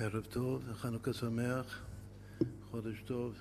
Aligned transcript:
ערב 0.00 0.24
טוב, 0.30 0.62
חנוכה 0.80 1.12
שמח, 1.12 1.78
חודש 2.70 3.02
טוב. 3.06 3.34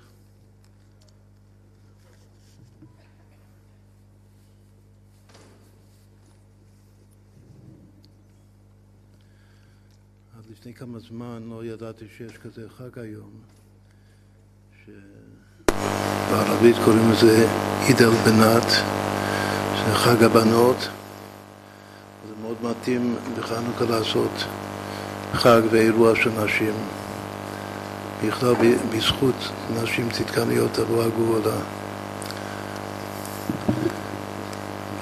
עד 10.37 10.45
לפני 10.51 10.73
כמה 10.73 10.99
זמן 10.99 11.43
לא 11.49 11.65
ידעתי 11.65 12.05
שיש 12.17 12.37
כזה 12.37 12.69
חג 12.69 12.99
היום, 12.99 13.31
שבערבית 15.65 16.75
קוראים 16.85 17.11
לזה 17.11 17.47
עיד 17.87 17.97
אל-בנת, 18.01 18.69
זה 19.87 19.95
חג 19.95 20.23
הבנות. 20.23 20.77
זה 22.27 22.33
מאוד 22.41 22.57
מתאים 22.63 23.15
בחנוכה 23.37 23.85
לעשות 23.85 24.31
חג 25.35 25.61
ואירוע 25.71 26.15
של 26.15 26.29
נשים. 26.43 26.73
בכלל 28.27 28.53
בזכות 28.95 29.49
נשים 29.83 30.09
צדקניות 30.09 30.73
תבוא 30.73 31.03
הגאולה. 31.03 31.55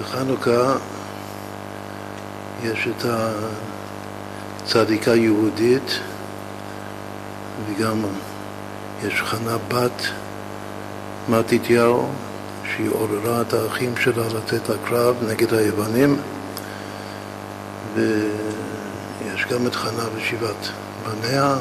בחנוכה 0.00 0.76
יש 2.62 2.88
את 2.88 3.06
הצדיקה 4.64 5.14
יהודית 5.14 5.98
וגם 7.66 8.02
יש 9.02 9.22
חנה 9.22 9.56
בת 9.68 10.02
מתתיהו 11.28 12.08
שהיא 12.64 12.90
עוררה 12.90 13.40
את 13.40 13.52
האחים 13.52 13.96
שלה 13.96 14.26
לצאת 14.26 14.68
לקרב 14.68 15.16
נגד 15.28 15.54
היוונים 15.54 16.16
ו... 17.94 18.28
יש 19.44 19.52
גם 19.52 19.66
את 19.66 19.74
חנה 19.74 20.04
ושבעת 20.16 20.68
בניה, 21.04 21.56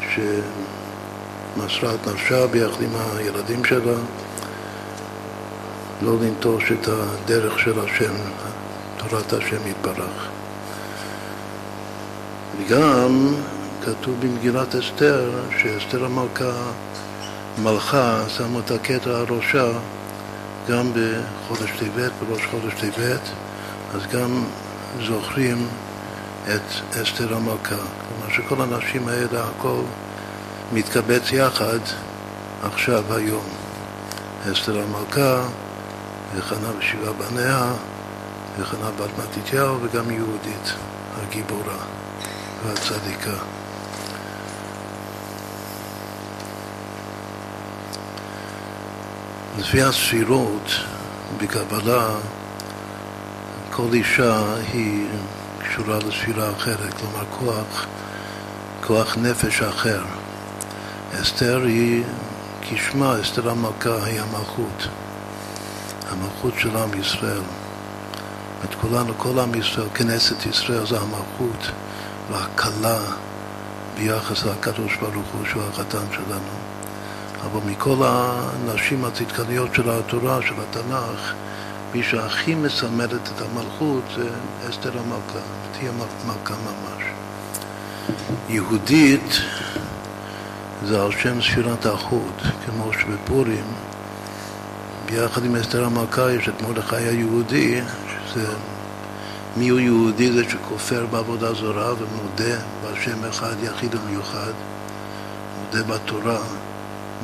שמסרה 0.00 1.94
את 1.94 2.08
נפשה 2.08 2.46
ביחד 2.46 2.82
עם 2.82 2.90
הילדים 3.16 3.64
שלה, 3.64 3.96
לא 6.02 6.16
לנטוש 6.20 6.72
את 6.72 6.88
הדרך 6.88 7.58
של 7.58 7.80
השם, 7.80 8.14
תורת 8.96 9.32
השם 9.32 9.66
יתברך. 9.66 10.28
וגם 12.58 13.34
כתוב 13.84 14.14
במגילת 14.20 14.74
אסתר, 14.74 15.30
שאסתר 15.58 16.04
המלכה 16.04 16.52
מלכה, 17.58 18.24
שמו 18.28 18.60
את 18.60 18.70
הקטע 18.70 19.10
הראשה 19.10 19.68
גם 20.68 20.90
בחודש 20.92 21.70
טבת, 21.78 22.12
בראש 22.20 22.46
חודש 22.50 22.74
טבת, 22.80 23.30
אז 23.94 24.06
גם 24.06 24.44
זוכרים 25.06 25.68
את 26.54 26.96
אסתר 27.02 27.36
המלכה. 27.36 27.76
כלומר 27.76 28.32
שכל 28.32 28.62
הנשים 28.62 29.08
האלה, 29.08 29.44
הכל 29.44 29.80
מתקבץ 30.72 31.32
יחד 31.32 31.78
עכשיו, 32.62 33.14
היום. 33.14 33.44
אסתר 34.52 34.82
המלכה, 34.82 35.48
וחנה 36.36 36.68
ושבעה 36.78 37.12
בניה, 37.12 37.72
וחנה 38.58 38.90
בת 38.90 39.10
מתתיהו, 39.18 39.76
וגם 39.82 40.10
יהודית, 40.10 40.72
הגיבורה 41.16 41.76
והצדיקה. 42.64 43.36
לפי 49.58 49.82
הספירות 49.82 50.70
בקבלה, 51.38 52.08
כל 53.70 53.88
אישה 53.92 54.54
היא 54.72 55.06
קשורה 55.78 55.98
לספירה 55.98 56.50
אחרת, 56.50 56.94
כלומר 56.94 57.24
כוח, 57.30 57.86
כוח 58.86 59.16
נפש 59.16 59.62
אחר. 59.62 60.02
אסתר 61.22 61.62
היא, 61.64 62.04
כשמה, 62.60 63.20
אסתר 63.20 63.50
המלכה 63.50 64.04
היא 64.04 64.20
המלכות, 64.20 64.88
המלכות 66.10 66.54
של 66.58 66.76
עם 66.76 67.00
ישראל. 67.00 67.42
את 68.64 68.74
כולנו, 68.74 69.12
כל 69.16 69.38
עם 69.38 69.54
ישראל, 69.54 69.88
כנסת 69.94 70.46
ישראל 70.46 70.86
זה 70.86 70.98
המלכות 70.98 71.70
והכלה 72.30 72.98
ביחס 73.96 74.44
לקדוש 74.44 74.96
ברוך 74.96 75.28
הוא 75.32 75.46
שהוא 75.50 75.62
החתן 75.62 76.06
שלנו. 76.12 76.54
אבל 77.44 77.70
מכל 77.70 77.96
הנשים 78.00 79.04
הצדקניות 79.04 79.74
של 79.74 79.90
התורה, 79.90 80.42
של 80.42 80.54
התנ"ך, 80.70 81.32
מי 81.94 82.02
שהכי 82.02 82.54
מסמלת 82.54 83.12
את 83.12 83.42
המלכות 83.42 84.04
זה 84.16 84.28
אסתר 84.70 84.98
המלכה, 84.98 85.38
ותהיה 85.70 85.92
מלכה 86.26 86.54
ממש. 86.54 87.02
יהודית 88.48 89.40
זה 90.84 91.02
על 91.02 91.12
שם 91.12 91.42
ספירת 91.42 91.86
האחות, 91.86 92.42
כמו 92.66 92.92
שבפורים, 92.92 93.64
ביחד 95.06 95.44
עם 95.44 95.56
אסתר 95.56 95.84
המלכה 95.84 96.32
יש 96.32 96.48
את 96.48 96.62
מרדכי 96.62 96.96
היהודי, 96.96 97.80
שזה 98.26 98.46
מי 99.56 99.68
הוא 99.68 99.80
יהודי 99.80 100.32
זה 100.32 100.44
שכופר 100.50 101.06
בעבודה 101.06 101.54
זרה 101.54 101.92
ומודה 101.92 102.58
בהשם 102.82 103.24
אחד 103.24 103.54
יחיד 103.62 103.94
ומיוחד, 103.94 104.52
מודה 105.58 105.82
בתורה, 105.82 106.40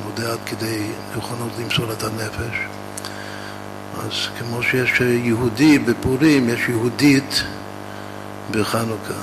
מודה 0.03 0.31
עד 0.31 0.39
כדי 0.45 0.87
נכונות 1.17 1.51
למסור 1.59 1.91
את 1.91 2.03
הנפש. 2.03 2.74
אז 4.05 4.27
כמו 4.39 4.63
שיש 4.63 5.01
יהודי 5.01 5.79
בפורים, 5.79 6.49
יש 6.49 6.59
יהודית 6.69 7.43
בחנוכה. 8.51 9.13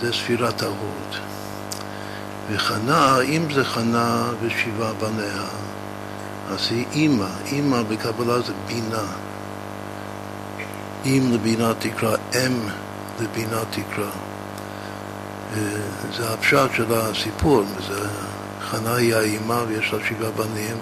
זה 0.00 0.12
ספירת 0.12 0.62
ההוד. 0.62 1.16
וחנה, 2.50 3.20
אם 3.20 3.42
זה 3.54 3.64
חנה 3.64 4.26
ושבעה 4.42 4.92
בניה, 4.92 5.44
אז 6.48 6.66
היא 6.70 6.84
אימא. 6.92 7.26
אימא 7.46 7.82
בקבלה 7.82 8.40
זה 8.40 8.52
בינה. 8.66 9.04
אם 11.04 11.30
לבינה 11.32 11.72
תקרא, 11.78 12.16
אם 12.34 12.58
לבינה 13.20 13.60
תקרא. 13.70 14.10
זה 16.16 16.32
הפשט 16.32 16.70
של 16.76 16.94
הסיפור. 16.94 17.64
זה, 17.88 18.08
חנה 18.60 18.94
היא 18.94 19.14
האימא 19.14 19.64
ויש 19.68 19.92
לה 19.92 19.98
שבעה 20.08 20.30
בנים 20.30 20.76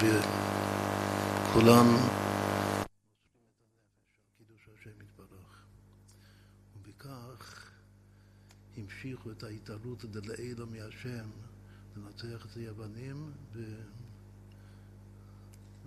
וכולם 1.55 1.87
המשיכו 8.77 9.31
את 9.31 9.43
ההתעלות 9.43 10.05
דלעילא 10.05 10.67
מהשם 10.67 11.31
לנצח 11.97 12.47
את 12.47 12.57
היוונים 12.57 13.33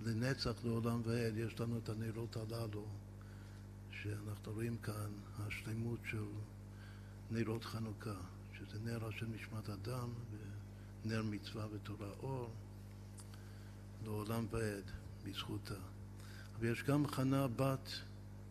ולנצח 0.00 0.54
לעולם 0.64 1.00
ועד 1.04 1.36
יש 1.36 1.60
לנו 1.60 1.78
את 1.78 1.88
הנרות 1.88 2.36
הללו 2.36 2.86
שאנחנו 3.90 4.52
רואים 4.52 4.76
כאן, 4.78 5.10
השלמות 5.38 6.00
של 6.10 6.24
נרות 7.30 7.64
חנוכה 7.64 8.20
שזה 8.58 8.78
נר 8.84 9.10
של 9.10 9.26
נשמת 9.26 9.68
אדם 9.68 10.08
ונר 11.04 11.22
מצווה 11.22 11.66
ותורה. 11.72 12.10
אור 12.22 12.50
לעולם 14.04 14.46
ועד 14.50 14.97
בזכותה. 15.24 15.74
אבל 16.58 16.66
יש 16.66 16.82
גם 16.82 17.06
חנה 17.06 17.46
בת 17.56 17.90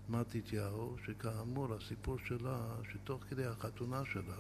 מתתיהו, 0.10 0.96
שכאמור 1.06 1.74
הסיפור 1.74 2.18
שלה, 2.26 2.76
שתוך 2.94 3.24
כדי 3.30 3.46
החתונה 3.46 4.02
שלה 4.14 4.36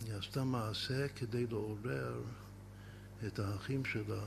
היא 0.00 0.14
עשתה 0.14 0.44
מעשה 0.44 1.08
כדי 1.08 1.46
לעורר 1.46 2.22
את 3.26 3.38
האחים 3.38 3.84
שלה, 3.84 4.22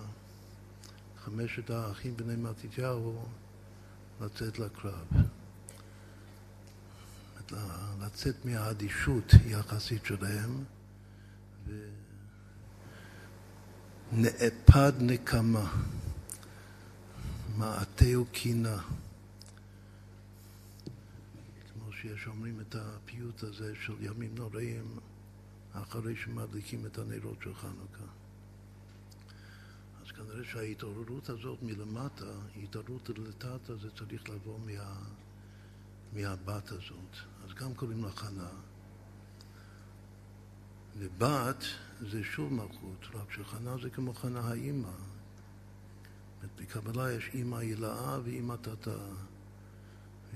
חמשת 1.24 1.70
האחים 1.70 2.18
בני 2.18 2.36
מתתיהו, 2.36 3.26
לצאת 4.22 4.60
לקרב. 4.60 5.08
לצאת 8.02 8.46
מהאדישות 8.46 9.34
יחסית 9.46 10.06
שלהם 10.06 10.64
ונאפד 14.14 14.94
נקמה, 15.00 15.72
מעטהו 17.58 18.26
קינה. 18.32 18.82
כמו 21.74 21.94
שיש 21.94 22.28
אומרים 22.28 22.60
את 22.60 22.76
הפיוט 22.76 23.44
הזה 23.44 23.74
של 23.86 23.94
ימים 24.00 24.36
נוראים 24.36 25.00
אחרי 25.74 26.16
שמדליקים 26.16 26.86
את 26.86 26.98
הנרות 26.98 27.38
של 27.44 27.56
חנוכה. 27.56 28.12
אז 30.02 30.12
כנראה 30.12 30.44
שההתעוררות 30.44 31.30
הזאת 31.30 31.64
מלמטה, 31.64 32.32
התעוררות 32.64 33.10
לטאטה, 33.10 33.76
זה 33.76 33.92
צריך 33.92 34.30
לבוא 34.30 34.60
מה, 34.60 34.96
מהבת 36.14 36.72
הזאת. 36.72 37.16
אז 37.46 37.54
גם 37.54 37.74
קוראים 37.74 38.04
לה 38.04 38.12
חנה. 38.12 38.50
ובת 40.98 41.64
זה 42.12 42.24
שוב 42.24 42.54
מלכות, 42.54 43.06
רק 43.14 43.32
שחנה 43.32 43.76
זה 43.82 43.90
כמו 43.90 44.14
חנה 44.14 44.40
האימא. 44.40 45.15
בקבלה 46.56 47.12
יש 47.12 47.30
אימא 47.34 47.56
הילאה 47.56 48.20
ואימא 48.24 48.56
תתה. 48.62 48.98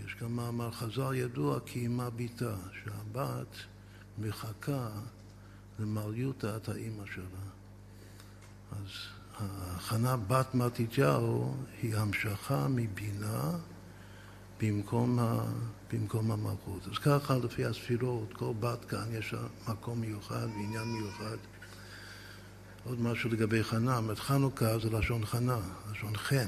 יש 0.06 0.16
גם 0.22 0.36
מאמר 0.36 0.72
חז"ל 0.72 1.14
ידוע 1.14 1.60
כאימא 1.66 2.10
ביתה, 2.10 2.56
שהבת 2.84 3.56
מחכה 4.20 4.90
למליותת 5.80 6.70
האימא 6.70 7.04
שלה. 7.14 7.50
אז 8.72 8.88
החנה 9.40 10.18
בת 10.18 10.56
מתתיהו 10.56 11.56
היא 11.82 11.96
המשכה 11.96 12.68
מבינה 12.68 13.52
במקום, 14.62 15.20
ה, 15.20 15.44
במקום 15.94 16.32
המלכות. 16.32 16.88
אז 16.92 16.98
ככה 16.98 17.38
לפי 17.38 17.66
הספירות, 17.66 18.34
כל 18.34 18.54
בת 18.60 18.86
כאן 18.86 19.06
יש 19.12 19.36
מקום 19.68 20.02
מיוחד 20.02 20.48
ועניין 20.54 20.88
מיוחד. 20.88 21.38
עוד 22.90 23.02
משהו 23.02 23.30
לגבי 23.30 23.64
חנה, 23.64 24.00
זאת 24.08 24.20
חנוכה 24.20 24.80
זה 24.80 24.90
לשון 24.90 25.26
חנה, 25.26 25.60
לשון 25.92 26.18
חן. 26.18 26.48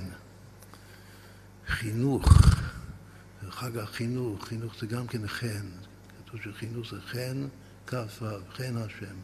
חינוך, 1.67 2.29
חג 3.49 3.77
החינוך, 3.77 4.47
חינוך 4.47 4.73
זה 4.79 4.87
גם 4.87 5.07
כן 5.07 5.27
חן. 5.27 5.65
כתוב 6.25 6.41
שחינוך 6.41 6.89
זה 6.91 7.01
חן, 7.01 7.47
כ"ו, 7.87 8.25
חן 8.53 8.77
השם. 8.77 9.15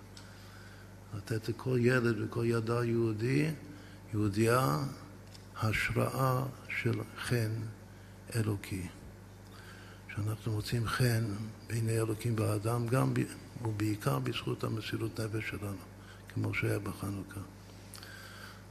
לתת 1.17 1.49
לכל 1.49 1.77
ילד 1.81 2.15
וכל 2.21 2.45
ילדה 2.45 2.85
יהודי, 2.85 3.51
יהודייה, 4.13 4.77
השראה 5.61 6.43
של 6.69 7.01
חן 7.19 7.51
אלוקי. 8.35 8.87
שאנחנו 10.15 10.51
מוצאים 10.51 10.87
חן 10.87 11.23
בעיני 11.67 11.97
אלוקים 11.97 12.35
באדם, 12.35 12.87
גם 12.87 13.13
ובעיקר 13.65 14.19
בזכות 14.19 14.63
המסירות 14.63 15.19
נפש 15.19 15.49
שלנו, 15.49 15.96
כמו 16.41 16.53
שהיה 16.53 16.79
בחנוכה. 16.79 17.39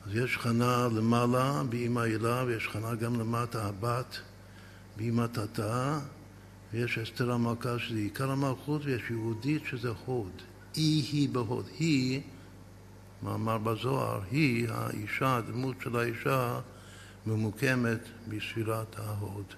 אז 0.06 0.14
יש 0.14 0.38
חנה 0.38 0.88
למעלה 0.96 1.62
באמא 1.68 2.00
הילה, 2.00 2.44
ויש 2.46 2.68
חנה 2.68 2.94
גם 2.94 3.20
למטה 3.20 3.66
הבת 3.66 4.18
באמא 4.96 5.26
תתאה, 5.26 5.98
ויש 6.72 6.98
אסתר 6.98 7.32
המלכה 7.32 7.78
שזה 7.78 7.98
עיקר 7.98 8.30
המלכות, 8.30 8.84
ויש 8.84 9.02
יהודית 9.10 9.62
שזה 9.70 9.88
הוד. 10.04 10.42
אי 10.76 11.02
היא 11.12 11.28
בהוד. 11.28 11.66
היא, 11.78 12.20
מאמר 13.22 13.58
בזוהר, 13.58 14.20
היא 14.30 14.68
האישה, 14.70 15.36
הדמות 15.36 15.76
של 15.80 15.96
האישה 15.96 16.60
ממוקמת 17.26 18.00
בספירת 18.28 18.98
ההוד. 18.98 19.54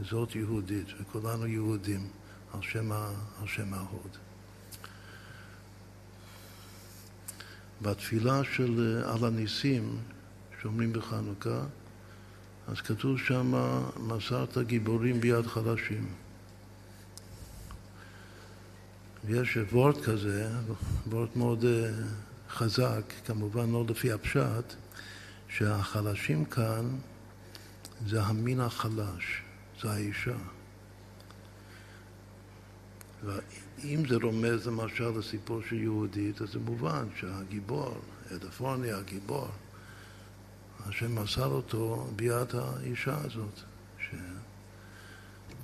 וזאת 0.00 0.36
יהודית, 0.36 0.86
וכולנו 1.00 1.46
יהודים 1.46 2.08
על 2.52 2.62
שם 3.46 3.72
ההוד. 3.72 4.29
בתפילה 7.82 8.44
של 8.44 9.02
על 9.06 9.24
הניסים 9.24 9.96
שאומרים 10.62 10.92
בחנוכה, 10.92 11.60
אז 12.68 12.80
כתוב 12.80 13.18
שם 13.18 13.52
מסרת 13.96 14.58
גיבורים 14.58 15.20
ביד 15.20 15.46
חלשים. 15.46 16.06
ויש 19.24 19.58
וורט 19.72 20.04
כזה, 20.04 20.48
וורט 21.06 21.36
מאוד 21.36 21.64
אה, 21.64 21.90
חזק, 22.50 23.12
כמובן 23.26 23.70
לא 23.70 23.84
לפי 23.88 24.12
הפשט, 24.12 24.74
שהחלשים 25.48 26.44
כאן 26.44 26.96
זה 28.06 28.22
המין 28.22 28.60
החלש, 28.60 29.42
זה 29.82 29.90
האישה. 29.90 30.36
ואם 33.24 34.02
זה 34.08 34.16
רומז 34.22 34.66
למשל 34.66 35.18
לסיפור 35.18 35.60
של 35.68 35.76
יהודית, 35.76 36.42
אז 36.42 36.48
זה 36.52 36.58
מובן 36.58 37.06
שהגיבור, 37.16 38.00
אלפוניה, 38.30 38.98
הגיבור, 38.98 39.48
השם 40.86 41.22
מסר 41.22 41.46
אותו 41.46 42.10
ביד 42.16 42.54
האישה 42.54 43.16
הזאת, 43.24 43.60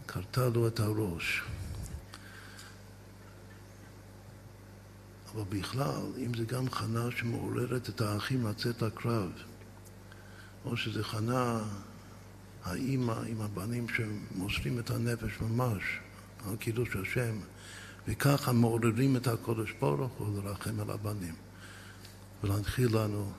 שקרתה 0.04 0.48
לו 0.48 0.66
את 0.66 0.80
הראש. 0.80 1.42
אבל 5.34 5.44
בכלל, 5.48 6.02
אם 6.18 6.34
זה 6.34 6.44
גם 6.44 6.70
חנה 6.70 7.10
שמעוררת 7.10 7.88
את 7.88 8.00
האחים 8.00 8.46
לצאת 8.46 8.82
לקרב, 8.82 9.30
או 10.64 10.76
שזה 10.76 11.04
חנה, 11.04 11.62
האימא 12.64 13.14
עם 13.26 13.40
הבנים 13.40 13.86
שמוסרים 13.88 14.78
את 14.78 14.90
הנפש 14.90 15.40
ממש 15.40 15.82
על 16.48 16.56
קידוש 16.56 16.96
השם, 16.96 17.38
וככה 18.08 18.52
מעוררים 18.52 19.16
את 19.16 19.26
הקודש 19.26 19.72
ברוך 19.80 20.12
הוא 20.18 20.42
לרחם 20.42 20.80
על 20.80 20.90
הבנים 20.90 21.34
ולהנחיל 22.42 22.96
לנו 22.96 23.32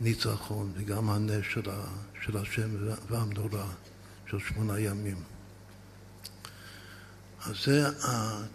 ניצחון 0.00 0.72
וגם 0.74 1.10
הנס 1.10 1.44
של, 1.50 1.70
ה, 1.70 1.84
של 2.24 2.36
השם 2.36 2.70
והמנורה 3.08 3.66
של 4.30 4.38
שמונה 4.38 4.80
ימים. 4.80 5.16
אז 7.46 7.54
זה, 7.64 7.88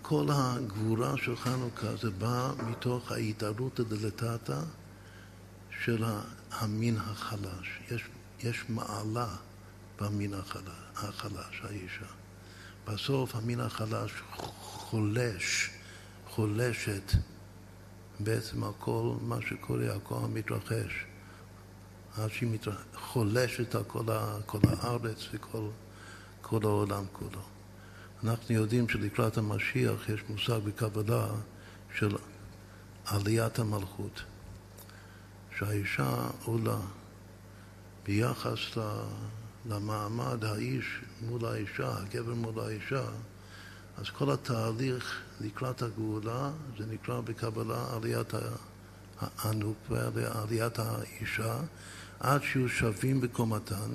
כל 0.02 0.28
הגבורה 0.32 1.18
של 1.18 1.36
חנוכה 1.36 1.96
זה 2.02 2.10
בא 2.10 2.52
מתוך 2.70 3.12
ההתערותא 3.12 3.84
דלתתא 3.84 4.60
של 5.84 6.04
המין 6.52 6.98
החלש. 6.98 7.80
יש, 7.92 8.02
יש 8.44 8.66
מעלה 8.70 9.36
במין 10.02 10.34
החלש, 10.34 10.74
החלש, 10.96 11.62
האישה. 11.64 12.19
בסוף 12.94 13.36
המין 13.36 13.60
החלש 13.60 14.12
חולש, 14.62 15.70
חולשת 16.30 17.12
בעצם 18.20 18.64
על 18.64 18.72
כל 18.80 19.14
מה 19.22 19.38
שקורה, 19.50 19.92
על 19.92 20.00
כל 20.04 20.16
המתרחש. 20.24 21.06
עד 22.18 22.30
שהיא 22.30 22.50
מתרח... 22.52 22.84
חולשת 22.96 23.76
על 23.76 23.84
כל, 23.84 24.12
ה... 24.12 24.38
כל 24.46 24.60
הארץ 24.64 25.28
וכל 25.34 25.68
כל 26.42 26.60
העולם 26.64 27.04
כולו. 27.14 27.42
אנחנו 28.24 28.56
יודעים 28.56 28.90
שלקראת 28.90 29.38
המשיח 29.38 30.10
יש 30.10 30.22
מושג 30.30 30.60
בקבלה 30.66 31.28
של 31.98 32.16
עליית 33.06 33.60
המלכות, 33.60 34.24
שהאישה 35.58 36.28
עולה 36.46 36.78
ביחס 38.06 38.78
למעמד 39.66 40.46
האיש 40.46 40.86
מול 41.22 41.46
האישה, 41.46 41.98
הגבר 41.98 42.34
מול 42.34 42.60
האישה, 42.60 43.04
אז 43.98 44.10
כל 44.10 44.32
התהליך 44.32 45.22
לקראת 45.42 45.82
הגאולה 45.82 46.52
זה 46.78 46.86
נקרא 46.86 47.22
בקבלה 47.22 47.86
עליית 47.96 48.34
הנוקבה, 49.20 50.42
עליית 50.42 50.80
האישה, 50.80 51.58
עד 52.20 52.44
שיהיו 52.44 52.70
שווים 52.70 53.22
בקומתן, 53.22 53.92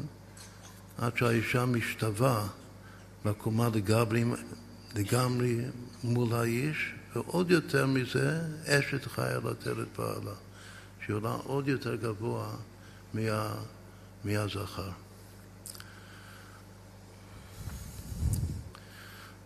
עד 0.98 1.16
שהאישה 1.16 1.66
משתווה 1.66 2.46
בקומה 3.24 3.68
לגמרי, 3.74 4.24
לגמרי 4.94 5.64
מול 6.04 6.34
האיש, 6.34 6.94
ועוד 7.14 7.50
יותר 7.50 7.86
מזה, 7.86 8.40
אשת 8.66 9.06
חיה 9.06 9.38
לתת 9.38 9.98
בעלה, 9.98 10.34
שהיא 11.04 11.16
עולה 11.16 11.32
עוד 11.44 11.68
יותר 11.68 11.94
גבוה 11.94 12.56
מה, 13.14 13.54
מהזכר. 14.24 15.03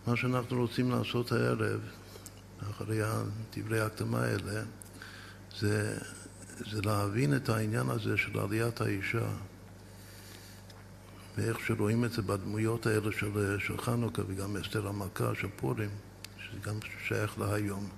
מה 0.09 0.15
שאנחנו 0.15 0.61
רוצים 0.61 0.91
לעשות 0.91 1.31
הערב, 1.31 1.79
אחרי 2.71 2.99
דברי 3.57 3.79
ההקדמה 3.79 4.21
האלה, 4.21 4.63
זה, 5.57 5.97
זה 6.71 6.81
להבין 6.81 7.35
את 7.35 7.49
העניין 7.49 7.89
הזה 7.89 8.17
של 8.17 8.39
עליית 8.39 8.81
האישה 8.81 9.27
ואיך 11.37 11.59
שרואים 11.59 12.05
את 12.05 12.11
זה 12.11 12.21
בדמויות 12.21 12.85
האלה 12.85 13.11
של, 13.11 13.59
של 13.59 13.77
חנוכה 13.77 14.21
וגם 14.27 14.57
אסתר 14.57 14.87
המלכה 14.87 15.35
של 15.35 15.47
פורים, 15.55 15.89
שזה 16.37 16.59
גם 16.61 16.79
שייך 17.07 17.39
להיום. 17.39 17.89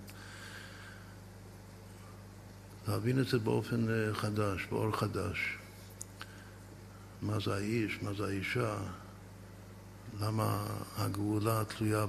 להבין 2.88 3.20
את 3.20 3.28
זה 3.28 3.40
באופן 3.40 3.90
אה, 3.90 4.14
חדש, 4.14 4.68
באור 4.72 4.98
חדש. 4.98 5.58
מה 7.22 7.40
זה 7.40 7.54
האיש, 7.54 8.00
מה 8.02 8.14
זה 8.14 8.26
האישה, 8.26 8.76
למה 10.20 10.66
הגאולה 10.98 11.64
תלויה 11.66 12.06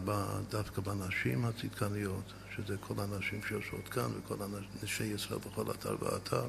דווקא 0.51 0.81
בנשים 0.81 1.45
הצדקניות, 1.45 2.33
שזה 2.57 2.77
כל 2.81 2.95
הנשים 2.99 3.41
שיושבות 3.49 3.89
כאן 3.89 4.11
וכל 4.19 4.37
נשי 4.83 5.05
ישראל 5.05 5.39
בכל 5.39 5.71
אתר 5.71 5.97
ואתר. 6.01 6.45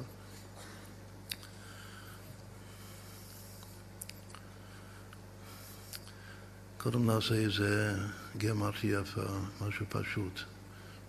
קודם 6.78 7.06
נעשה 7.06 7.34
איזה 7.34 7.96
גמרתי 8.38 8.86
יפה, 8.86 9.22
משהו 9.60 9.86
פשוט. 9.88 10.40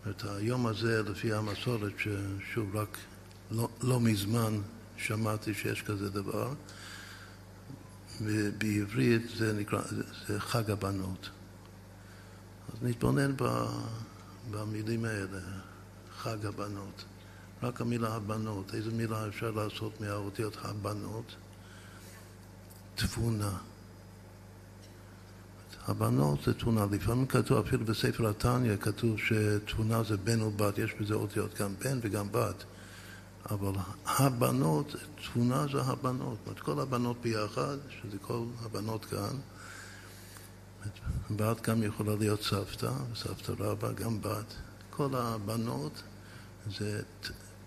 את 0.10 0.24
היום 0.24 0.68
הזה, 0.68 1.04
לפי 1.04 1.34
המסורת, 1.34 1.94
ששוב, 1.98 2.76
רק 2.76 2.98
לא, 3.52 3.70
לא 3.82 4.00
מזמן 4.00 4.62
שמעתי 4.98 5.54
שיש 5.54 5.82
כזה 5.82 6.10
דבר, 6.10 6.54
ובעברית 8.22 9.22
זה 9.38 9.54
נקרא, 9.54 9.82
זה 10.28 10.40
חג 10.40 10.72
הבנות. 10.72 11.30
אז 12.74 12.80
נתבונן 12.82 13.36
במילים 14.52 15.06
האלה, 15.06 15.40
חג 16.18 16.46
הבנות. 16.46 17.06
רק 17.64 17.82
המילה 17.82 18.16
הבנות, 18.16 18.74
איזה 18.74 18.92
מילה 18.92 19.28
אפשר 19.28 19.52
לעשות 19.52 20.02
מהאותיות 20.02 20.58
הבנות? 20.62 21.36
תבונה. 22.96 23.58
הבנות 25.88 26.40
זה 26.46 26.54
תבונה. 26.54 26.86
לפעמים 26.92 27.28
כתוב, 27.28 27.66
אפילו 27.68 27.86
בספר 27.86 28.30
התניא 28.30 28.78
כתוב 28.78 29.18
שתבונה 29.20 30.04
זה 30.04 30.18
בן 30.18 30.42
ובת, 30.42 30.78
יש 30.78 30.94
בזה 31.00 31.14
אותיות 31.14 31.62
גם 31.62 31.74
בן 31.84 32.00
וגם 32.02 32.28
בת. 32.32 32.64
אבל 33.52 33.74
הבנות, 34.06 34.96
תבונה 35.24 35.66
זה 35.72 35.82
הבנות. 35.82 36.38
זאת 36.38 36.48
אומרת, 36.48 36.60
כל 36.60 36.80
הבנות 36.80 37.22
ביחד, 37.22 37.78
שזה 37.90 38.18
כל 38.22 38.44
הבנות 38.66 39.06
כאן. 39.06 39.38
בת 41.36 41.62
גם 41.62 41.84
יכולה 41.84 42.16
להיות 42.16 42.44
סבתא, 42.44 42.92
סבתא 43.16 43.52
רבא, 43.60 43.92
גם 43.92 44.22
בת. 44.22 44.54
כל 44.90 45.10
הבנות 45.14 46.04
זה 46.78 47.02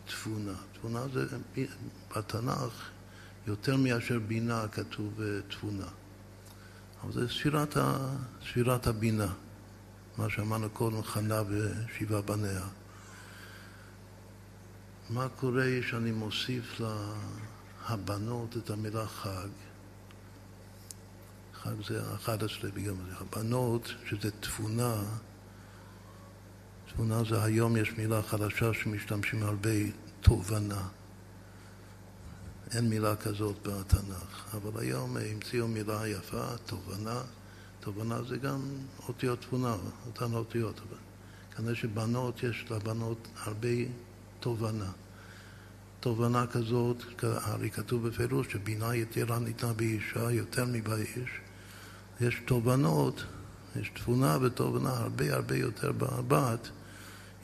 תבונה. 0.07 0.55
תבונה 0.73 1.05
זה 1.13 1.27
בתנ"ך 2.17 2.73
יותר 3.47 3.77
מאשר 3.77 4.19
בינה 4.19 4.69
כתוב 4.73 5.21
אה, 5.21 5.41
תבונה. 5.49 5.87
אבל 7.03 7.13
זה 7.13 7.29
ספירת, 7.29 7.77
ה, 7.77 8.17
ספירת 8.51 8.87
הבינה, 8.87 9.33
מה 10.19 10.31
שאמרנו 10.31 10.71
קודם, 10.71 11.03
חנה 11.03 11.43
ושבעה 11.49 12.23
בניה. 12.23 12.67
מה 15.11 15.29
קורה 15.29 15.67
שאני 15.83 16.11
מוסיף 16.11 16.81
להבנות 17.91 18.57
את 18.57 18.71
המילה 18.71 19.07
חג? 19.07 19.49
חג 21.55 21.75
זה 21.89 22.15
11 22.15 22.71
ביום 22.71 22.99
הזה. 23.03 23.15
הבנות, 23.21 23.93
שזה 24.07 24.31
תבונה, 24.31 24.95
תבונה 26.93 27.25
זה 27.25 27.45
היום 27.45 27.77
יש 27.77 27.93
מילה 27.93 28.23
חדשה 28.23 28.75
שמשתמשים 28.75 29.43
הרבה, 29.43 29.71
תובנה. 30.21 30.89
אין 32.75 32.89
מילה 32.89 33.17
כזאת 33.17 33.57
בתנ"ך, 33.63 34.55
אבל 34.55 34.81
היום 34.81 35.17
המציאו 35.17 35.69
מילה 35.69 36.09
יפה, 36.09 36.57
תובנה. 36.67 37.21
תובנה 37.81 38.23
זה 38.23 38.37
גם 38.37 38.61
אותיות 39.09 39.41
תבונה, 39.41 39.77
אותן 40.07 40.33
אותיות. 40.35 40.81
כנראה 41.57 41.75
שבנות, 41.75 42.43
יש 42.43 42.65
לבנות 42.71 43.29
הרבה 43.45 43.69
תובנה. 44.41 44.91
תובנה 46.01 46.47
כזאת, 46.47 46.97
הרי 47.23 47.71
כתוב 47.71 48.09
בפירוש 48.09 48.47
שבינה 48.53 48.97
יתרה 48.97 49.39
ניתנה 49.39 49.73
באישה 49.73 50.31
יותר 50.31 50.65
מבאיש. 50.65 51.31
יש 52.21 52.43
תובנות, 52.47 53.25
יש 53.77 53.91
תבונה 53.95 54.39
ותובנה 54.41 54.91
הרבה 54.91 55.35
הרבה 55.35 55.57
יותר 55.57 55.93
בבת, 55.93 56.69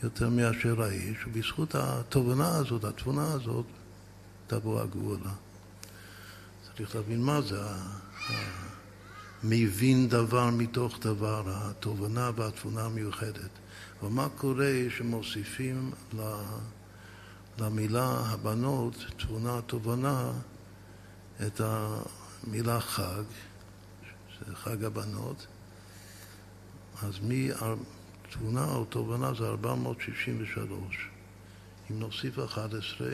יותר 0.03 0.31
מאשר 0.31 0.83
האיש, 0.83 1.27
ובזכות 1.27 1.75
התובנה 1.75 2.57
הזאת, 2.57 2.85
התבונה 2.85 3.33
הזאת, 3.33 3.67
תבוא 4.47 4.81
הגאולה. 4.81 5.33
צריך 6.77 6.95
להבין 6.95 7.23
מה 7.23 7.41
זה 7.41 7.61
מבין 9.45 10.09
דבר 10.09 10.51
מתוך 10.51 10.99
דבר, 11.01 11.43
התובנה 11.47 12.31
והתבונה 12.37 12.85
המיוחדת. 12.85 13.51
אבל 14.03 14.11
מה 14.11 14.29
קורה 14.29 14.73
שמוסיפים 14.97 15.91
למילה 17.59 18.23
הבנות, 18.27 18.95
תבונה, 19.17 19.61
תובנה, 19.67 20.33
את 21.47 21.61
המילה 21.61 22.81
חג, 22.81 23.23
שזה 24.29 24.57
חג 24.57 24.85
הבנות, 24.85 25.47
אז 27.03 27.19
מתבונה 27.23 28.65
או 28.65 28.85
תובנה 28.85 29.35
זה 29.35 29.47
463. 29.47 31.09
אם 31.91 31.99
נוסיף 31.99 32.39
11, 32.39 33.09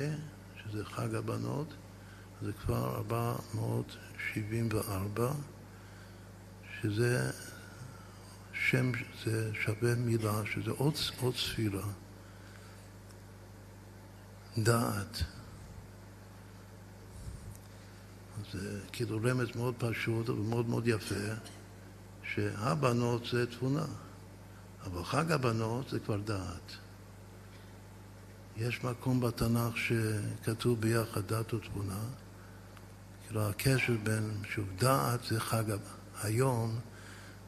שזה 0.62 0.85
חג 0.85 1.14
הבנות, 1.14 1.75
זה 2.42 2.52
כבר 2.52 2.97
474, 2.97 5.32
שזה 6.80 7.30
שם, 8.52 8.92
זה 9.25 9.50
שווה 9.54 9.94
מילה, 9.94 10.42
שזה 10.54 10.70
עוד, 10.70 10.94
עוד 11.20 11.37
ספירה. 11.37 11.87
דעת. 14.59 15.23
זה 18.52 18.80
כאילו 18.92 19.21
רמז 19.25 19.49
מאוד 19.57 19.75
פשוט 19.78 20.28
ומאוד 20.28 20.69
מאוד 20.69 20.88
יפה, 20.88 21.35
שהבנות 22.23 23.23
זה 23.33 23.47
תבונה, 23.47 23.85
אבל 24.85 25.04
חג 25.04 25.33
הבנות 25.33 25.88
זה 25.88 26.00
כבר 26.00 26.16
דעת. 26.16 26.76
יש 28.57 28.85
מקום 28.85 29.21
בתנ"ך 29.21 29.76
שכתוב 29.76 30.80
ביחד 30.80 31.26
דת 31.26 31.54
ותבונה, 31.54 32.00
כאילו 33.26 33.49
הקשר 33.49 33.97
בין, 34.02 34.30
שוב, 34.54 34.66
דעת 34.78 35.21
זה 35.25 35.40
חג 35.40 35.64
היום, 36.23 36.78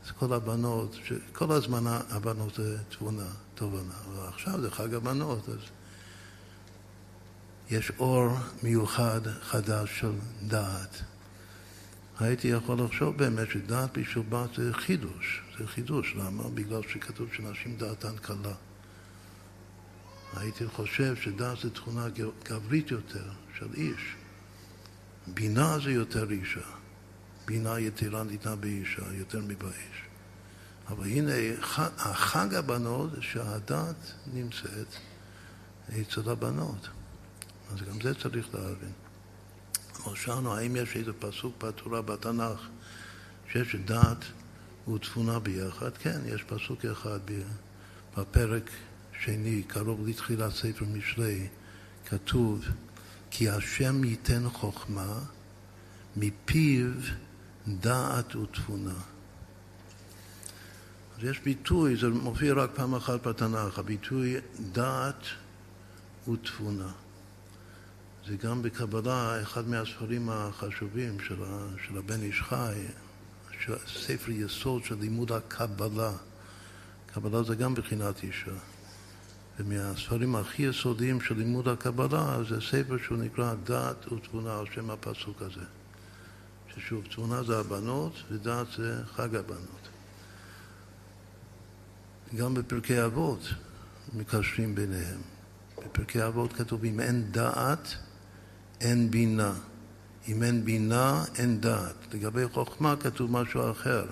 זה 0.06 0.12
כל 0.12 0.32
הבנות, 0.32 0.96
כל 1.32 1.52
הזמן 1.52 1.86
הבנות 2.10 2.54
זה 2.54 2.78
תבונה, 2.88 3.26
תובנה, 3.54 3.94
אבל 4.06 4.28
עכשיו 4.28 4.60
זה 4.60 4.70
חג 4.70 4.94
הבנות, 4.94 5.48
אז 5.48 5.58
יש 7.72 7.92
אור 7.98 8.28
מיוחד 8.62 9.20
חדש 9.42 10.00
של 10.00 10.12
דעת. 10.46 11.02
הייתי 12.20 12.48
יכול 12.48 12.80
לחשוב 12.84 13.16
באמת 13.16 13.50
שדעת 13.50 13.98
בשבת 13.98 14.54
זה 14.56 14.72
חידוש, 14.72 15.42
זה 15.58 15.66
חידוש, 15.66 16.14
למה? 16.16 16.42
בגלל 16.54 16.82
שכתוב 16.88 17.28
שנשים 17.32 17.76
דעתן 17.76 18.16
קלה. 18.22 18.54
הייתי 20.36 20.66
חושב 20.66 21.16
שדעת 21.16 21.58
זה 21.62 21.70
תכונה 21.70 22.06
גברית 22.44 22.90
יותר, 22.90 23.30
של 23.58 23.68
איש. 23.74 24.16
בינה 25.26 25.78
זה 25.84 25.90
יותר 25.90 26.30
אישה. 26.30 26.68
בינה 27.46 27.80
יתרה 27.80 28.24
ניתנה 28.24 28.56
באישה, 28.56 29.02
יותר 29.12 29.40
מבאיש. 29.40 29.96
אבל 30.88 31.06
הנה, 31.06 31.32
החג 31.98 32.54
הבנות 32.54 33.10
שהדת 33.20 34.12
נמצאת 34.34 34.88
אצל 36.00 36.30
הבנות. 36.30 36.88
אז 37.70 37.82
גם 37.82 38.00
זה 38.00 38.14
צריך 38.14 38.54
להבין. 38.54 38.92
אבל 40.04 40.16
שאלנו, 40.16 40.54
האם 40.54 40.76
יש 40.76 40.96
איזה 40.96 41.12
פסוק 41.12 41.64
בתורה 41.64 42.02
בתנ"ך 42.02 42.68
שיש 43.52 43.76
דעת 43.76 44.24
ותבונה 44.94 45.38
ביחד? 45.38 45.90
כן, 45.96 46.20
יש 46.26 46.42
פסוק 46.42 46.84
אחד 46.84 47.20
בפרק 48.16 48.70
שני, 49.20 49.62
קרוב 49.62 50.08
לתחילת 50.08 50.52
ספר 50.52 50.84
משלי, 50.84 51.48
כתוב 52.06 52.64
כי 53.30 53.48
השם 53.48 54.04
ייתן 54.04 54.48
חוכמה 54.48 55.18
מפיו 56.16 56.90
דעת 57.68 58.36
ותבונה. 58.36 58.94
אז 61.18 61.24
יש 61.24 61.38
ביטוי, 61.38 61.96
זה 61.96 62.08
מופיע 62.08 62.54
רק 62.54 62.70
פעם 62.74 62.94
אחת 62.94 63.26
בתנ"ך, 63.26 63.78
הביטוי 63.78 64.36
דעת 64.72 65.24
ותבונה. 66.32 66.92
זה 68.26 68.36
גם 68.36 68.62
בקבלה, 68.62 69.42
אחד 69.42 69.68
מהספרים 69.68 70.30
החשובים 70.30 71.20
של, 71.20 71.36
של 71.86 71.98
הבן 71.98 72.22
איש 72.22 72.42
חי, 72.42 72.74
ספר 73.86 74.30
יסוד 74.30 74.84
של 74.84 74.96
לימוד 75.00 75.32
הקבלה. 75.32 76.12
קבלה 77.06 77.42
זה 77.42 77.54
גם 77.54 77.74
בחינת 77.74 78.22
אישה. 78.22 78.50
ומהספרים 79.58 80.36
הכי 80.36 80.62
יסודיים 80.62 81.20
של 81.20 81.34
לימוד 81.34 81.68
הקבלה 81.68 82.38
זה 82.48 82.60
ספר 82.60 82.96
שהוא 83.06 83.18
נקרא 83.18 83.54
דת 83.64 84.12
ותבונה 84.12 84.58
על 84.58 84.66
שם 84.74 84.90
הפסוק 84.90 85.42
הזה. 85.42 85.64
ששוב, 86.74 87.04
תבונה 87.10 87.42
זה 87.42 87.58
הבנות 87.58 88.12
ודת 88.30 88.66
זה 88.76 89.02
חג 89.14 89.36
הבנות. 89.36 89.88
גם 92.36 92.54
בפרקי 92.54 93.04
אבות 93.04 93.40
מקשרים 94.14 94.74
ביניהם. 94.74 95.20
בפרקי 95.78 96.26
אבות 96.26 96.52
כתוב 96.52 96.84
אם 96.84 97.00
אין 97.00 97.32
דעת 97.32 97.96
אין 98.82 99.10
בינה. 99.10 99.52
אם 100.28 100.42
אין 100.42 100.64
בינה, 100.64 101.24
אין 101.38 101.60
דעת. 101.60 102.14
לגבי 102.14 102.48
חוכמה 102.52 102.94
כתוב 102.96 103.30
משהו 103.30 103.70
אחר. 103.70 104.04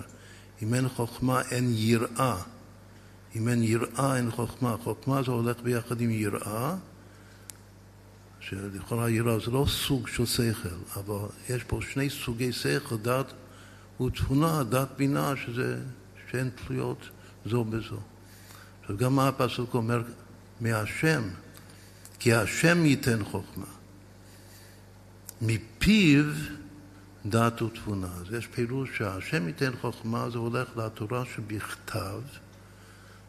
אם 0.63 0.73
אין 0.73 0.89
חוכמה, 0.89 1.41
אין 1.51 1.71
יראה. 1.75 2.37
אם 3.35 3.47
אין 3.47 3.63
יראה, 3.63 4.17
אין 4.17 4.31
חוכמה. 4.31 4.75
חוכמה 4.83 5.23
זה 5.23 5.31
הולך 5.31 5.61
ביחד 5.63 6.01
עם 6.01 6.11
יראה, 6.11 6.75
שלכאורה 8.39 9.09
יראה 9.09 9.39
זה 9.39 9.51
לא 9.51 9.65
סוג 9.67 10.07
של 10.07 10.25
שכל, 10.25 10.69
אבל 10.95 11.27
יש 11.49 11.63
פה 11.63 11.79
שני 11.81 12.09
סוגי 12.09 12.51
שכל, 12.51 12.97
דת 12.97 13.33
ותבונה, 14.01 14.63
דת 14.63 14.87
בינה, 14.97 15.33
שזה, 15.45 15.79
שהן 16.31 16.49
תלויות 16.49 17.09
זו 17.45 17.63
בזו. 17.63 17.99
עכשיו, 18.81 18.97
גם 18.97 19.15
מה 19.15 19.27
הפסוק 19.27 19.73
אומר? 19.73 20.01
מהשם, 20.61 21.21
כי 22.19 22.33
השם 22.33 22.85
ייתן 22.85 23.23
חוכמה. 23.23 23.65
מפיו 25.41 26.23
דת 27.25 27.61
ותבונה. 27.61 28.07
אז 28.07 28.33
יש 28.33 28.47
פירוש 28.47 28.97
שהשם 28.97 29.47
ייתן 29.47 29.71
חוכמה, 29.81 30.29
זה 30.29 30.37
הולך 30.37 30.77
לתורה 30.77 31.23
שבכתב, 31.35 32.21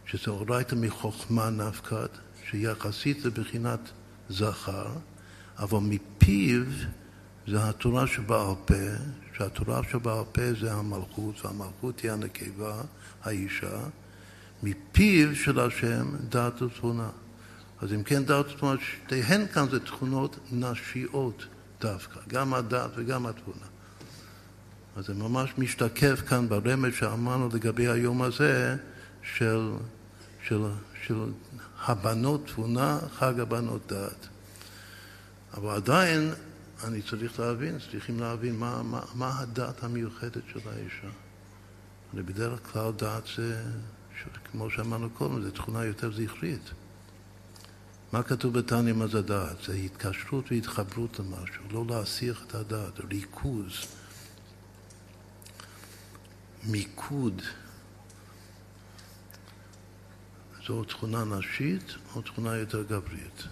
שזה 0.07 0.31
אורייתא 0.31 0.75
מחוכמה 0.75 1.50
נפקד, 1.50 2.07
שיחסית 2.50 3.25
לבחינת 3.25 3.81
זכר, 4.28 4.87
אבל 5.59 5.78
מפיו 5.78 6.62
זה 7.47 7.69
התורה 7.69 8.07
שבעל 8.07 8.54
פה, 8.64 8.75
שהתורה 9.37 9.81
שבעל 9.90 10.25
פה 10.33 10.54
זה 10.61 10.73
המלכות, 10.73 11.45
והמלכות 11.45 12.00
היא 12.00 12.11
הנקבה, 12.11 12.83
האישה, 13.23 13.78
מפיו 14.62 15.37
של 15.37 15.61
השם 15.61 16.07
דעת 16.28 16.62
ותבונה. 16.62 17.11
אז 17.81 17.92
אם 17.92 18.02
כן 18.02 18.25
דעת 18.25 18.47
ותבונה, 18.47 18.81
שתיהן 18.81 19.47
כאן 19.47 19.66
זה 19.71 19.81
תכונות 19.81 20.37
נשיות 20.52 21.47
דווקא, 21.82 22.20
גם 22.28 22.54
הדעת 22.54 22.90
וגם 22.96 23.26
התבונה. 23.26 23.66
אז 24.96 25.06
זה 25.06 25.14
ממש 25.14 25.52
משתקף 25.58 26.22
כאן 26.28 26.48
ברמז 26.48 26.92
שאמרנו 26.94 27.48
לגבי 27.54 27.88
היום 27.88 28.22
הזה 28.22 28.76
של, 29.22 29.72
של, 30.46 30.62
של 31.06 31.24
הבנות 31.86 32.46
תבונה, 32.46 32.98
חג 33.18 33.40
הבנות 33.40 33.92
דעת. 33.92 34.28
אבל 35.54 35.70
עדיין 35.74 36.30
אני 36.84 37.02
צריך 37.02 37.40
להבין, 37.40 37.78
צריכים 37.90 38.20
להבין 38.20 38.56
מה, 38.56 38.82
מה, 38.82 39.00
מה 39.14 39.38
הדת 39.38 39.84
המיוחדת 39.84 40.42
של 40.52 40.60
האישה. 40.68 41.08
בדרך 42.14 42.72
כלל 42.72 42.92
דת 42.92 43.22
זה, 43.36 43.62
כמו 44.52 44.70
שאמרנו 44.70 45.10
קודם, 45.10 45.42
זו 45.42 45.50
תכונה 45.50 45.84
יותר 45.84 46.12
זכרית. 46.12 46.70
מה 48.12 48.23
כתוב 48.23 48.59
בתניא 48.59 48.92
מה 48.92 49.07
זה 49.07 49.23
דעת? 49.23 49.62
זה 49.66 49.75
התקשרות 49.75 50.52
והתחברות 50.52 51.19
למשהו, 51.19 51.64
לא 51.71 51.85
להסיח 51.88 52.45
את 52.47 52.54
הדעת, 52.54 53.00
ריכוז, 53.11 53.73
מיקוד. 56.64 57.42
זו 60.66 60.85
תכונה 60.85 61.25
נשית 61.25 61.95
או 62.14 62.23
תכונה 62.23 62.57
יותר 62.57 62.83
גברית. 62.83 63.42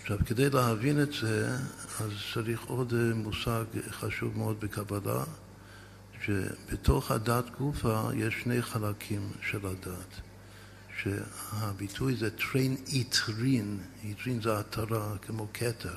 עכשיו, 0.00 0.18
כדי 0.26 0.50
להבין 0.50 1.02
את 1.02 1.12
זה, 1.12 1.56
אז 2.00 2.10
צריך 2.34 2.64
עוד 2.64 2.94
מושג 3.14 3.64
חשוב 3.90 4.38
מאוד 4.38 4.60
בקבלה, 4.60 5.24
שבתוך 6.22 7.10
הדת 7.10 7.44
גופה 7.58 8.10
יש 8.14 8.34
שני 8.42 8.62
חלקים 8.62 9.32
של 9.42 9.66
הדת. 9.66 10.29
שהביטוי 11.02 12.16
זה 12.16 12.28
תרין 12.38 12.88
עיטרין, 12.88 13.78
עיטרין 14.04 14.42
זה 14.42 14.58
עטרה, 14.58 15.16
כמו 15.22 15.46
כתר. 15.54 15.94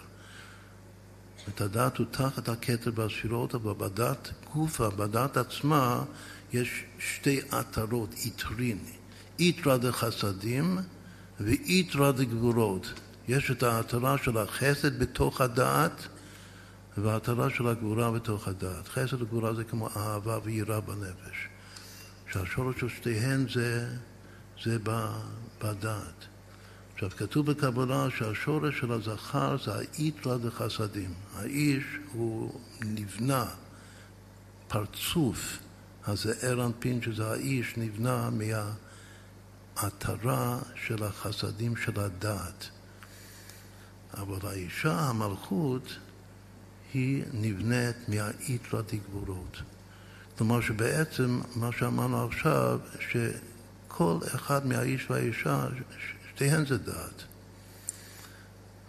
את 1.50 1.62
הדעת 1.62 1.98
הוא 1.98 2.06
תחת 2.12 2.50
הכתר 2.50 2.92
בספירות, 2.92 3.56
אבל 3.56 3.74
בדעת 3.74 4.32
גופה, 4.54 4.90
בדעת 4.90 5.38
עצמה, 5.38 6.04
יש 6.54 6.84
שתי 7.00 7.42
עטרות, 7.52 8.14
עיטרין. 8.26 8.80
עיטרא 9.40 9.78
דחסדים 9.78 10.78
ועיטרא 11.40 12.12
דגבורות. 12.12 12.94
יש 13.28 13.52
את 13.52 13.64
העטרה 13.64 14.18
של 14.18 14.38
החסד 14.38 15.00
בתוך 15.00 15.42
הדעת 15.42 16.08
והעטרה 16.98 17.50
של 17.50 17.68
הגבורה 17.68 18.12
בתוך 18.12 18.48
הדעת. 18.48 18.88
חסד 18.88 19.22
וגבורה 19.22 19.54
זה 19.54 19.64
כמו 19.64 19.90
אהבה 19.98 20.40
ויראה 20.44 20.82
בנפש. 20.82 21.48
שהשורש 22.32 22.80
של 22.80 22.90
שתיהן 22.90 23.46
זה 23.54 23.88
זה 24.64 24.78
בדעת. 25.62 26.26
עכשיו, 26.94 27.10
כתוב 27.10 27.52
בקבלה 27.52 28.08
שהשורש 28.18 28.80
של 28.80 28.92
הזכר 28.92 29.58
זה 29.66 29.76
האיתרא 29.76 30.38
דחסדים. 30.38 31.14
האיש 31.36 31.84
הוא 32.14 32.60
נבנה, 32.82 33.46
פרצוף 34.68 35.58
הזעיר 36.08 36.66
אנפין, 36.66 37.02
שזה 37.02 37.28
האיש, 37.28 37.78
נבנה 37.78 38.30
מהעטרה 39.76 40.60
של 40.86 41.04
החסדים 41.04 41.76
של 41.76 42.00
הדעת. 42.00 42.70
אבל 44.14 44.50
האישה, 44.50 45.00
המלכות, 45.00 45.98
היא 46.94 47.24
נבנית 47.34 47.96
מהאיתרא 48.08 48.82
דגבורות. 48.82 49.62
כלומר 50.38 50.62
שבעצם 50.62 51.42
מה 51.56 51.70
שאמרנו 51.72 52.26
עכשיו, 52.26 52.80
ש... 53.00 53.18
כל 53.98 54.18
אחד 54.36 54.66
מהאיש 54.66 55.10
והאישה, 55.10 55.68
שתיהן 56.34 56.66
זה 56.66 56.78
דעת. 56.78 57.24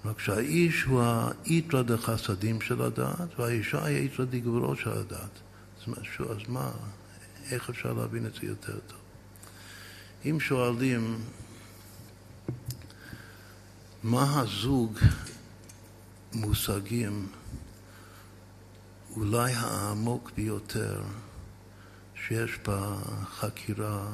רק 0.05 0.21
שהאיש 0.21 0.83
הוא 0.83 1.03
האיתרא 1.03 1.83
דחסדים 1.83 2.61
של 2.61 2.83
הדעת, 2.83 3.39
והאישה 3.39 3.85
היא 3.85 3.97
האיתרא 3.97 4.25
דגבורות 4.25 4.79
של 4.79 4.91
הדעת. 4.91 5.31
אז, 5.87 6.49
מה, 6.49 6.71
איך 7.51 7.71
אפשר 7.71 7.93
להבין 7.93 8.27
את 8.27 8.35
זה 8.35 8.47
יותר 8.47 8.79
טוב? 8.87 8.99
אם 10.25 10.41
שואלים 10.41 11.21
מה 14.03 14.41
הזוג 14.41 14.99
מושגים 16.33 17.29
אולי 19.17 19.53
העמוק 19.53 20.31
ביותר 20.37 21.03
שיש 22.27 22.59
בחקירה 22.63 24.09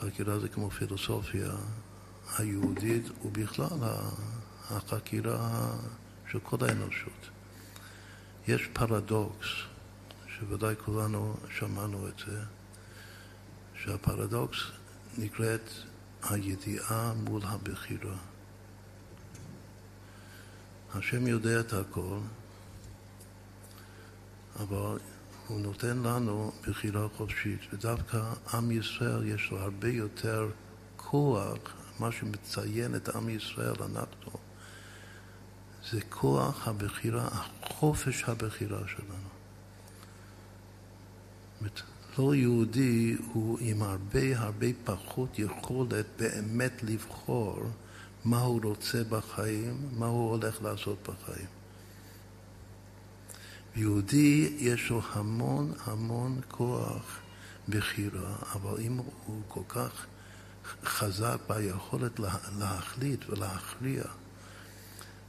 חקירה 0.00 0.38
זה 0.38 0.48
כמו 0.48 0.70
פילוסופיה 0.70 1.50
היהודית 2.38 3.04
ובכלל 3.24 3.78
החקירה 4.70 5.72
של 6.30 6.38
כל 6.40 6.56
האנושות. 6.60 7.28
יש 8.48 8.68
פרדוקס, 8.72 9.46
שוודאי 10.28 10.74
כולנו 10.84 11.36
שמענו 11.58 12.08
את 12.08 12.22
זה, 12.26 12.40
שהפרדוקס 13.74 14.58
נקראת 15.18 15.70
הידיעה 16.22 17.12
מול 17.14 17.42
הבחירה. 17.44 18.16
השם 20.94 21.26
יודע 21.26 21.60
את 21.60 21.72
הכל, 21.72 22.18
אבל 24.60 24.98
הוא 25.50 25.60
נותן 25.60 25.98
לנו 25.98 26.52
בחירה 26.68 27.08
חופשית, 27.16 27.60
ודווקא 27.72 28.22
עם 28.54 28.70
ישראל 28.70 29.26
יש 29.26 29.50
לו 29.50 29.58
הרבה 29.58 29.88
יותר 29.88 30.48
כוח, 30.96 31.58
מה 32.00 32.12
שמציין 32.12 32.94
את 32.96 33.08
עם 33.08 33.28
ישראל, 33.28 33.74
אנחנו, 33.82 34.32
זה 35.90 36.00
כוח 36.08 36.68
הבחירה, 36.68 37.28
חופש 37.62 38.24
הבחירה 38.24 38.80
שלנו. 38.88 39.28
זאת 41.60 41.80
לא 42.18 42.34
יהודי 42.34 43.16
הוא 43.32 43.58
עם 43.60 43.82
הרבה 43.82 44.38
הרבה 44.38 44.66
פחות 44.84 45.38
יכולת 45.38 46.06
באמת 46.18 46.82
לבחור 46.82 47.62
מה 48.24 48.40
הוא 48.40 48.60
רוצה 48.64 49.04
בחיים, 49.08 49.88
מה 49.98 50.06
הוא 50.06 50.30
הולך 50.30 50.62
לעשות 50.62 51.08
בחיים. 51.08 51.59
יהודי 53.76 54.56
יש 54.58 54.90
לו 54.90 55.02
המון 55.12 55.72
המון 55.84 56.40
כוח 56.48 57.18
בחירה, 57.68 58.36
אבל 58.52 58.80
אם 58.80 59.00
הוא 59.26 59.42
כל 59.48 59.62
כך 59.68 60.06
חזק 60.84 61.36
ביכולת 61.48 62.20
להחליט 62.58 63.28
ולהכריע 63.28 64.04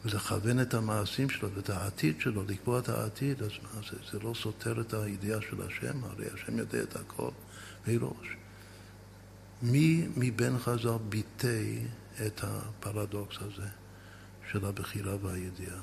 ולכוון 0.06 0.62
את 0.62 0.74
המעשים 0.74 1.30
שלו 1.30 1.50
ואת 1.56 1.70
העתיד 1.70 2.22
שלו, 2.22 2.44
לקבוע 2.44 2.80
את 2.80 2.90
העתיד, 2.90 3.44
אז 3.44 3.52
מה 3.64 3.82
זה? 3.92 3.98
זה 4.12 4.20
לא 4.20 4.34
סותר 4.34 4.82
את 4.82 4.94
הידיעה 4.94 5.42
של 5.42 5.62
השם, 5.62 6.04
הרי 6.04 6.26
השם 6.34 6.58
יודע 6.58 6.84
את 6.84 6.96
הכל 6.96 7.30
מראש. 7.88 8.28
מי 9.62 10.08
מבין 10.16 10.60
חז"ל 10.60 10.98
ביטא 11.10 11.64
את 12.28 12.42
הפרדוקס 12.44 13.36
הזה 13.42 13.68
של 14.52 14.66
הבחירה 14.66 15.16
והידיעה? 15.22 15.80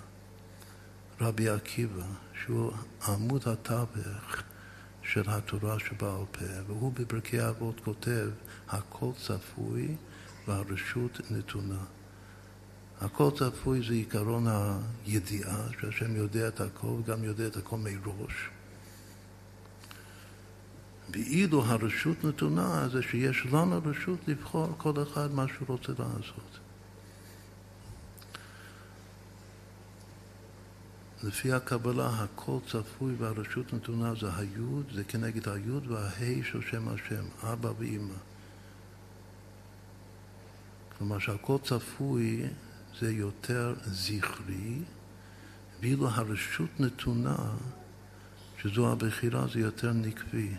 רבי 1.21 1.49
עקיבא, 1.49 2.05
שהוא 2.45 2.73
עמוד 3.09 3.49
התווך 3.49 4.43
של 5.03 5.23
התורה 5.27 5.79
שבעל 5.79 6.25
פה, 6.33 6.45
והוא 6.67 6.93
בפרקי 6.93 7.49
אבות 7.49 7.81
כותב, 7.85 8.29
הכל 8.69 9.11
צפוי 9.17 9.97
והרשות 10.47 11.21
נתונה. 11.31 11.85
הכל 13.01 13.31
צפוי 13.39 13.83
זה 13.89 13.95
עיקרון 13.95 14.47
הידיעה, 15.07 15.67
שהשם 15.81 16.17
יודע 16.17 16.49
את 16.49 16.61
הכל 16.61 16.87
וגם 16.87 17.25
יודע 17.25 17.47
את 17.47 17.57
הכל 17.57 17.77
מראש. 17.77 18.51
ואילו 21.11 21.65
הרשות 21.65 22.25
נתונה 22.25 22.89
זה 22.93 23.03
שיש 23.03 23.47
לנו 23.53 23.81
רשות 23.85 24.19
לבחור 24.27 24.69
כל 24.77 24.93
אחד 25.03 25.35
מה 25.35 25.45
שהוא 25.49 25.69
רוצה 25.69 25.93
לעשות. 25.93 26.68
לפי 31.23 31.53
הקבלה 31.53 32.09
הכל 32.09 32.59
צפוי 32.71 33.15
והרשות 33.19 33.73
נתונה 33.73 34.15
זה 34.21 34.37
היוד, 34.37 34.87
זה 34.95 35.05
כנגד 35.05 35.49
היוד 35.49 35.91
וההי 35.91 36.43
של 36.45 36.61
שם 36.71 36.89
השם, 36.89 37.25
אבא 37.43 37.71
ואימא. 37.79 38.15
כלומר 40.99 41.19
שהכל 41.19 41.57
צפוי 41.65 42.43
זה 43.01 43.13
יותר 43.13 43.75
זכרי, 43.85 44.79
ואילו 45.81 46.09
הרשות 46.09 46.81
נתונה, 46.81 47.37
שזו 48.63 48.93
הבחירה, 48.93 49.47
זה 49.53 49.61
יותר 49.61 49.93
נקבי. 49.93 50.55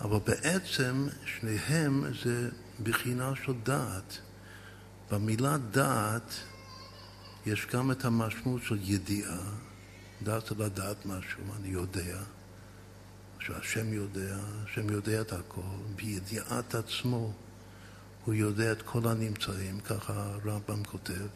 אבל 0.00 0.18
בעצם 0.26 1.06
שניהם 1.24 2.04
זה 2.22 2.50
בחינה 2.82 3.32
של 3.44 3.52
דעת. 3.62 4.18
במילה 5.10 5.56
דעת 5.58 6.34
יש 7.46 7.66
גם 7.72 7.90
את 7.90 8.04
המשמעות 8.04 8.62
של 8.62 8.78
ידיעה 8.82 9.38
דעת 10.22 10.50
לדעת 10.50 11.06
משהו, 11.06 11.42
אני 11.60 11.68
יודע, 11.68 12.18
שהשם 13.40 13.92
יודע, 13.92 14.36
השם 14.64 14.90
יודע 14.90 15.20
את 15.20 15.32
הכל, 15.32 15.60
בידיעת 15.96 16.74
עצמו 16.74 17.32
הוא 18.24 18.34
יודע 18.34 18.72
את 18.72 18.82
כל 18.82 19.08
הנמצאים, 19.08 19.80
ככה 19.80 20.12
הרמב"ם 20.12 20.84
כותב. 20.84 21.26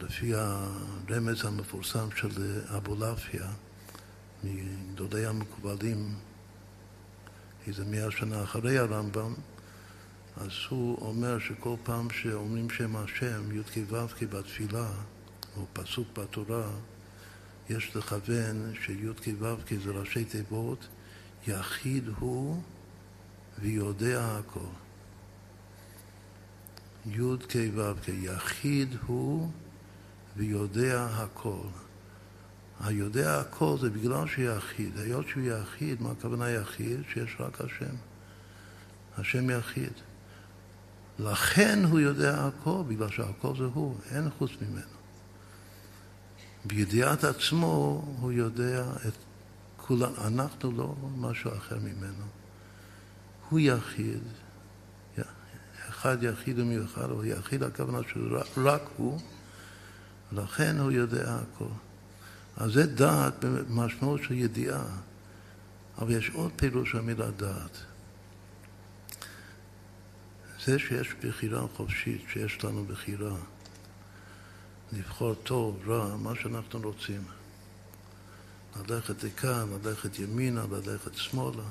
לפי 0.00 0.32
הרמז 0.34 1.44
המפורסם 1.44 2.08
של 2.16 2.60
אבולעפיה, 2.76 3.48
מגדולי 4.44 5.26
המקובלים, 5.26 6.14
איזה 7.66 7.84
מאה 7.84 8.10
שנה 8.10 8.42
אחרי 8.42 8.78
הרמב"ם, 8.78 9.34
אז 10.36 10.50
הוא 10.68 10.98
אומר 11.00 11.38
שכל 11.38 11.76
פעם 11.82 12.10
שאומרים 12.10 12.70
שם 12.70 12.96
השם, 12.96 13.58
י"ק 13.60 13.92
ו"ק 13.92 14.22
בתפילה, 14.22 14.90
או 15.56 15.66
פסוק 15.72 16.08
בתורה, 16.18 16.70
יש 17.70 17.96
לכוון 17.96 18.72
שי"ק 18.80 19.28
ו"ק 19.38 19.72
זה 19.84 19.90
ראשי 19.90 20.24
תיבות, 20.24 20.88
יחיד 21.46 22.08
הוא 22.18 22.62
ויודע 23.58 24.38
הכל. 24.38 24.74
י"ק 27.06 27.54
ו"ק, 27.74 28.08
יחיד 28.08 28.96
הוא 29.06 29.50
ויודע 30.36 31.06
הכל. 31.10 31.68
היודע 32.80 33.40
הכל 33.40 33.76
זה 33.80 33.90
בגלל 33.90 34.26
שיחיד. 34.26 34.98
היות 34.98 35.28
שהוא 35.28 35.42
יחיד, 35.42 36.02
מה 36.02 36.10
הכוונה 36.10 36.50
יחיד? 36.50 37.00
שיש 37.12 37.36
רק 37.40 37.60
השם. 37.60 37.94
השם 39.18 39.50
יחיד. 39.50 39.92
לכן 41.18 41.84
הוא 41.84 42.00
יודע 42.00 42.46
הכל, 42.46 42.82
בגלל 42.88 43.10
שהכל 43.10 43.56
זה 43.58 43.64
הוא, 43.64 43.96
אין 44.10 44.30
חוץ 44.38 44.50
ממנו. 44.62 44.94
בידיעת 46.64 47.24
עצמו 47.24 48.04
הוא 48.20 48.32
יודע 48.32 48.84
את 49.08 49.12
כולם, 49.76 50.12
אנחנו 50.24 50.72
לא 50.72 50.94
משהו 51.16 51.50
אחר 51.56 51.78
ממנו. 51.78 52.24
הוא 53.50 53.60
יחיד, 53.60 54.20
אחד 55.88 56.22
יחיד 56.22 56.58
ומיוחד, 56.58 57.10
אבל 57.10 57.26
יחיד 57.26 57.62
הכוונה 57.62 57.98
שרק 58.54 58.82
הוא, 58.96 59.20
לכן 60.32 60.78
הוא 60.78 60.92
יודע 60.92 61.34
הכל. 61.34 61.74
אז 62.56 62.72
זה 62.72 62.86
דעת 62.86 63.44
במשמעות 63.44 64.22
של 64.22 64.34
ידיעה, 64.34 64.84
אבל 65.98 66.10
יש 66.10 66.30
עוד 66.30 66.52
פירוש 66.56 66.90
של 66.90 66.98
המילה 66.98 67.30
דעת. 67.30 67.78
זה 70.66 70.78
שיש 70.78 71.14
בחירה 71.24 71.66
חופשית, 71.76 72.24
שיש 72.28 72.64
לנו 72.64 72.84
בחירה, 72.84 73.36
לבחור 74.92 75.34
טוב, 75.34 75.88
רע, 75.88 76.16
מה 76.16 76.34
שאנחנו 76.34 76.80
רוצים. 76.80 77.24
ללכת 78.88 79.22
לכאן, 79.22 79.68
ללכת 79.84 80.18
ימינה, 80.18 80.64
ללכת 80.70 81.14
שמאלה. 81.14 81.62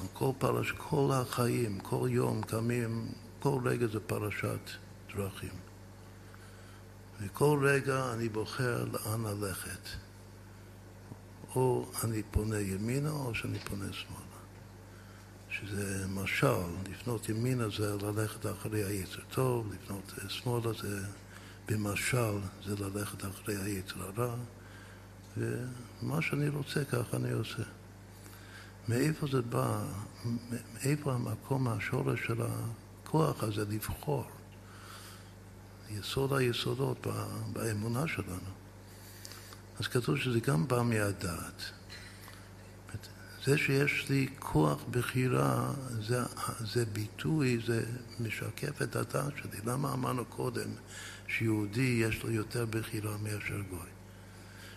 על 0.00 0.06
כל 0.12 0.30
פרש, 0.38 0.72
כל 0.72 1.10
החיים, 1.12 1.80
כל 1.80 2.08
יום 2.10 2.42
קמים, 2.42 3.08
כל 3.40 3.60
רגע 3.64 3.86
זה 3.86 4.00
פרשת 4.00 4.70
דרכים. 5.16 5.54
וכל 7.20 7.60
רגע 7.62 8.12
אני 8.12 8.28
בוחר 8.28 8.84
לאן 8.84 9.22
ללכת. 9.22 9.88
או 11.54 11.90
אני 12.04 12.22
פונה 12.30 12.60
ימינה 12.60 13.10
או 13.10 13.34
שאני 13.34 13.58
פונה 13.58 13.92
שמאלה. 13.92 14.23
שזה 15.60 16.06
משל, 16.08 16.46
לפנות 16.90 17.28
ימינה 17.28 17.68
זה 17.68 17.96
ללכת 18.02 18.46
אחרי 18.46 18.84
היצר 18.84 19.20
טוב, 19.30 19.72
לפנות 19.74 20.12
שמאלה 20.28 20.72
זה 20.82 21.06
במשל, 21.68 22.38
זה 22.66 22.74
ללכת 22.84 23.24
אחרי 23.24 23.56
היצר 23.56 24.02
הרע, 24.02 24.34
ומה 25.36 26.22
שאני 26.22 26.48
רוצה 26.48 26.84
ככה 26.84 27.16
אני 27.16 27.32
עושה. 27.32 27.62
מאיפה 28.88 29.26
זה 29.32 29.42
בא, 29.42 29.84
מאיפה 30.74 31.12
המקום, 31.12 31.68
השורש 31.68 32.20
של 32.26 32.40
הכוח 32.42 33.42
הזה 33.42 33.64
לבחור? 33.64 34.26
יסוד 35.90 36.32
היסודות 36.32 37.06
באמונה 37.52 38.08
שלנו. 38.08 38.50
אז 39.78 39.86
כתוב 39.86 40.18
שזה 40.18 40.40
גם 40.40 40.68
בא 40.68 40.82
מהדעת. 40.82 41.62
זה 43.44 43.58
שיש 43.58 44.06
לי 44.10 44.28
כוח 44.38 44.84
בחירה, 44.90 45.72
זה, 46.00 46.22
זה 46.60 46.84
ביטוי, 46.84 47.58
זה 47.66 47.84
משקף 48.20 48.82
את 48.82 48.96
הדעת 48.96 49.32
שלי. 49.36 49.58
למה 49.64 49.92
אמרנו 49.92 50.24
קודם 50.24 50.70
שיהודי 51.26 52.00
יש 52.06 52.22
לו 52.22 52.30
יותר 52.30 52.66
בחירה 52.70 53.16
מאשר 53.22 53.60
גוי? 53.70 53.88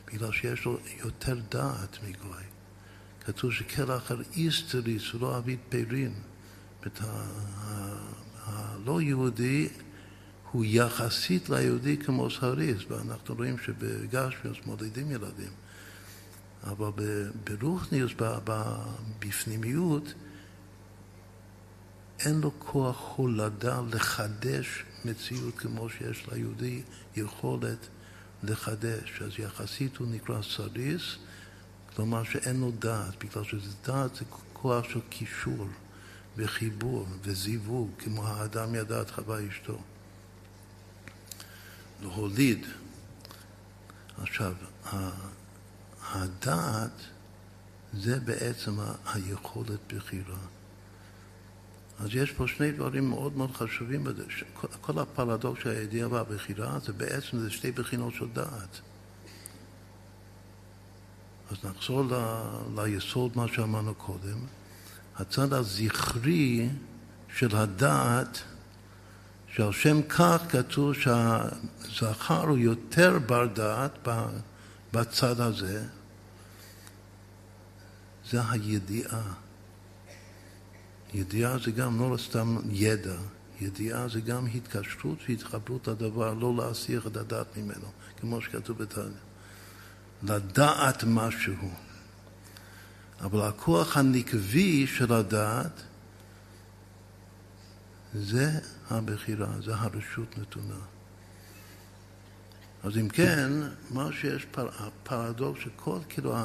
בגלל 0.08 0.32
שיש 0.32 0.66
לו 0.66 0.80
יותר 1.04 1.40
דעת 1.50 1.98
מגוי. 2.04 2.44
כתוב 3.26 3.52
שכל 3.52 3.92
אחר 3.92 4.18
איסטריס 4.36 5.14
ולא 5.14 5.38
אבית 5.38 5.60
פרין. 5.70 6.14
הלא 8.46 9.02
יהודי 9.02 9.70
הוא 10.52 10.66
יחסית 10.68 11.50
ליהודי 11.50 11.98
כמו 11.98 12.30
סריס, 12.30 12.78
ואנחנו 12.90 13.36
רואים 13.36 13.58
שבגשמיוס 13.58 14.58
מודדים 14.66 15.12
ילדים. 15.12 15.52
אבל 16.72 16.92
ברוחניוס, 17.44 18.12
בפנימיות, 19.20 20.14
אין 22.20 22.40
לו 22.40 22.52
כוח 22.60 23.14
הולדה 23.16 23.82
לחדש 23.94 24.84
מציאות 25.06 25.58
כמו 25.58 25.90
שיש 25.90 26.28
ליהודי 26.32 26.82
יכולת 27.16 27.88
לחדש. 28.44 29.22
אז 29.22 29.32
יחסית 29.40 29.98
הוא 29.98 30.08
נקרא 30.08 30.42
סריס, 30.42 31.16
כלומר 31.96 32.24
שאין 32.24 32.60
לו 32.60 32.72
דעת, 32.72 33.24
בגלל 33.24 33.44
שזה 33.44 33.72
דעת 33.86 34.16
זה 34.16 34.26
כוח 34.54 34.90
של 34.90 35.00
קישור 35.10 35.68
וחיבור 36.38 37.08
וזיווג, 37.22 37.90
כמו 38.00 38.28
האדם 38.28 38.76
ידע 38.76 39.02
את 39.02 39.12
חווה 39.12 39.48
אשתו. 39.48 39.80
להוליד. 42.02 42.66
עכשיו, 44.22 44.54
הדעת 46.14 47.02
זה 47.94 48.20
בעצם 48.20 48.76
היכולת 49.06 49.94
בחירה. 49.94 50.38
אז 52.00 52.10
יש 52.12 52.32
פה 52.32 52.48
שני 52.48 52.72
דברים 52.72 53.10
מאוד 53.10 53.38
מאוד 53.38 53.52
חשובים 53.52 54.04
בזה. 54.04 54.24
כל 54.82 55.00
הפרדוקס 55.00 55.64
של 55.64 55.70
הידיעה 55.70 56.10
והבחירה 56.12 56.80
זה 56.80 56.94
בעצם 56.94 57.40
זה 57.40 57.52
שתי 57.52 57.72
בחינות 57.72 58.14
של 58.14 58.28
דעת. 58.34 58.82
אז 61.52 61.58
נחזור 61.64 62.04
ל, 62.06 62.14
ליסוד 62.76 63.32
מה 63.36 63.48
שאמרנו 63.48 63.96
קודם. 63.96 64.40
הצד 65.16 65.54
הזכרי 65.54 66.70
של 67.38 67.56
הדעת, 67.56 68.42
שעל 69.56 69.72
שם 69.72 70.02
כך 70.02 70.42
כתוב 70.50 70.94
שהזכר 70.94 72.48
הוא 72.48 72.58
יותר 72.58 73.20
בר 73.26 73.46
דעת 73.46 74.08
בצד 74.94 75.40
הזה, 75.42 75.86
זה 78.32 78.42
הידיעה. 78.50 79.34
ידיעה 81.14 81.58
זה 81.58 81.72
גם 81.72 82.00
לא 82.00 82.18
סתם 82.18 82.58
ידע, 82.70 83.18
ידיעה 83.62 84.08
זה 84.08 84.22
גם 84.22 84.46
התקשרות 84.46 85.18
והתחברות 85.30 85.88
לדבר, 85.88 86.34
לא 86.34 86.56
להסיר 86.58 87.08
את 87.08 87.18
הדעת 87.18 87.58
ממנו, 87.58 87.92
כמו 88.20 88.42
שכתוב 88.42 88.78
בתניא. 88.78 89.06
לדעת 90.24 91.04
משהו. 91.08 91.70
אבל 93.22 93.42
הכוח 93.42 93.98
הנקבי 93.98 94.88
של 94.88 95.14
הדעת 95.14 95.82
זה 98.14 98.52
הבחירה, 98.90 99.62
זה 99.62 99.76
הרשות 99.76 100.38
נתונה. 100.38 100.80
אז 102.84 102.98
אם 102.98 103.10
כן, 103.10 103.52
מה 103.92 104.10
שיש, 104.12 104.46
פר, 104.46 104.70
הפרדוקס 104.80 105.60
שכל, 105.60 106.00
כאילו, 106.10 106.36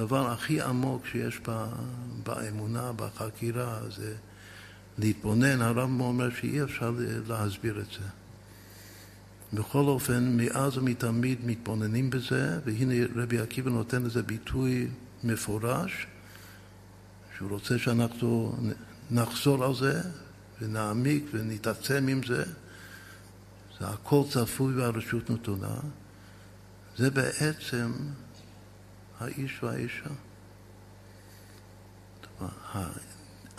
הדבר 0.00 0.30
הכי 0.30 0.60
עמוק 0.60 1.06
שיש 1.06 1.40
באמונה, 2.22 2.92
בחקירה, 2.96 3.80
זה 3.96 4.14
להתבונן. 4.98 5.62
הרב 5.62 6.00
אומר 6.00 6.30
שאי 6.30 6.62
אפשר 6.62 6.92
להסביר 7.28 7.80
את 7.80 7.86
זה. 7.86 8.06
בכל 9.52 9.84
אופן, 9.84 10.36
מאז 10.36 10.78
ומתמיד 10.78 11.38
מתבוננים 11.44 12.10
בזה, 12.10 12.58
והנה 12.64 12.94
רבי 13.14 13.38
עקיבא 13.38 13.70
נותן 13.70 14.02
לזה 14.02 14.22
ביטוי 14.22 14.88
מפורש, 15.24 16.06
שהוא 17.36 17.50
רוצה 17.50 17.78
שאנחנו 17.78 18.56
נחזור 19.10 19.64
על 19.64 19.74
זה 19.74 20.00
ונעמיק 20.60 21.24
ונתעצם 21.32 22.06
עם 22.08 22.20
זה. 22.26 22.44
זה 23.80 23.88
הכל 23.88 24.22
צפוי 24.30 24.74
והרשות 24.74 25.30
נתונה. 25.30 25.76
זה 26.96 27.10
בעצם 27.10 27.92
האיש 29.20 29.62
והאישה. 29.62 30.10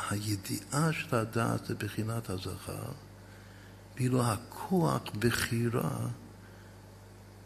הידיעה 0.09 0.93
של 0.93 1.15
הדעת 1.15 1.65
זה 1.65 1.75
בחינת 1.75 2.29
הזכר, 2.29 2.91
ואילו 3.95 4.23
הכוח 4.23 5.01
בחירה 5.19 6.07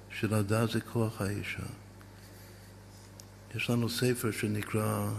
של 0.10 0.34
הדעת 0.34 0.69
זה 0.69 0.82
כוח 0.82 1.21
האישה. 1.21 1.63
יש 3.56 3.69
לנו 3.69 3.89
ספר 3.89 4.32
שנקרא 4.32 5.10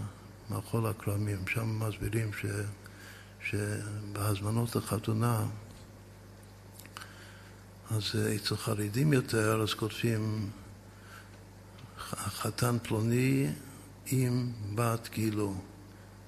מחול 0.51 0.87
הכרמים, 0.87 1.49
שם 1.49 1.79
מסבירים 1.79 2.31
ש, 2.33 2.47
שבהזמנות 3.41 4.77
לחתונה, 4.77 5.47
אז 7.91 8.03
אצל 8.37 8.57
חרדים 8.57 9.13
יותר, 9.13 9.63
אז 9.63 9.75
כותבים 9.75 10.51
חתן 12.15 12.77
פלוני 12.83 13.47
עם 14.07 14.53
בת 14.75 15.09
גילו, 15.13 15.55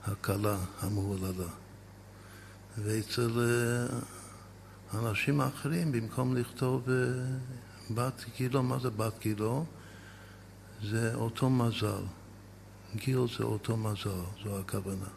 הכלה 0.05 0.57
המהוללה. 0.81 1.49
ואצל 2.79 3.41
אה, 3.41 3.99
אנשים 4.99 5.41
האחרים, 5.41 5.93
במקום 5.93 6.37
לכתוב 6.37 6.91
אה, 6.91 6.95
בת 7.95 8.25
גילו, 8.37 8.63
מה 8.63 8.79
זה 8.79 8.91
בת 8.91 9.19
גילו? 9.21 9.65
זה 10.83 11.15
אותו 11.15 11.51
מזל. 11.51 12.03
גיל 12.97 13.21
זה 13.39 13.45
אותו 13.45 13.77
מזל, 13.77 14.23
זו 14.45 14.59
הכוונה. 14.59 15.09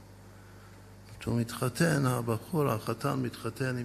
כשהוא 1.20 1.40
מתחתן, 1.40 2.06
הבחור, 2.06 2.70
החתן 2.70 3.20
מתחתן 3.22 3.78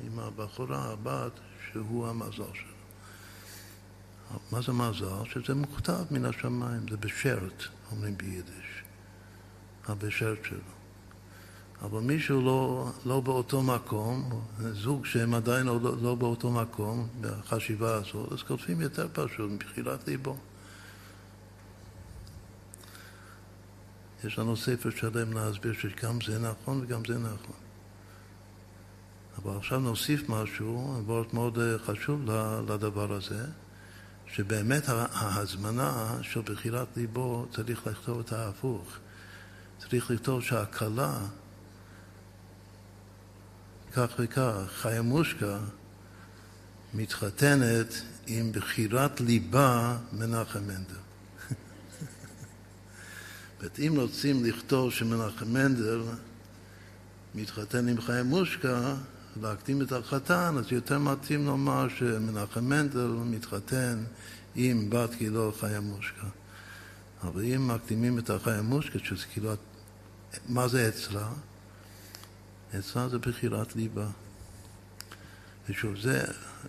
עם 0.00 0.18
הבחורה, 0.18 0.92
הבת, 0.92 1.32
שהוא 1.72 2.08
המזל 2.08 2.52
שלו. 2.54 2.71
מה 4.52 4.62
זה 4.62 4.72
מזל? 4.72 5.24
שזה 5.30 5.54
מוכתב 5.54 6.04
מן 6.10 6.24
השמיים, 6.24 6.88
זה 6.90 6.96
בשרט, 6.96 7.62
אומרים 7.90 8.16
ביידיש. 8.16 8.82
הבשרט 9.88 10.38
שלו. 10.44 10.58
אבל 11.82 12.00
מישהו 12.00 12.42
לא, 12.42 12.90
לא 13.06 13.20
באותו 13.20 13.62
מקום, 13.62 14.42
זוג 14.72 15.06
שהם 15.06 15.34
עדיין 15.34 15.66
לא, 15.66 15.80
לא 16.02 16.14
באותו 16.14 16.50
מקום, 16.50 17.08
בחשיבה 17.20 17.94
הזאת, 17.94 18.32
אז 18.32 18.42
כותבים 18.42 18.80
יותר 18.80 19.08
פשוט, 19.12 19.50
מבחירת 19.50 20.08
ליבו. 20.08 20.36
יש 24.24 24.38
לנו 24.38 24.56
ספר 24.56 24.90
שלם 24.90 25.32
להסביר 25.32 25.72
שגם 25.72 26.18
זה 26.26 26.38
נכון 26.38 26.80
וגם 26.82 27.02
זה 27.08 27.18
נכון. 27.18 27.56
אבל 29.38 29.56
עכשיו 29.56 29.80
נוסיף 29.80 30.28
משהו, 30.28 31.02
וורט 31.06 31.34
מאוד 31.34 31.58
אה, 31.58 31.78
חשוב 31.78 32.30
לדבר 32.68 33.12
הזה, 33.12 33.46
שבאמת 34.32 34.82
ההזמנה 34.88 36.18
של 36.22 36.40
בחירת 36.40 36.88
ליבו 36.96 37.46
צריך 37.54 37.86
לכתוב 37.86 38.20
את 38.20 38.32
ההפוך. 38.32 38.98
צריך 39.78 40.10
לכתוב 40.10 40.42
שהכלה, 40.42 41.18
כך 43.92 44.10
וכך, 44.18 44.56
חיה 44.68 45.02
מושקה, 45.02 45.58
מתחתנת 46.94 48.02
עם 48.26 48.52
בחירת 48.52 49.20
ליבה 49.20 49.98
מנחם 50.12 50.60
מנדל. 50.60 50.94
זאת 53.60 53.78
אם 53.78 53.94
רוצים 53.96 54.44
לכתוב 54.44 54.92
שמנחם 54.92 55.52
מנדל 55.52 56.00
מתחתן 57.34 57.88
עם 57.88 58.00
חיים 58.00 58.26
מושקה, 58.26 58.94
להקדים 59.40 59.82
את 59.82 59.92
החתן, 59.92 60.54
אז 60.58 60.72
יותר 60.72 60.98
מתאים 60.98 61.46
לומר 61.46 61.88
שמנחם 61.88 62.64
מנדל 62.64 63.06
מתחתן 63.06 64.04
עם 64.54 64.90
בת 64.90 65.14
גילו 65.14 65.52
חיים 65.60 65.82
מושקה. 65.82 66.26
אבל 67.22 67.44
אם 67.44 67.68
מקדימים 67.68 68.18
את 68.18 68.30
החיים 68.30 68.64
מושקה, 68.64 68.98
שזה 68.98 69.26
כאילו, 69.32 69.52
מה 70.48 70.68
זה 70.68 70.88
אצלה? 70.88 71.28
אצלה 72.78 73.08
זה 73.08 73.18
בחירת 73.18 73.76
ליבה. 73.76 74.06
ושוב, 75.68 75.96
זה, 76.00 76.24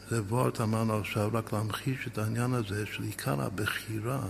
זה 0.10 0.22
וורט 0.22 0.62
אמרנו 0.62 1.00
עכשיו, 1.00 1.30
רק 1.34 1.54
להמחיש 1.54 2.08
את 2.08 2.18
העניין 2.18 2.54
הזה 2.54 2.86
של 2.86 3.04
עיקר 3.04 3.42
הבחירה 3.42 4.22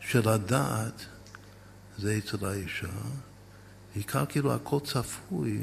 של 0.00 0.28
הדעת 0.28 1.06
זה 1.98 2.18
אצל 2.18 2.46
האישה, 2.46 2.86
עיקר 3.94 4.26
כאילו 4.26 4.54
הכל 4.54 4.78
צפוי, 4.84 5.62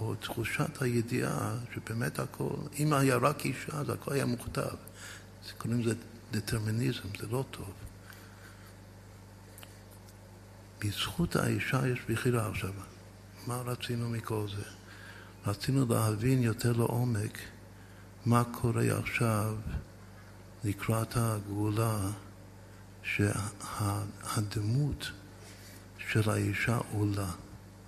או 0.00 0.14
תחושת 0.14 0.82
הידיעה 0.82 1.54
שבאמת 1.74 2.18
הכל, 2.18 2.54
אם 2.78 2.92
היה 2.92 3.16
רק 3.16 3.44
אישה, 3.44 3.72
אז 3.72 3.90
הכל 3.90 4.12
היה 4.12 4.26
מוכתב. 4.26 4.74
קוראים 5.58 5.80
לזה 5.80 5.94
דטרמיניזם, 6.30 7.08
זה 7.20 7.26
לא 7.30 7.44
טוב. 7.50 7.72
בזכות 10.78 11.36
האישה 11.36 11.88
יש 11.88 11.98
בחירה 12.08 12.48
עכשיו. 12.48 12.72
מה 13.46 13.56
רצינו 13.56 14.08
מכל 14.08 14.46
זה? 14.56 14.62
רצינו 15.46 15.86
להבין 15.88 16.42
יותר 16.42 16.72
לעומק 16.72 17.38
מה 18.26 18.44
קורה 18.44 18.98
עכשיו 18.98 19.56
לקראת 20.64 21.16
הגאולה, 21.16 21.98
שהדמות 23.02 25.10
של 25.98 26.30
האישה 26.30 26.78
עולה 26.92 27.30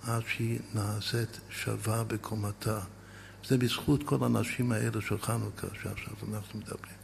עד 0.03 0.21
שהיא 0.27 0.59
נעשית 0.73 1.39
שווה 1.49 2.03
בקומתה. 2.03 2.79
זה 3.47 3.57
בזכות 3.57 4.03
כל 4.03 4.17
הנשים 4.21 4.71
האלה 4.71 5.01
של 5.01 5.21
חנוכה 5.21 5.67
שעכשיו 5.83 6.13
אנחנו 6.33 6.59
מדברים. 6.59 7.01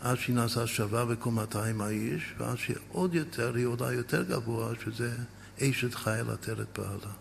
עד 0.00 0.16
שהיא 0.16 0.36
נעשה 0.36 0.66
שווה 0.66 1.04
בקומתה 1.04 1.64
עם 1.64 1.80
האיש, 1.80 2.34
ועד 2.38 2.56
שעוד 2.56 3.14
יותר, 3.14 3.54
היא 3.54 3.66
עולה 3.66 3.92
יותר 3.92 4.22
גבוה, 4.22 4.72
שזה 4.84 5.16
אשת 5.62 5.94
חיל 5.94 6.30
עטרת 6.30 6.78
בעלה. 6.78 7.12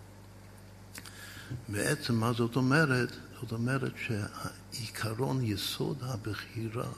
בעצם 1.70 2.16
מה 2.16 2.34
זאת 2.34 2.56
אומרת? 2.56 3.12
זאת 3.42 3.52
אומרת 3.52 3.92
שהעיקרון 3.98 5.44
יסוד 5.44 5.98
הבחירה 6.02 6.92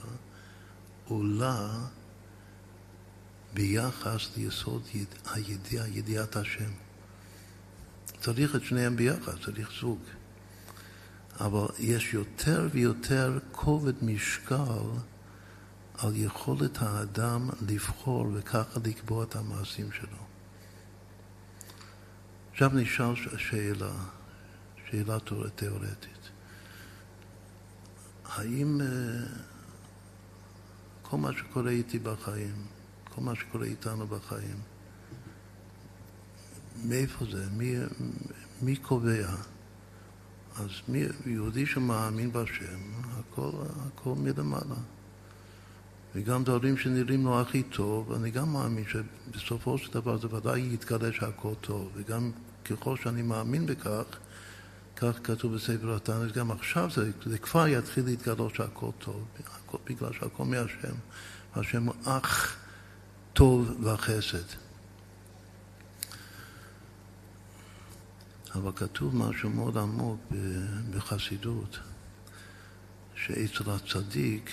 עולה 1.08 1.70
ביחס 3.54 4.30
ליסוד 4.38 4.82
הידיעה, 5.26 5.88
ידיעת 5.88 6.36
השם. 6.36 6.87
צריך 8.22 8.56
את 8.56 8.63
שניהם 8.63 8.96
ביחד, 8.96 9.34
צריך 9.46 9.72
זוג. 9.82 10.00
אבל 11.39 11.65
יש 11.80 12.13
יותר 12.13 12.67
ויותר 12.72 13.39
כובד 13.52 14.04
משקל 14.04 14.84
על 15.98 16.15
יכולת 16.15 16.78
האדם 16.82 17.50
לבחור 17.67 18.32
וככה 18.34 18.80
לקבוע 18.86 19.24
את 19.24 19.36
המעשים 19.36 19.91
שלו. 19.91 20.28
עכשיו 22.52 22.70
נשאל 22.74 23.15
שאלה, 23.38 23.91
שאלה 24.89 25.17
תיאורטית. 25.56 26.30
האם 28.26 28.82
אה, 28.82 28.88
כל 31.02 31.17
מה 31.17 31.30
שקורה 31.34 31.72
איתי 31.72 32.00
בחיים, 32.00 32.65
כל 33.15 33.22
מה 33.22 33.36
שקורה 33.36 33.65
איתנו 33.65 34.08
בחיים. 34.08 34.76
מאיפה 36.85 37.25
זה? 37.31 37.45
מי, 37.57 37.75
מי 38.61 38.75
קובע? 38.75 39.27
אז 40.55 40.69
מי, 40.87 41.03
יהודי 41.25 41.65
שמאמין 41.65 42.31
בהשם, 42.31 42.79
הכל, 43.19 43.51
הכל 43.85 44.13
מלמעלה. 44.15 44.75
וגם 46.15 46.43
דברים 46.43 46.77
שנראים 46.77 47.25
לו 47.25 47.41
הכי 47.41 47.63
טוב, 47.63 48.13
אני 48.13 48.31
גם 48.31 48.53
מאמין 48.53 48.83
שבסופו 48.87 49.77
של 49.77 49.93
דבר 49.93 50.17
זה 50.17 50.35
ודאי 50.35 50.73
יתגלה 50.73 51.13
שהכל 51.13 51.53
טוב. 51.61 51.91
וגם 51.95 52.31
ככל 52.65 52.97
שאני 52.97 53.21
מאמין 53.21 53.65
בכך, 53.65 54.03
כך 54.95 55.19
כתוב 55.23 55.55
בספר 55.55 55.95
התנ"ך, 55.95 56.37
גם 56.37 56.51
עכשיו 56.51 56.89
זה, 56.95 57.11
זה 57.25 57.37
כבר 57.37 57.67
יתחיל 57.67 58.05
להתגלות 58.05 58.55
שהכל 58.55 58.89
טוב, 58.99 59.25
בגלל 59.85 60.13
שהכל 60.13 60.45
מהשם. 60.45 60.95
השם 61.55 61.87
אך 62.05 62.57
טוב 63.33 63.71
והחסד. 63.83 64.66
אבל 68.58 68.72
כתוב 68.76 69.15
משהו 69.15 69.50
מאוד 69.50 69.78
עמוק 69.78 70.20
בחסידות, 70.91 71.80
שאצל 73.15 73.72
הצדיק, 73.72 74.52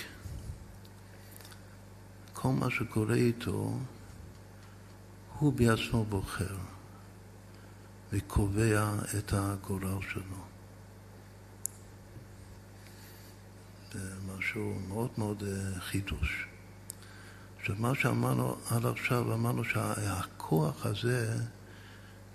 כל 2.33 2.49
מה 2.49 2.69
שקורה 2.69 3.15
איתו, 3.15 3.79
הוא 5.39 5.53
בעצמו 5.53 6.05
בוחר 6.05 6.55
וקובע 8.11 8.93
את 9.17 9.33
הגורל 9.33 10.01
שלו. 10.13 10.45
זה 13.93 14.15
משהו 14.37 14.79
מאוד 14.87 15.09
מאוד 15.17 15.43
אה, 15.43 15.79
חידוש. 15.79 16.47
עכשיו, 17.59 17.75
מה 17.79 17.95
שאמרנו 17.95 18.55
עד 18.69 18.85
עכשיו, 18.85 19.33
אמרנו 19.33 19.63
שהכוח 19.63 20.85
הזה 20.85 21.37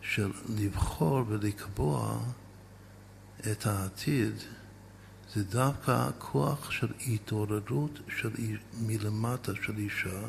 של 0.03 0.33
לבחור 0.49 1.25
ולקבוע 1.29 2.19
את 3.53 3.67
העתיד, 3.67 4.35
זה 5.35 5.45
דווקא 5.45 5.91
הכוח 5.91 6.71
של 6.71 6.93
התעוררות 7.07 8.01
של 8.09 8.31
מלמטה 8.81 9.53
של 9.63 9.79
אישה, 9.79 10.21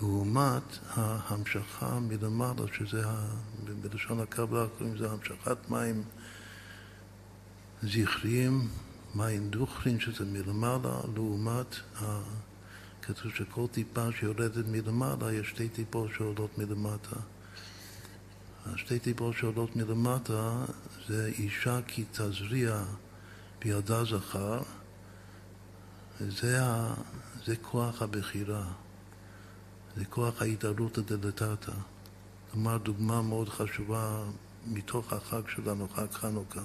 לעומת 0.00 0.78
ההמשכה 0.90 1.98
מלמעלה, 2.00 2.62
שזה, 2.72 3.04
בלשון 3.82 4.20
הקבלה 4.20 4.66
קוראים 4.78 4.94
לזה 4.94 5.10
המשכת 5.10 5.70
מים 5.70 6.02
זכריים, 7.82 8.68
מים 9.14 9.50
דוכרין, 9.50 10.00
שזה 10.00 10.24
מלמעלה, 10.24 11.00
לעומת, 11.14 11.76
כתוב 13.02 13.32
שכל 13.34 13.66
טיפה 13.72 14.12
שיורדת 14.12 14.66
מלמעלה, 14.66 15.32
יש 15.32 15.48
שתי 15.48 15.68
טיפות 15.68 16.10
שעולות 16.16 16.58
מלמטה. 16.58 17.16
השתי 18.66 18.98
טיפות 18.98 19.34
שעולות 19.36 19.76
מלמטה 19.76 20.64
זה 21.08 21.26
אישה 21.26 21.80
כי 21.86 22.04
תזריע 22.12 22.84
בידה 23.58 24.04
זכר, 24.04 24.62
זה, 26.20 26.62
ה, 26.62 26.94
זה 27.46 27.56
כוח 27.56 28.02
הבחירה, 28.02 28.64
זה 29.96 30.04
כוח 30.04 30.42
ההתערותא 30.42 31.00
דלתתא. 31.00 31.72
כלומר, 32.52 32.78
דוגמה 32.78 33.22
מאוד 33.22 33.48
חשובה 33.48 34.24
מתוך 34.66 35.12
החג 35.12 35.42
שלנו, 35.48 35.88
חג 35.88 36.10
חנוכה. 36.12 36.62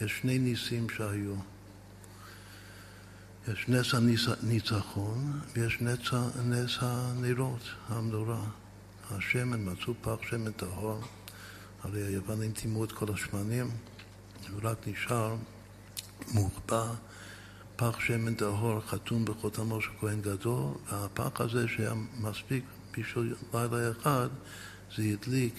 יש 0.00 0.18
שני 0.18 0.38
ניסים 0.38 0.90
שהיו. 0.90 1.34
יש 3.48 3.68
נס 3.68 3.94
הניצחון 3.94 5.40
ויש 5.54 5.80
נס, 5.80 6.12
נס 6.44 6.78
הנרות, 6.80 7.62
המנורה. 7.88 8.44
השמן, 9.18 9.68
מצאו 9.68 9.94
פח 10.02 10.16
שמן 10.30 10.52
טהור, 10.52 11.00
הרי 11.82 12.02
היוונים 12.02 12.52
טימאו 12.52 12.84
את 12.84 12.92
כל 12.92 13.06
השמנים, 13.14 13.70
ורק 14.54 14.88
נשאר 14.88 15.36
מוחבא 16.28 16.92
פח 17.76 18.00
שמן 18.00 18.34
טהור 18.34 18.80
חתום 18.80 19.24
בחותמו 19.24 19.80
של 19.80 19.90
כהן 20.00 20.20
גדול, 20.20 20.74
והפח 20.90 21.40
הזה 21.40 21.68
שהיה 21.68 21.94
מספיק 22.20 22.64
בשביל 22.98 23.34
לילה 23.54 23.90
אחד, 23.90 24.28
זה 24.96 25.02
הדליק 25.02 25.54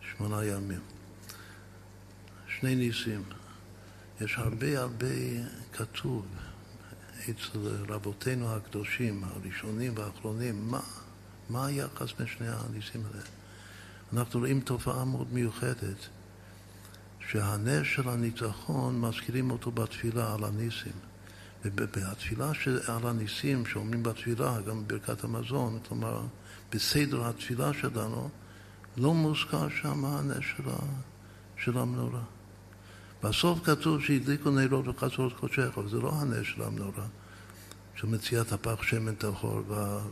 שמונה 0.00 0.44
ימים. 0.44 0.80
שני 2.48 2.74
ניסים. 2.74 3.22
יש 4.20 4.34
הרבה 4.38 4.80
הרבה 4.80 5.06
כתוב 5.72 6.26
אצל 7.30 7.58
רבותינו 7.88 8.54
הקדושים, 8.54 9.24
הראשונים 9.24 9.92
והאחרונים, 9.96 10.70
מה, 10.70 10.80
מה 11.50 11.66
היחס 11.66 12.12
בין 12.18 12.26
שני 12.26 12.46
הניסים 12.48 13.02
האלה. 13.06 13.24
אנחנו 14.12 14.40
רואים 14.40 14.60
תופעה 14.60 15.04
מאוד 15.04 15.32
מיוחדת, 15.32 16.08
שהנס 17.28 17.86
של 17.94 18.08
הניצחון, 18.08 19.00
מזכירים 19.00 19.50
אותו 19.50 19.70
בתפילה 19.70 20.34
על 20.34 20.44
הניסים. 20.44 20.92
ובתפילה 21.64 22.50
על 22.86 23.06
הניסים 23.06 23.66
שאומרים 23.66 24.02
בתפילה, 24.02 24.60
גם 24.60 24.86
בברכת 24.86 25.24
המזון, 25.24 25.78
כלומר, 25.88 26.20
בסדר 26.72 27.28
התפילה 27.28 27.72
שלנו, 27.72 28.28
לא 28.96 29.14
מוזכר 29.14 29.68
שם 29.68 30.04
הנס 30.04 30.44
של, 30.56 30.64
של 31.56 31.78
המנורה. 31.78 32.22
בסוף 33.22 33.64
כתוב 33.64 34.02
שהדליקו 34.02 34.50
נרות 34.50 34.88
וחצרות 34.88 35.32
קודשך, 35.32 35.68
אבל 35.76 35.88
זה 35.88 35.96
לא 35.96 36.12
הנס 36.14 36.46
של 36.46 36.62
המנורה, 36.62 37.06
של 37.96 38.06
מציאת 38.06 38.52
הפח 38.52 38.82
שמן 38.82 39.14
טהור 39.14 39.62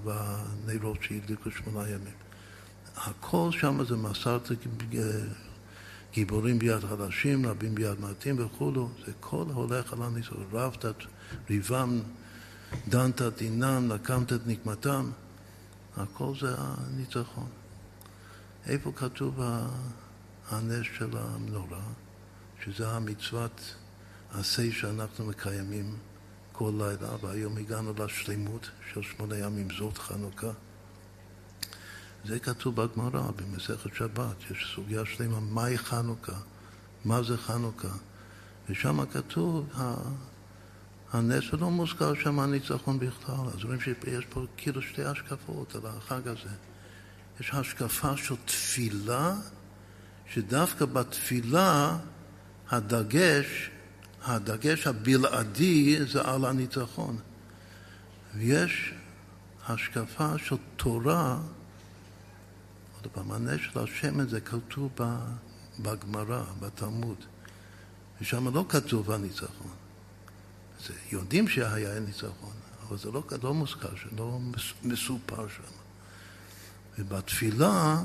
והנרות 0.05 1.03
שהדליקו 1.03 1.51
שמונה 1.51 1.88
ימים. 1.88 2.14
הכל 2.97 3.49
שם 3.53 3.85
זה 3.85 3.97
מסרת 3.97 4.49
גיבורים 6.12 6.59
ביד 6.59 6.81
חדשים, 6.81 7.47
רבים 7.47 7.75
ביד 7.75 8.01
מעטים 8.01 8.47
וכולו, 8.47 8.90
זה 9.07 9.12
כל 9.21 9.45
הולך 9.55 9.92
על 9.92 10.03
הניסון. 10.03 10.47
רבת 10.53 10.85
ריבם, 11.51 12.01
דנת 12.88 13.23
דינם, 13.23 13.92
נקמת 13.92 14.33
את 14.33 14.47
נקמתם, 14.47 15.11
הכל 15.97 16.33
זה 16.40 16.55
הניצחון. 16.59 17.49
איפה 18.66 18.92
כתוב 18.97 19.40
הנס 20.51 20.87
של 20.99 21.16
המנורה? 21.16 21.83
שזה 22.64 22.88
המצוות 22.88 23.75
עשה 24.33 24.73
שאנחנו 24.73 25.27
מקיימים 25.27 25.97
כל 26.52 26.72
לילה, 26.78 27.16
והיום 27.20 27.56
הגענו 27.56 27.92
לשלמות 27.98 28.70
של 28.92 29.02
שמונה 29.02 29.38
ימים, 29.38 29.68
זאת 29.78 29.98
חנוכה. 29.98 30.50
זה 32.24 32.38
כתוב 32.38 32.76
בגמרא, 32.76 33.30
במסכת 33.36 33.94
שבת, 33.94 34.36
יש 34.50 34.72
סוגיה 34.74 35.04
שלמה, 35.04 35.40
מהי 35.40 35.78
חנוכה? 35.78 36.38
מה 37.04 37.22
זה 37.22 37.36
חנוכה? 37.36 37.88
ושם 38.68 39.04
כתוב, 39.12 39.68
הנס 41.12 41.44
לא 41.52 41.70
מוזכר 41.70 42.14
שם 42.14 42.38
הניצחון 42.40 42.98
בכלל. 42.98 43.46
אז 43.54 43.64
רואים 43.64 43.80
שיש 43.80 44.24
פה 44.30 44.44
כאילו 44.56 44.82
שתי 44.82 45.04
השקפות 45.04 45.74
על 45.74 45.80
החג 45.84 46.28
הזה. 46.28 46.54
יש 47.40 47.50
השקפה 47.54 48.16
של 48.16 48.34
תפילה, 48.44 49.34
שדווקא 50.26 50.84
בתפילה 50.84 51.98
הדגש, 52.70 53.70
הדגש 54.24 54.87
הבלעדי 54.87 55.98
זה 56.06 56.20
על 56.22 56.44
הניצחון. 56.44 57.16
ויש 58.35 58.94
השקפה 59.68 60.38
של 60.38 60.56
תורה, 60.76 61.38
עוד 62.96 63.06
פעם, 63.12 63.32
הנס 63.32 63.61
של 63.72 63.78
השמן 63.78 64.28
זה 64.28 64.40
כתוב 64.40 64.90
בגמרא, 65.80 66.42
בתלמוד, 66.61 67.16
ושם 68.20 68.54
לא 68.54 68.64
כתוב 68.68 69.11
הניצחון. 69.11 69.70
זה, 70.87 70.94
יודעים 71.12 71.48
שהיה 71.48 72.00
ניצחון, 72.00 72.54
אבל 72.88 72.98
זה 72.98 73.11
לא, 73.11 73.22
לא 73.42 73.54
מוזכר, 73.54 73.88
לא 74.18 74.38
מסופר 74.82 75.48
שם. 75.48 75.62
ובתפילה 76.98 78.02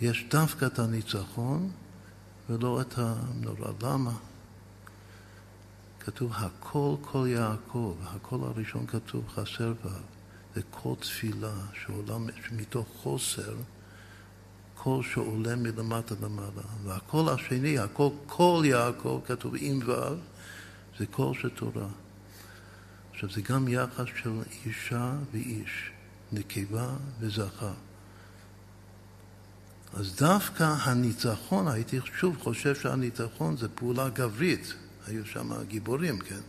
יש 0.00 0.24
דווקא 0.30 0.66
את 0.66 0.78
הניצחון 0.78 1.70
ולא 2.50 2.80
את 2.80 2.94
הנורא. 2.96 3.72
למה? 3.82 4.12
כתוב 6.00 6.32
הכל 6.34 6.94
כל 7.00 7.26
יעקב, 7.28 7.96
הכל 8.02 8.38
הראשון 8.42 8.86
כתוב 8.86 9.28
חסר 9.28 9.72
ו', 9.84 9.88
זה 10.54 10.60
כל 10.70 10.94
תפילה 11.00 11.54
שעולה 11.84 12.16
מתוך 12.52 12.88
חוסר, 13.02 13.54
קול 14.76 15.02
שעולה 15.02 15.56
מלמטה 15.56 16.14
למעלה, 16.22 16.62
והקול 16.84 17.28
השני, 17.28 17.78
הקול 17.78 18.10
קול 18.26 18.62
יעקב, 18.64 19.20
כתוב 19.26 19.54
עם 19.58 19.80
ו', 19.86 20.14
זה 20.98 21.06
קול 21.06 21.34
של 21.34 21.48
תורה. 21.48 21.88
עכשיו 23.12 23.30
זה 23.30 23.40
גם 23.40 23.68
יחס 23.68 24.06
של 24.22 24.30
אישה 24.64 25.12
ואיש, 25.32 25.90
נקבה 26.32 26.96
וזכר. 27.20 27.72
אז 29.94 30.16
דווקא 30.16 30.64
הניצחון, 30.64 31.68
הייתי 31.68 31.98
שוב 32.18 32.36
חושב 32.38 32.74
שהניצחון 32.74 33.56
זה 33.56 33.68
פעולה 33.68 34.08
גברית, 34.08 34.74
היו 35.08 35.26
שם 35.26 35.62
גיבורים, 35.62 36.18
כן? 36.18 36.40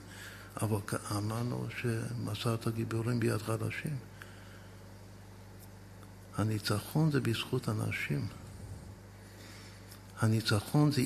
אבל 0.61 0.77
אמרנו 1.11 1.67
שמסרת 1.81 2.67
גיבורים 2.67 3.19
ביד 3.19 3.37
חלשים. 3.37 3.97
הניצחון 6.37 7.11
זה 7.11 7.19
בזכות 7.19 7.69
אנשים. 7.69 8.27
הניצחון 10.19 10.91
זה... 10.91 11.01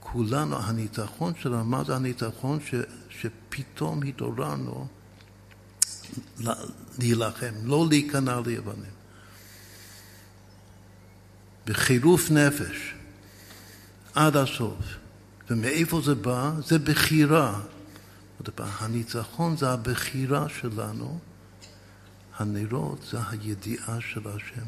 כולנו, 0.00 0.58
הניצחון 0.58 1.32
שלנו, 1.40 1.64
מה 1.64 1.84
זה 1.84 1.96
הניצחון? 1.96 2.58
ש, 2.60 2.74
שפתאום 3.08 4.02
התעוררנו 4.02 4.86
להילחם, 6.98 7.54
לא 7.62 7.86
להיכנע 7.88 8.40
ליוונים. 8.46 8.90
בחירוף 11.66 12.30
נפש 12.30 12.94
עד 14.14 14.36
הסוף. 14.36 15.03
ומאיפה 15.50 16.00
זה 16.00 16.14
בא? 16.14 16.52
זה 16.66 16.78
בחירה. 16.78 17.60
הניצחון 18.58 19.56
זה 19.56 19.70
הבחירה 19.70 20.48
שלנו, 20.48 21.18
הנרות 22.38 23.06
זה 23.10 23.18
הידיעה 23.30 24.00
של 24.00 24.28
השם. 24.28 24.66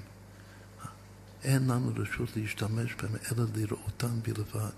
אין 1.45 1.71
לנו 1.71 1.93
רשות 1.97 2.37
להשתמש 2.37 2.95
בהם 2.95 3.17
אלא 3.17 3.45
לראותם 3.55 4.23
בלבד. 4.23 4.71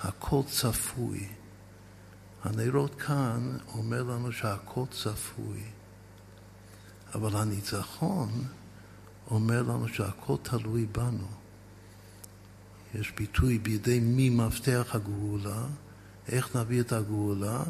הכל 0.00 0.42
צפוי. 0.46 1.28
הנרות 2.44 2.94
כאן 2.94 3.56
אומר 3.74 4.02
לנו 4.02 4.32
שהכל 4.32 4.84
צפוי. 4.90 5.62
אבל 7.14 7.36
הניצחון 7.36 8.44
אומר 9.30 9.62
לנו 9.62 9.88
שהכל 9.88 10.36
תלוי 10.42 10.86
בנו. 10.86 11.41
יש 12.94 13.12
ביטוי 13.16 13.58
בידי 13.58 14.00
מי 14.00 14.30
מפתח 14.30 14.86
הגאולה, 14.92 15.66
איך 16.28 16.56
נביא 16.56 16.80
את 16.80 16.92
הגאולה? 16.92 17.62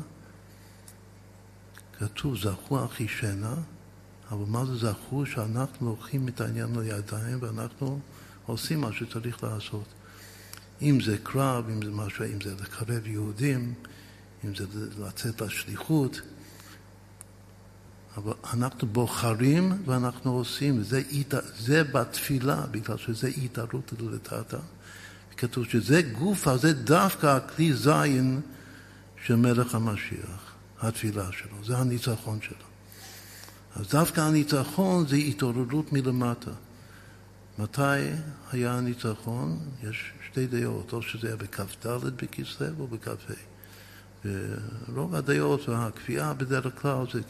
כתוב, 1.99 2.37
זכו 2.37 2.85
אחישנה, 2.85 3.55
אבל 4.31 4.45
מה 4.47 4.65
זה 4.67 4.77
זכו? 4.77 5.27
שאנחנו 5.27 5.89
לוקחים 5.89 6.29
את 6.29 6.41
העניין 6.41 6.79
לידיים 6.79 7.39
ואנחנו 7.41 8.01
עושים 8.47 8.81
מה 8.81 8.93
שצריך 8.93 9.45
לעשות. 9.45 9.85
אם 10.83 11.01
זה 11.01 11.17
קרב, 11.23 11.69
אם 11.69 11.83
זה 11.83 11.91
משהו, 11.91 12.25
אם 12.25 12.41
זה 12.41 12.55
לקרב 12.55 13.07
יהודים, 13.07 13.75
אם 14.45 14.55
זה 14.55 14.65
לצאת 14.99 15.41
לשליחות, 15.41 16.21
אבל 18.17 18.33
אנחנו 18.55 18.89
בוחרים 18.89 19.73
ואנחנו 19.85 20.33
עושים, 20.33 20.83
זה, 20.83 21.03
זה 21.59 21.85
בתפילה, 21.85 22.67
בגלל 22.71 22.97
שזה 22.97 23.29
התערות 23.29 23.93
לדתתא. 24.01 24.59
כתוב 25.43 25.65
שזה 25.65 26.03
גופה, 26.03 26.57
זה 26.57 26.73
דווקא 26.73 27.27
הכלי 27.27 27.75
זין 27.75 28.41
של 29.25 29.37
מלך 29.37 29.75
המשיח, 29.75 30.55
התפילה 30.81 31.33
שלו, 31.33 31.65
זה 31.65 31.77
הניצחון 31.77 32.39
שלו. 32.43 32.67
אז 33.77 33.89
דווקא 33.89 34.21
הניצחון 34.21 35.07
זה 35.07 35.17
התעוררות 35.17 35.93
מלמטה. 35.93 36.51
מתי 37.59 37.81
היה 38.53 38.73
הניצחון? 38.73 39.59
יש 39.83 40.13
שתי 40.31 40.47
דעות, 40.47 40.93
או 40.93 41.03
שזה 41.03 41.27
היה 41.27 41.37
בכ"ד 41.37 42.05
בכסלו 42.17 42.75
או 42.79 42.87
בכ"ה. 42.87 43.35
ורוב 44.25 45.15
הדעות 45.15 45.69
והקביעה 45.69 46.35
בדרך 46.35 46.83
כלל, 46.83 47.05
זה, 47.13 47.21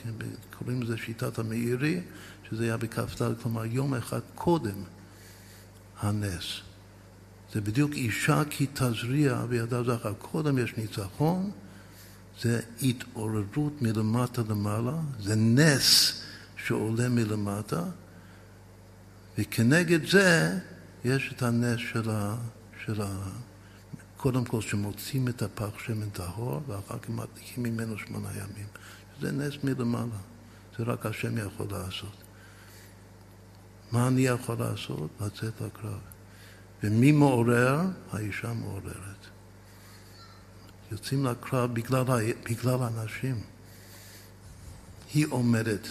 קוראים 0.58 0.82
לזה 0.82 0.96
שיטת 0.96 1.38
המאירי, 1.38 2.00
שזה 2.50 2.64
היה 2.64 2.76
בכ"ד, 2.76 3.32
כלומר 3.42 3.64
יום 3.64 3.94
אחד 3.94 4.20
קודם 4.34 4.82
הנס. 6.00 6.71
זה 7.54 7.60
בדיוק 7.60 7.92
אישה 7.92 8.42
כי 8.50 8.66
תזריע 8.72 9.46
בידה 9.48 9.82
זכר. 9.82 10.12
קודם 10.14 10.58
יש 10.58 10.76
ניצחון, 10.76 11.50
זה 12.40 12.60
התעוררות 12.82 13.82
מלמטה 13.82 14.42
למעלה, 14.48 14.96
זה 15.20 15.34
נס 15.34 16.12
שעולה 16.56 17.08
מלמטה, 17.08 17.84
וכנגד 19.38 20.06
זה 20.10 20.58
יש 21.04 21.32
את 21.36 21.42
הנס 21.42 21.78
של 21.92 22.10
ה... 22.10 22.36
של 22.84 23.02
ה 23.02 23.28
קודם 24.16 24.44
כל 24.44 24.60
שמוצאים 24.60 25.28
את 25.28 25.42
הפח 25.42 25.78
שמן 25.78 26.10
טהור, 26.10 26.62
ואחר 26.66 26.98
כך 26.98 27.08
מדליקים 27.08 27.62
ממנו 27.62 27.98
שמונה 27.98 28.28
ימים. 28.30 28.66
זה 29.20 29.32
נס 29.32 29.54
מלמעלה, 29.64 30.20
זה 30.78 30.84
רק 30.84 31.06
השם 31.06 31.38
יכול 31.38 31.66
לעשות. 31.70 32.22
מה 33.92 34.08
אני 34.08 34.20
יכול 34.20 34.56
לעשות? 34.58 35.10
לצאת 35.20 35.60
לקרב. 35.60 36.11
ומי 36.82 37.12
מעורר? 37.12 37.80
האישה 38.12 38.52
מעוררת. 38.52 39.26
יוצאים 40.92 41.24
לקרב 41.24 41.74
בגלל, 41.74 42.04
בגלל 42.50 42.82
האנשים. 42.82 43.40
היא 45.14 45.26
עומדת. 45.30 45.88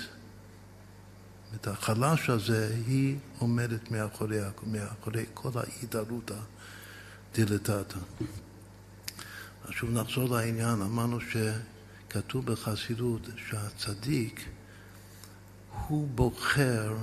את 1.55 1.67
החלש 1.67 2.29
הזה, 2.29 2.75
היא 2.87 3.17
עומדת 3.39 3.91
מאחורי, 3.91 4.39
מאחורי 4.67 5.25
כל 5.33 5.49
ההידרותא 5.55 6.39
דילתתא. 7.33 7.99
שוב 9.69 9.89
נחזור 9.89 10.29
לעניין, 10.29 10.81
אמרנו 10.81 11.17
שכתוב 11.21 12.45
בחסידות 12.45 13.21
שהצדיק 13.49 14.45
הוא 15.87 16.07
בוחר 16.07 16.95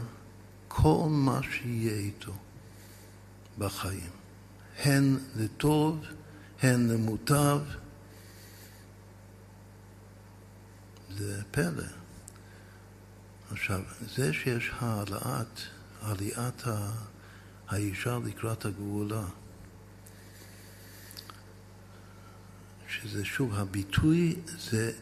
כל 0.68 1.07
מה 1.09 1.41
שיהיה 1.43 1.93
איתו 1.93 2.32
בחיים, 3.59 4.11
הן 4.78 5.18
לטוב, 5.36 6.04
הן 6.62 6.88
למוטב. 6.88 7.61
זה 11.18 11.42
פלא. 11.50 11.84
עכשיו, 13.50 13.82
זה 14.14 14.32
שיש 14.32 14.70
העלאת, 14.78 15.61
עליית 16.02 16.62
האישה 17.68 18.18
לקראת 18.24 18.64
הגאולה, 18.64 19.24
שזה 22.88 23.24
שוב, 23.24 23.54
הביטוי 23.54 24.36
זה, 24.59 24.92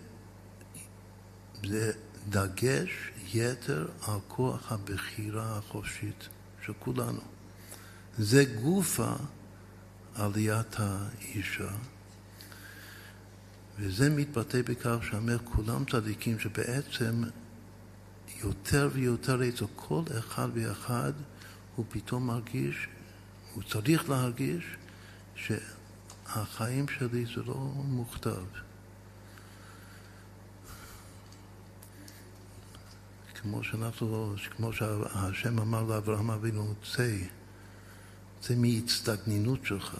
זה 1.64 1.92
דגש 2.28 3.10
יתר 3.34 3.88
על 4.02 4.18
כוח 4.28 4.72
הבחירה 4.72 5.58
החופשית 5.58 6.28
של 6.62 6.72
כולנו. 6.78 7.35
זה 8.18 8.44
גופה 8.44 9.12
עליית 10.14 10.76
האישה, 10.78 11.70
וזה 13.78 14.10
מתבטא 14.10 14.62
בכך 14.62 14.96
שאומר 15.02 15.38
כולם 15.44 15.84
צדיקים 15.84 16.38
שבעצם 16.38 17.22
יותר 18.42 18.90
ויותר 18.92 19.48
אצל 19.48 19.64
כל 19.76 20.02
אחד 20.18 20.48
ואחד 20.54 21.12
הוא 21.76 21.84
פתאום 21.88 22.26
מרגיש, 22.26 22.88
הוא 23.54 23.62
צריך 23.62 24.10
להרגיש 24.10 24.64
שהחיים 25.34 26.88
שלי 26.88 27.24
זה 27.26 27.42
לא 27.46 27.54
מוכתב. 27.74 28.44
כמו 33.34 33.64
שאנחנו, 33.64 34.34
כמו 34.56 34.72
שהשם 34.72 35.58
אמר 35.58 35.82
לאברהם 35.82 36.30
אבינו, 36.30 36.74
צא, 36.94 37.16
צא 38.40 38.54
מהצטגנינות 38.56 39.66
שלך, 39.66 39.96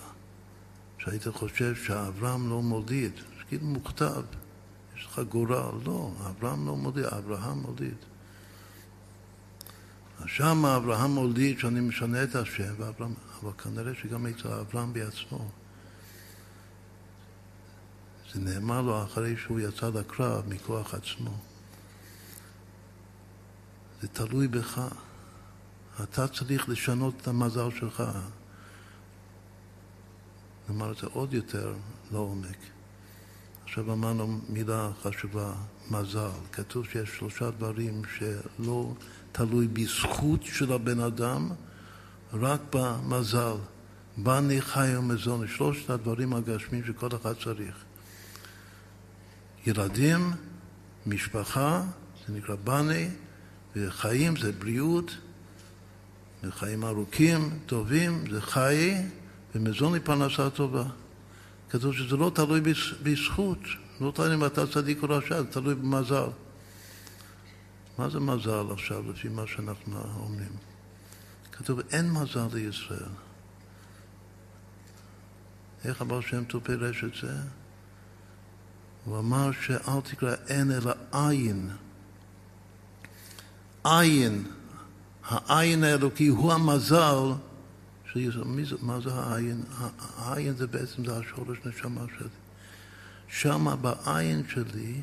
שהיית 0.99 1.29
חושב 1.29 1.75
שאברהם 1.75 2.51
לא 2.51 2.63
מוליד, 2.63 3.13
כאילו 3.49 3.67
מוכתב, 3.67 4.23
יש 4.97 5.07
לך 5.07 5.19
גורל, 5.19 5.71
לא, 5.85 6.13
אברהם 6.29 6.67
לא 6.67 6.77
מוליד, 6.77 7.05
אברהם 7.05 7.59
מוליד. 7.59 7.97
שם 10.27 10.67
אברהם 10.67 11.11
מוליד 11.11 11.59
שאני 11.59 11.81
משנה 11.81 12.23
את 12.23 12.35
השם, 12.35 12.75
ואברהם, 12.79 13.15
אבל 13.41 13.53
כנראה 13.53 13.93
שגם 13.95 14.27
אצל 14.27 14.49
אברהם 14.49 14.93
בעצמו. 14.93 15.49
זה 18.33 18.41
נאמר 18.41 18.83
לו 18.83 19.05
אחרי 19.05 19.37
שהוא 19.37 19.61
יצא 19.61 19.91
לקרב 19.95 20.49
מכוח 20.49 20.95
עצמו. 20.95 21.35
זה 24.03 24.09
תלוי 24.09 24.49
בך. 24.49 24.81
אתה 26.03 26.29
צריך 26.29 26.69
לשנות 26.69 27.15
את 27.21 27.29
המזל 27.29 27.71
שלך. 27.71 28.03
נאמר 30.69 30.93
את 30.93 30.97
זה 30.97 31.07
עוד 31.13 31.35
יותר 31.35 31.75
לעומק. 32.13 32.57
עכשיו 33.65 33.93
אמרנו 33.93 34.41
מילה 34.49 34.91
חשובה, 35.03 35.53
מזל. 35.91 36.31
כתוב 36.53 36.87
שיש 36.87 37.11
שלושה 37.19 37.51
דברים 37.51 38.03
שלא 38.19 38.95
תלוי 39.33 39.69
בזכות 39.69 40.43
של 40.43 40.73
הבן 40.73 41.01
אדם, 41.01 41.49
רק 42.33 42.61
במזל. 42.73 43.57
בני 44.17 44.61
חי 44.61 44.97
ומזון, 44.97 45.49
שלושת 45.49 45.91
הדברים 45.91 46.35
הגשמיים 46.35 46.85
שכל 46.85 47.09
אחד 47.17 47.33
צריך. 47.45 47.85
ילדים, 49.67 50.33
משפחה, 51.07 51.83
זה 52.27 52.35
נקרא 52.35 52.57
בני, 52.65 53.09
וחיים 53.77 54.37
זה 54.37 54.53
בריאות, 54.53 55.11
וחיים 56.49 56.85
ארוכים, 56.85 57.59
טובים, 57.67 58.25
זה 58.31 58.41
חי, 58.41 58.95
ומזון 59.55 59.95
היא 59.95 60.03
פרנסה 60.05 60.51
טובה. 60.51 60.85
כתוב 61.71 61.95
שזה 61.95 62.17
לא 62.17 62.31
תלוי 62.35 62.61
בזכות, 63.03 63.59
לא 64.01 64.13
תלוי 64.15 64.35
אם 64.35 64.45
אתה 64.45 64.67
צדיק 64.67 65.03
או 65.03 65.09
רשע, 65.09 65.43
זה 65.43 65.47
תלוי 65.47 65.75
במזל. 65.75 66.29
מה 67.99 68.11
זה 68.11 68.21
מזל 68.21 68.73
עכשיו, 68.73 69.11
לפי 69.11 69.29
מה 69.29 69.47
שאנחנו 69.47 69.99
אומרים? 70.21 70.57
כתוב, 71.53 71.81
אין 71.91 72.11
מזל 72.11 72.47
לישראל. 72.53 73.11
איך 75.85 76.01
הבעל 76.01 76.23
שם 76.23 76.45
טוב 76.45 76.63
את 76.71 77.15
זה? 77.23 77.33
הוא 79.05 79.19
אמר 79.19 79.51
שאל 79.53 80.01
תקרא 80.05 80.35
אין 80.49 80.73
אלא 80.73 80.93
עין. 81.13 81.71
עין, 83.85 84.45
העין 85.29 85.85
האלוקי 85.85 86.27
הוא 86.27 86.53
המזל 86.53 87.33
של 88.13 88.21
ישראל. 88.21 88.45
מה 88.83 89.01
זה 89.01 89.15
העין? 89.15 89.63
העין 90.17 90.57
זה 90.57 90.67
בעצם, 90.67 91.05
זה 91.05 91.17
השורש 91.17 91.59
נשמה 91.67 92.05
שלי. 92.19 92.29
שמה 93.29 93.77
בעין 93.77 94.43
שלי 94.49 95.01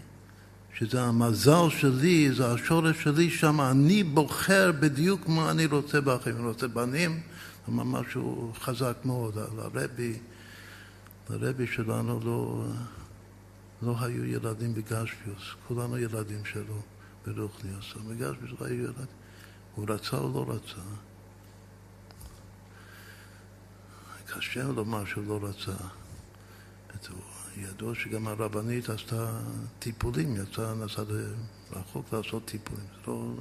שזה 0.78 1.02
המזל 1.02 1.70
שלי, 1.70 2.32
זה 2.32 2.52
השורש 2.52 3.04
שלי, 3.04 3.30
שם 3.30 3.62
אני 3.62 4.04
בוחר 4.04 4.72
בדיוק 4.80 5.28
מה 5.28 5.52
אני 5.52 5.66
רוצה 5.66 6.02
בחיים. 6.02 6.36
אני 6.36 6.46
רוצה 6.46 6.68
בנים, 6.68 7.20
זה 7.68 7.74
משהו 7.74 8.52
חזק 8.60 8.98
מאוד. 9.06 9.36
לרבי, 9.36 10.20
לרבי 11.30 11.68
שלנו 11.68 12.20
לא, 12.24 12.66
לא 13.82 13.96
היו 14.00 14.26
ילדים 14.26 14.74
בגשפיוס, 14.74 15.44
כולנו 15.68 15.98
ילדים 15.98 16.46
שלו 16.46 16.82
ברוכניוס. 17.26 17.94
בגשפיוס 18.10 18.52
לא 18.62 18.66
היו 18.66 18.84
ילדים. 18.84 19.23
הוא 19.76 19.86
רצה 19.90 20.18
או 20.18 20.32
לא 20.34 20.46
רצה? 20.54 20.82
קשה 24.28 24.64
לומר 24.64 25.06
שהוא 25.06 25.28
לא 25.28 25.48
רצה. 25.48 25.76
ידוע 27.58 27.96
שגם 27.96 28.28
הרבנית 28.28 28.90
עשתה 28.90 29.40
טיפולים, 29.80 30.36
יצאה, 30.36 30.74
נסעה 30.74 31.06
רחוק 31.72 32.14
לעשות 32.14 32.46
טיפולים. 32.46 32.86
לא, 33.08 33.34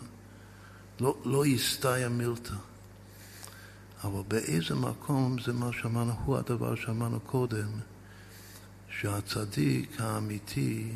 לא, 1.01 1.16
לא 1.24 1.45
הסתייע 1.45 2.09
מילתא. 2.09 2.55
אבל 4.05 4.22
באיזה 4.28 4.74
מקום 4.74 5.37
זה 5.45 5.53
מה 5.53 5.72
שאמרנו, 5.72 6.12
הוא 6.24 6.37
הדבר 6.37 6.74
שאמרנו 6.74 7.20
קודם, 7.20 7.68
שהצדיק 8.91 10.01
האמיתי 10.01 10.93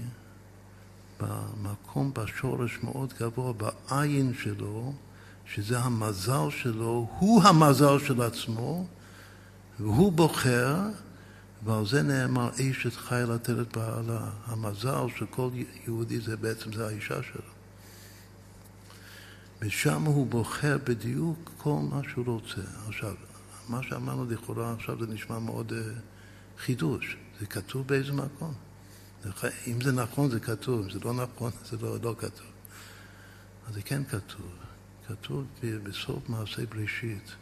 במקום, 1.21 2.13
בשורש 2.15 2.79
מאוד 2.83 3.13
גבוה, 3.21 3.53
בעין 3.53 4.35
שלו, 4.35 4.93
שזה 5.55 5.79
המזל 5.79 6.51
שלו, 6.51 7.09
הוא 7.19 7.43
המזל 7.43 7.99
של 7.99 8.23
עצמו, 8.23 8.87
והוא 9.81 10.13
בוחר, 10.13 10.77
ועל 11.65 11.87
זה 11.87 12.03
נאמר 12.03 12.51
אשת 12.51 12.97
חי 12.97 13.23
לתת 13.29 13.61
את 13.61 13.77
בעלה. 13.77 14.31
המזל 14.47 15.07
של 15.19 15.27
כל 15.27 15.49
יהודי 15.85 16.21
זה 16.21 16.37
בעצם 16.37 16.73
זה 16.73 16.87
האישה 16.87 17.23
שלו. 17.23 17.57
ושם 19.61 20.03
הוא 20.03 20.27
בוחר 20.27 20.79
בדיוק 20.85 21.51
כל 21.59 21.79
מה 21.91 22.01
שהוא 22.09 22.25
רוצה. 22.27 22.61
עכשיו, 22.89 23.15
מה 23.69 23.83
שאמרנו 23.83 24.25
לכאורה 24.25 24.73
עכשיו 24.73 24.99
זה 25.01 25.13
נשמע 25.13 25.39
מאוד 25.39 25.73
uh, 25.73 26.01
חידוש. 26.59 27.17
זה 27.41 27.47
כתוב 27.47 27.87
באיזה 27.87 28.13
מקום. 28.13 28.55
אם 29.67 29.81
זה 29.81 29.93
נכון 29.93 30.31
זה 30.31 30.41
כתוב, 30.41 30.83
אם 30.85 30.91
זה 30.91 30.99
לא 31.05 31.15
נכון 31.15 31.51
זה 31.71 31.77
לא, 31.81 31.97
לא 32.03 32.15
כתוב. 32.19 32.47
אז 33.69 33.75
זה 33.75 33.83
כן 33.83 34.05
כתוב. 34.05 34.66
כתוב 35.09 35.45
בסוף 35.83 36.29
מעשה 36.29 36.67
בראשית, 36.67 37.35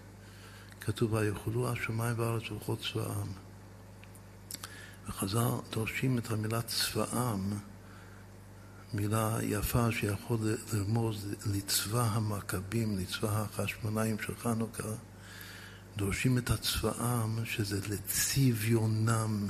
כתוב 0.81 1.13
ויכולו 1.13 1.73
השמיים 1.73 2.19
והארץ 2.19 2.51
ולכל 2.51 2.75
צבאם. 2.77 3.29
וחז"ל 5.09 5.49
דורשים 5.73 6.19
את 6.19 6.31
המילה 6.31 6.63
צבאם, 6.63 7.53
מילה 8.95 9.39
יפה 9.43 9.93
שיכול 9.93 10.39
לרמוז 10.73 11.35
לצבא 11.47 12.09
המכבים, 12.13 12.99
לצבא 12.99 13.43
החשמונאים 13.43 14.17
של 14.19 14.35
חנוכה. 14.37 14.95
דורשים 15.97 16.39
את 16.39 16.51
הצבאם, 16.51 17.45
שזה 17.45 17.81
לצביונם 17.95 19.47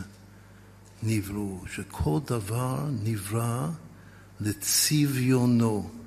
נבראו, 1.02 1.60
שכל 1.66 2.18
דבר 2.26 2.86
נברא 3.02 3.68
לצביונו. 4.40 6.03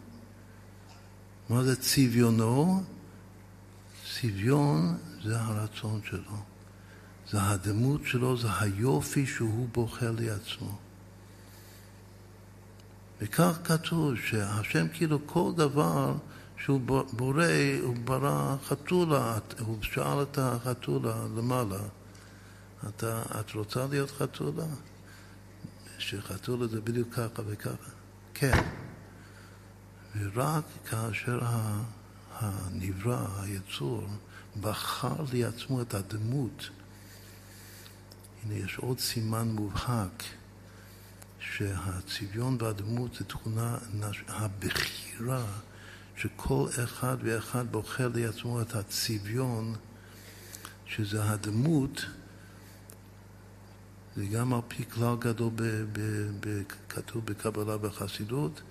מה 1.50 1.64
זה 1.64 1.76
צביונו? 1.76 2.84
צביון 4.14 4.98
זה 5.24 5.42
הרצון 5.42 6.02
שלו, 6.06 6.38
זה 7.30 7.44
הדמות 7.44 8.02
שלו, 8.06 8.38
זה 8.38 8.48
היופי 8.60 9.26
שהוא 9.26 9.68
בוחר 9.72 10.12
לעצמו. 10.20 10.78
וכך 13.22 13.60
כתוב 13.64 14.16
שהשם 14.16 14.88
כאילו 14.94 15.20
כל 15.26 15.52
דבר 15.56 16.16
שהוא 16.58 16.82
בורא, 17.12 17.46
הוא 17.84 17.96
ברא 18.04 18.56
חתולה, 18.66 19.38
הוא 19.60 19.78
שאל 19.82 20.22
את 20.22 20.38
החתולה 20.38 21.16
למעלה, 21.38 21.80
אתה, 22.90 23.22
את 23.40 23.52
רוצה 23.52 23.88
להיות 23.90 24.12
חתולה? 24.12 24.66
שחתולה 25.98 26.68
זה 26.68 26.82
בדיוק 26.82 27.14
ככה 27.14 27.42
וככה. 27.48 27.92
כן. 28.34 28.87
ורק 30.20 30.64
כאשר 30.90 31.40
הנברא, 32.34 33.28
היצור, 33.42 34.08
בחר 34.62 35.16
לעצמו 35.34 35.82
את 35.82 35.94
הדמות, 35.94 36.70
הנה 38.44 38.54
יש 38.54 38.78
עוד 38.78 39.00
סימן 39.00 39.48
מובהק 39.48 40.24
שהצביון 41.40 42.58
והדמות 42.60 43.16
זה 43.16 43.26
תכונה, 43.26 43.78
הבחירה 44.28 45.46
שכל 46.18 46.68
אחד 46.84 47.18
ואחד 47.24 47.72
בוחר 47.72 48.10
לעצמו 48.14 48.62
את 48.62 48.76
הצביון, 48.76 49.76
שזה 50.86 51.24
הדמות, 51.24 52.06
זה 54.16 54.26
גם 54.26 54.54
על 54.54 54.60
פי 54.68 54.86
כלל 54.86 55.16
גדול 55.20 55.52
כתוב 56.90 57.26
בקבלה 57.26 57.76
וחסידות, 57.82 58.62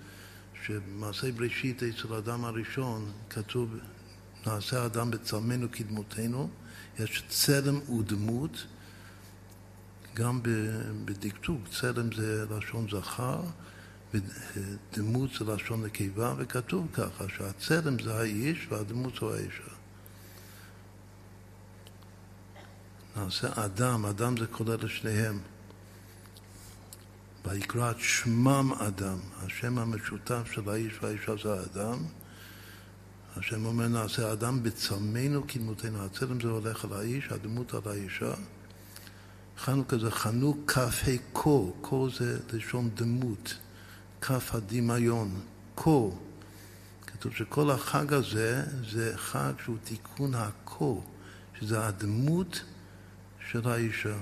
שבמעשה 0.67 1.31
בראשית 1.31 1.83
אצל 1.83 2.13
האדם 2.13 2.45
הראשון 2.45 3.11
כתוב 3.29 3.75
נעשה 4.47 4.85
אדם 4.85 5.11
בצלמנו 5.11 5.67
כדמותנו, 5.71 6.49
יש 6.99 7.23
צלם 7.29 7.91
ודמות, 7.91 8.65
גם 10.13 10.39
בדקדוק, 11.05 11.61
צלם 11.79 12.11
זה 12.15 12.45
לשון 12.49 12.87
זכר, 12.91 13.41
ודמות 14.13 15.29
זה 15.39 15.45
לשון 15.45 15.85
נקבה, 15.85 16.33
וכתוב 16.37 16.87
ככה 16.93 17.25
שהצלם 17.37 17.99
זה 18.03 18.15
האיש 18.15 18.67
והדמות 18.69 19.13
זו 19.19 19.33
האישה. 19.33 19.73
נעשה 23.17 23.65
אדם, 23.65 24.05
אדם 24.05 24.37
זה 24.37 24.47
כולל 24.47 24.77
לשניהם. 24.81 25.39
ויקרא 27.49 27.91
את 27.91 27.99
שמם 27.99 28.71
אדם, 28.79 29.17
השם 29.45 29.77
המשותף 29.77 30.51
של 30.51 30.69
האיש 30.69 30.93
והאישה 31.01 31.31
זה 31.43 31.53
האדם. 31.53 31.97
השם 33.37 33.65
אומר 33.65 33.87
נעשה 33.87 34.33
אדם 34.33 34.63
בצלמנו 34.63 35.47
כדמותנו, 35.47 36.05
הצלם 36.05 36.41
זה 36.41 36.47
הולך 36.47 36.85
על 36.85 36.93
האיש, 36.93 37.27
הדמות 37.31 37.73
על 37.73 37.81
האישה. 37.85 38.33
חנוכה 39.57 39.97
זה 39.97 40.11
חנוך 40.11 40.57
כ"ה 40.67 40.87
כה, 41.33 41.49
כה 41.83 41.95
זה 42.17 42.39
לשון 42.53 42.89
דמות, 42.93 43.57
כף 44.21 44.55
הדמיון, 44.55 45.41
כה. 45.75 45.99
כתוב 47.07 47.33
שכל 47.35 47.71
החג 47.71 48.13
הזה 48.13 48.63
זה 48.91 49.13
חג 49.17 49.53
שהוא 49.63 49.77
תיקון 49.83 50.35
הכה, 50.35 50.93
שזה 51.59 51.87
הדמות 51.87 52.63
של 53.51 53.69
האישה. 53.69 54.17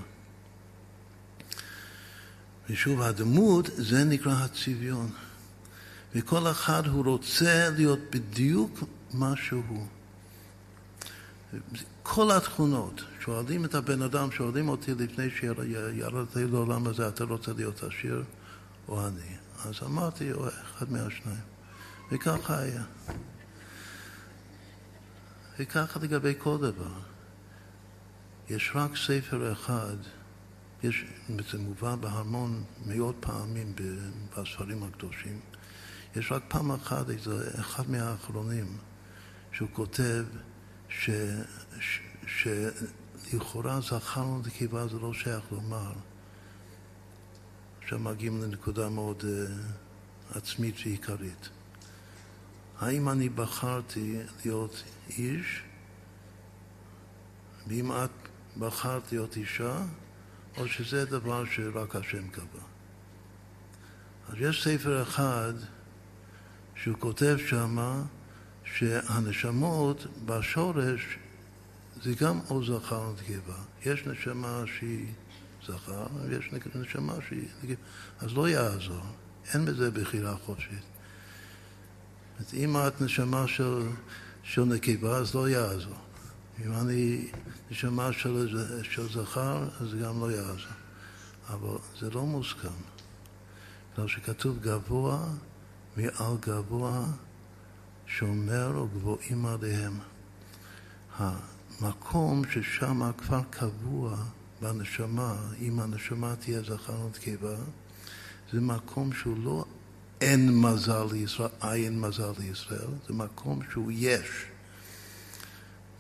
ושוב, 2.70 3.02
הדמות 3.02 3.70
זה 3.76 4.04
נקרא 4.04 4.34
הצביון. 4.34 5.10
וכל 6.16 6.52
אחד 6.52 6.88
הוא 6.88 7.06
רוצה 7.06 7.70
להיות 7.70 8.00
בדיוק 8.12 8.84
מה 9.14 9.34
שהוא. 9.36 9.88
כל 12.04 12.32
התכונות, 12.32 13.02
שואלים 13.20 13.66
את 13.66 13.76
הבן 13.76 14.02
אדם, 14.02 14.32
שואלים 14.32 14.70
אותי 14.70 14.94
לפני 14.94 15.30
שירדתי 15.30 16.46
לעולם 16.46 16.88
הזה, 16.88 17.08
אתה 17.08 17.24
רוצה 17.24 17.54
להיות 17.54 17.84
עשיר 17.84 18.24
או 18.88 19.08
אני? 19.08 19.36
אז 19.66 19.74
אמרתי, 19.86 20.34
או 20.34 20.48
אחד 20.48 20.92
מהשניים. 20.92 21.40
וככה 22.12 22.60
היה. 22.60 22.84
וככה 25.60 26.00
לגבי 26.00 26.34
כל 26.38 26.58
דבר. 26.58 27.00
יש 28.50 28.72
רק 28.76 28.92
ספר 28.96 29.52
אחד, 29.52 29.96
יש, 30.88 31.06
זה 31.52 31.58
מובא 31.58 31.96
בהמון 31.96 32.64
מאות 32.86 33.16
פעמים 33.20 33.74
בספרים 34.38 34.84
הקדושים, 34.84 35.40
יש 36.16 36.32
רק 36.32 36.44
פעם 36.48 36.72
אחת, 36.72 37.10
איזה 37.10 37.60
אחד 37.60 37.90
מהאחרונים, 37.90 38.78
שהוא 39.52 39.70
כותב 39.74 40.26
ש, 40.90 41.10
ש, 41.80 42.48
שלכאורה 43.28 43.82
זכרנו 43.82 44.42
נקבה 44.46 44.88
זה 44.88 45.00
לא 45.00 45.14
שייך 45.14 45.44
לומר. 45.52 45.94
עכשיו 47.82 48.00
מגיעים 48.00 48.42
לנקודה 48.42 48.90
מאוד 48.90 49.24
uh, 49.24 50.38
עצמית 50.38 50.76
ועיקרית. 50.86 51.50
האם 52.80 53.10
אני 53.10 53.30
בחרתי 53.30 54.18
להיות 54.44 54.84
איש, 55.10 55.64
ואם 57.68 57.92
את 57.92 58.10
בחרת 58.58 59.12
להיות 59.12 59.38
אישה, 59.38 59.78
או 60.58 60.68
שזה 60.68 61.06
דבר 61.06 61.46
שרק 61.46 61.96
השם 61.96 62.28
קבע. 62.28 62.64
אז 64.30 64.36
יש 64.40 64.64
ספר 64.64 65.02
אחד 65.02 65.54
שהוא 66.76 66.96
כותב 67.00 67.38
שמה 67.48 68.04
שהנשמות 68.64 70.08
בשורש 70.26 71.18
זה 72.04 72.14
גם 72.20 72.40
או 72.50 72.66
זכר 72.66 73.06
או 73.06 73.14
נקבה. 73.14 73.58
יש 73.86 74.08
נשמה 74.08 74.64
שהיא 74.78 75.08
זכר 75.68 76.06
ויש 76.28 76.54
נשמה 76.76 77.14
שהיא 77.28 77.48
נקבה. 77.64 77.76
אז 78.20 78.34
לא 78.34 78.50
יעזור, 78.50 79.02
אין 79.54 79.66
בזה 79.66 79.92
בחירה 79.92 80.36
חופשית. 80.38 80.84
אם 82.54 82.78
את 82.78 83.02
נשמה 83.02 83.48
של, 83.48 83.80
של 84.44 84.64
נקבה, 84.64 85.18
אז 85.18 85.36
לא 85.36 85.50
יעזור. 85.50 86.05
אם 86.60 86.72
אני 86.74 87.28
נשמה 87.72 88.14
של, 88.14 88.58
של 88.84 89.10
זכר, 89.14 89.68
אז 89.80 89.94
גם 90.04 90.20
לא 90.20 90.32
יעזור. 90.32 90.72
אבל 91.50 91.78
זה 92.00 92.10
לא 92.10 92.26
מוסכם. 92.26 92.68
בגלל 93.94 94.08
שכתוב 94.08 94.60
גבוה 94.60 95.28
מעל 95.98 96.38
גבוה 96.40 97.06
שומר 98.08 98.84
וגבוהים 98.84 99.46
עליהם. 99.46 100.00
המקום 101.18 102.42
ששם 102.52 103.12
כבר 103.18 103.42
קבוע 103.50 104.18
בנשמה, 104.62 105.36
אם 105.62 105.80
הנשמה 105.80 106.36
תהיה 106.36 106.62
זכר 106.62 107.00
ונקבה, 107.06 107.56
זה 108.54 108.62
מקום 108.62 109.14
שהוא 109.14 109.38
לא 109.44 109.66
אין 110.22 110.62
מזל 110.62 111.06
לישראל, 111.12 111.50
אין 111.74 112.00
מזל 112.00 112.32
לישראל, 112.40 112.90
זה 113.08 113.14
מקום 113.14 113.60
שהוא 113.72 113.92
יש. 113.96 114.46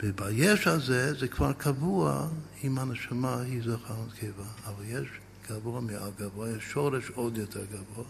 וביש 0.03 0.67
הזה 0.67 1.13
זה 1.13 1.27
כבר 1.27 1.53
קבוע 1.53 2.27
אם 2.63 2.79
הנשמה 2.79 3.41
היא 3.41 3.61
זכר 3.61 3.99
ונקבה, 3.99 4.43
אבל 4.65 4.83
יש 4.85 5.07
גבוה 5.49 5.81
מעל 5.81 6.11
גבוה, 6.19 6.49
יש 6.49 6.63
שורש 6.63 7.09
עוד 7.09 7.37
יותר 7.37 7.65
גבוה, 7.65 8.05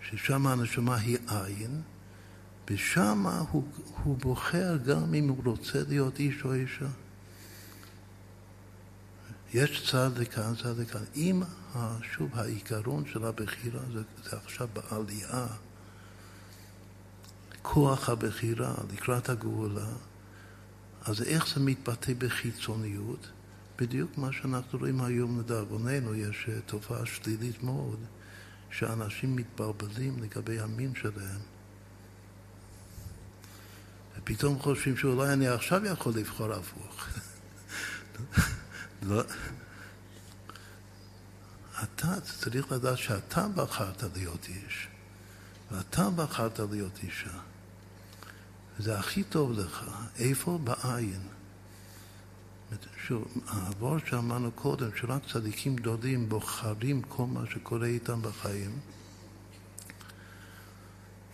ששם 0.00 0.46
הנשמה 0.46 0.96
היא 0.96 1.18
עין, 1.28 1.82
ושם 2.70 3.26
הוא, 3.50 3.64
הוא 4.02 4.18
בוחר 4.18 4.76
גם 4.76 5.14
אם 5.14 5.28
הוא 5.28 5.42
רוצה 5.44 5.82
להיות 5.88 6.18
איש 6.18 6.44
או 6.44 6.54
אישה. 6.54 6.88
יש 9.54 9.90
צד 9.90 10.10
לכאן, 10.16 10.54
צד 10.62 10.78
לכאן. 10.78 11.04
אם, 11.16 11.42
שוב, 12.02 12.30
העיקרון 12.34 13.04
של 13.12 13.24
הבחירה 13.24 13.80
זה, 13.92 14.02
זה 14.24 14.36
עכשיו 14.36 14.68
בעלייה, 14.72 15.46
כוח 17.62 18.08
הבחירה 18.08 18.74
לקראת 18.92 19.28
הגאולה, 19.28 19.88
אז 21.06 21.22
איך 21.22 21.54
זה 21.54 21.60
מתבטא 21.60 22.12
בחיצוניות? 22.18 23.28
בדיוק 23.78 24.18
מה 24.18 24.32
שאנחנו 24.32 24.78
רואים 24.78 25.00
היום 25.00 25.40
לדאבוננו, 25.40 26.14
יש 26.14 26.46
אה, 26.48 26.60
תופעה 26.60 27.06
שלילית 27.06 27.62
מאוד, 27.62 27.98
שאנשים 28.70 29.36
מתברבלים 29.36 30.22
לגבי 30.22 30.60
המין 30.60 30.92
שלהם. 30.94 31.40
ופתאום 34.18 34.58
חושבים 34.58 34.96
שאולי 34.96 35.32
אני 35.32 35.48
עכשיו 35.48 35.86
יכול 35.86 36.12
לבחור 36.16 36.52
הפוך. 36.52 37.08
לא. 39.08 39.22
אתה 41.82 42.20
צריך 42.20 42.72
לדעת 42.72 42.98
שאתה 42.98 43.48
בחרת 43.48 44.02
להיות 44.14 44.46
איש, 44.48 44.88
ואתה 45.70 46.10
בחרת 46.10 46.58
להיות 46.58 46.98
אישה. 47.02 47.38
וזה 48.78 48.98
הכי 48.98 49.22
טוב 49.22 49.52
לך. 49.52 49.84
איפה? 50.18 50.58
בעין. 50.64 51.20
שוב, 53.06 53.24
העבור 53.46 53.98
שאמרנו 54.06 54.50
קודם, 54.52 54.90
שרק 54.96 55.22
צדיקים 55.32 55.76
גדולים 55.76 56.28
בוחרים 56.28 57.02
כל 57.02 57.26
מה 57.26 57.40
שקורה 57.50 57.86
איתם 57.86 58.22
בחיים. 58.22 58.78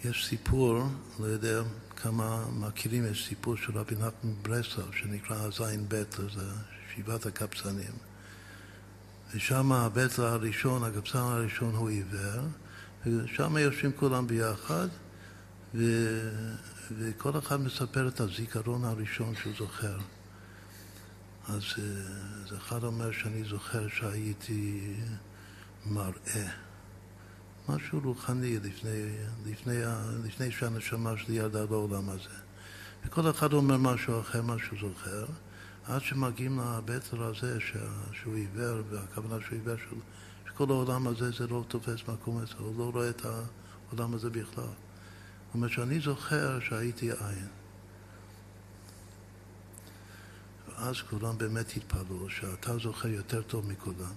יש 0.05 0.27
סיפור, 0.27 0.89
לא 1.21 1.27
יודע 1.27 1.63
כמה 1.97 2.45
מכירים, 2.51 3.07
יש 3.07 3.29
סיפור 3.29 3.57
של 3.57 3.79
רבי 3.79 3.95
נחמן 3.95 4.33
ברסלב, 4.43 4.93
שנקרא 4.93 5.51
זין 5.51 5.89
בית, 5.89 6.17
זה 6.35 6.45
שבעת 6.95 7.27
הקפצנים. 7.27 7.93
ושם 9.35 9.73
הבית 9.73 10.19
הראשון, 10.19 10.85
הקפצן 10.85 11.19
הראשון 11.19 11.75
הוא 11.75 11.89
עיוור, 11.89 12.43
ושם 13.07 13.57
יושבים 13.57 13.93
כולם 13.93 14.27
ביחד, 14.27 14.89
ו... 15.75 15.85
וכל 16.99 17.39
אחד 17.39 17.61
מספר 17.61 18.09
את 18.09 18.21
הזיכרון 18.21 18.85
הראשון 18.85 19.35
שהוא 19.35 19.53
זוכר. 19.59 19.99
אז, 21.49 21.63
אה, 21.79 21.85
אז 22.45 22.57
אחד 22.57 22.85
אומר 22.85 23.13
שאני 23.13 23.45
זוכר 23.45 23.89
שהייתי 23.89 24.95
מראה. 25.87 26.49
משהו 27.69 28.01
רוחני 28.05 28.59
לפני, 28.59 29.17
לפני, 29.47 29.79
לפני 30.25 30.51
שהנשמה 30.51 31.17
שלי 31.17 31.35
ירדה 31.35 31.65
לעולם 31.65 32.09
הזה. 32.09 32.37
וכל 33.05 33.31
אחד 33.31 33.53
אומר 33.53 33.77
משהו 33.77 34.21
אחר, 34.21 34.43
מה 34.43 34.57
שהוא 34.59 34.79
זוכר, 34.81 35.25
עד 35.85 36.03
שמגיעים 36.03 36.61
לבטר 36.61 37.23
הזה 37.23 37.59
שהוא 38.13 38.35
עיוור, 38.35 38.83
והכוונה 38.91 39.37
שהוא 39.41 39.59
עיוור, 39.59 39.77
שכל 40.49 40.67
העולם 40.69 41.07
הזה 41.07 41.31
זה 41.31 41.47
לא 41.47 41.65
תופס 41.69 42.09
מקום 42.09 42.43
אצלו, 42.43 42.67
הוא 42.67 42.79
לא 42.79 42.91
רואה 42.91 43.11
את 43.11 43.23
העולם 43.25 44.15
הזה 44.15 44.31
בכלל. 44.31 44.65
זאת 45.53 45.55
אומרת 45.55 45.71
שאני 45.71 46.01
זוכר 46.01 46.61
שהייתי 46.61 47.11
עין. 47.11 47.47
ואז 50.69 50.97
כולם 51.11 51.39
באמת 51.39 51.77
התפלאו 51.77 52.31
שאתה 52.31 52.79
זוכר 52.79 53.09
יותר 53.09 53.43
טוב 53.43 53.67
מכולם. 53.67 54.13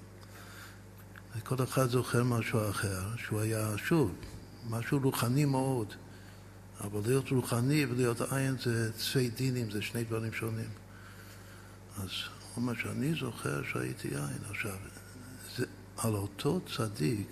וכל 1.35 1.63
אחד 1.63 1.89
זוכר 1.89 2.23
משהו 2.23 2.69
אחר, 2.69 3.15
שהוא 3.17 3.39
היה, 3.39 3.77
שוב, 3.77 4.15
משהו 4.69 4.99
רוחני 5.03 5.45
מאוד. 5.45 5.93
אבל 6.81 6.99
להיות 7.05 7.29
רוחני 7.29 7.85
ולהיות 7.85 8.21
עין 8.21 8.55
זה 8.63 8.93
צפי 8.93 9.29
דינים, 9.29 9.71
זה 9.71 9.81
שני 9.81 10.03
דברים 10.03 10.33
שונים. 10.33 10.69
אז 11.97 12.09
הוא 12.09 12.61
אומר 12.61 12.73
שאני 12.75 13.15
זוכר 13.19 13.63
שהייתי 13.63 14.07
עין. 14.07 14.39
עכשיו, 14.49 14.77
זה 15.57 15.65
על 15.97 16.13
אותו 16.13 16.61
צדיק 16.75 17.29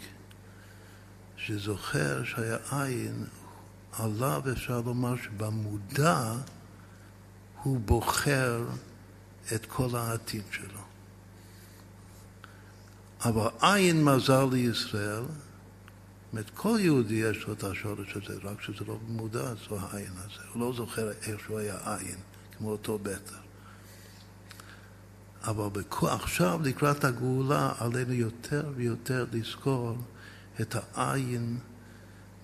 שזוכר 1.37 2.23
שהיה 2.23 2.57
עין, 2.71 3.25
עליו 3.99 4.41
אפשר 4.51 4.81
לומר 4.81 5.15
שבמודע 5.15 6.33
הוא 7.63 7.79
בוחר 7.79 8.65
את 9.55 9.65
כל 9.65 9.95
העתיד 9.95 10.43
שלו. 10.51 10.79
אבל 13.25 13.47
עין 13.61 14.03
מזל 14.03 14.45
לישראל, 14.51 15.23
זאת 16.33 16.49
כל 16.49 16.77
יהודי 16.79 17.13
יש 17.13 17.47
לו 17.47 17.53
את 17.53 17.63
השורש 17.63 18.15
הזה, 18.15 18.39
רק 18.43 18.61
שזה 18.61 18.85
לא 18.87 18.97
מודע, 19.07 19.53
זו 19.69 19.79
העין 19.79 20.13
הזה. 20.17 20.41
הוא 20.53 20.61
לא 20.61 20.73
זוכר 20.75 21.11
איך 21.11 21.39
שהוא 21.39 21.59
היה 21.59 21.77
עין, 21.85 22.17
כמו 22.57 22.69
אותו 22.69 22.99
בטר. 22.99 23.35
אבל 25.43 25.81
עכשיו, 26.01 26.59
לקראת 26.63 27.03
הגאולה, 27.03 27.73
עלינו 27.79 28.13
יותר 28.13 28.71
ויותר 28.75 29.25
לזכור 29.31 29.97
את 30.61 30.75
העין 30.93 31.57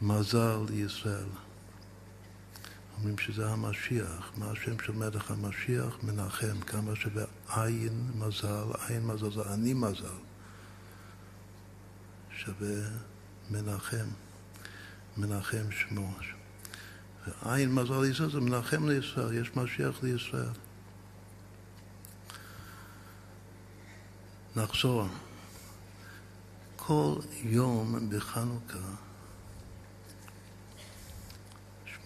מזל 0.02 0.58
לישראל. 0.70 1.28
אומרים 2.98 3.18
שזה 3.18 3.50
המשיח, 3.50 4.32
מה 4.38 4.52
השם 4.52 4.80
של 4.86 4.92
מלך 4.92 5.32
המשיח? 5.32 5.98
מנחם, 6.04 6.62
כמה 6.62 6.92
שבעין 6.96 8.12
מזל, 8.16 8.66
עין 8.88 9.08
מזל 9.08 9.32
זה 9.32 9.54
אני 9.54 9.74
מזל, 9.74 10.20
שווה 12.32 12.90
מנחם, 13.50 14.06
מנחם 15.18 15.72
שמו. 15.72 16.16
ועין 17.28 17.74
מזל 17.76 18.02
לישראל 18.02 18.32
זה 18.32 18.40
מנחם 18.40 18.90
לישראל, 18.90 19.34
יש 19.34 19.56
משיח 19.56 20.04
לישראל. 20.04 20.54
נחזור. 24.56 25.08
כל 26.76 27.16
יום 27.44 28.10
בחנוכה 28.10 29.09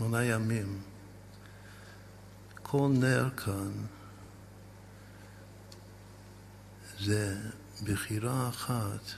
שמונה 0.04 0.24
ימים. 0.24 0.82
כל 2.64 2.90
נר 2.94 3.30
כאן 3.38 3.72
זה 7.00 7.38
בחירה 7.84 8.50
אחת 8.50 9.12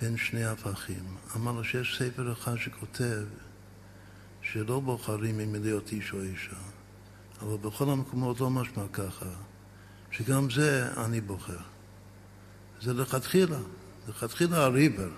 בין 0.00 0.16
שני 0.16 0.44
הפכים. 0.44 1.16
אמרנו 1.36 1.64
שיש 1.64 1.98
ספר 1.98 2.32
אחד 2.32 2.56
שכותב 2.56 3.24
שלא 4.42 4.80
בוחרים 4.80 5.40
אם 5.40 5.54
להיות 5.62 5.92
איש 5.92 6.12
או 6.12 6.22
אישה, 6.22 6.56
אבל 7.40 7.56
בכל 7.56 7.90
המקומות 7.90 8.40
לא 8.40 8.50
משמע 8.50 8.84
ככה, 8.92 9.30
שגם 10.10 10.50
זה 10.50 10.92
אני 11.04 11.20
בוחר. 11.20 11.60
זה 12.82 12.94
לכתחילה, 12.94 13.58
לכתחילה 14.08 14.64
הריבר. 14.64 15.10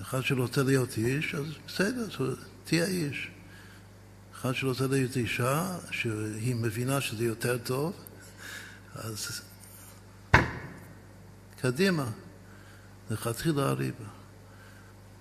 אחד 0.00 0.20
שרוצה 0.20 0.62
להיות 0.62 0.98
איש, 0.98 1.34
אז 1.34 1.46
בסדר, 1.66 2.10
תהיה 2.64 2.86
איש. 2.86 3.30
אחד 4.32 4.52
שרוצה 4.52 4.86
להיות 4.86 5.16
אישה, 5.16 5.78
שהיא 5.90 6.54
מבינה 6.54 7.00
שזה 7.00 7.24
יותר 7.24 7.58
טוב, 7.58 7.92
אז 8.94 9.40
קדימה, 11.60 12.10
לכתחילה 13.10 13.68
הריבה. 13.68 14.04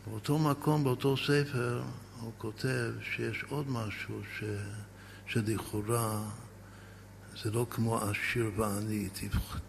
באותו 0.08 0.40
מקום, 0.40 0.84
באותו 0.84 1.18
ספר, 1.18 1.84
הוא 2.20 2.32
כותב 2.38 2.92
שיש 3.02 3.44
עוד 3.50 3.70
משהו 3.70 4.22
ש... 4.40 4.44
שלכאורה 5.28 6.24
זה 7.44 7.52
לא 7.52 7.68
כמו 7.70 7.98
עשיר 7.98 8.52
ועני, 8.58 9.10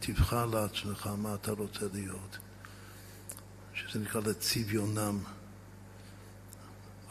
תבחר 0.01 0.47
לעצמך 0.47 1.07
מה 1.07 1.35
אתה 1.35 1.53
רוצה 1.53 1.87
להיות, 1.93 2.39
שזה 3.75 3.99
נקרא 3.99 4.21
לצביונם. 4.21 5.19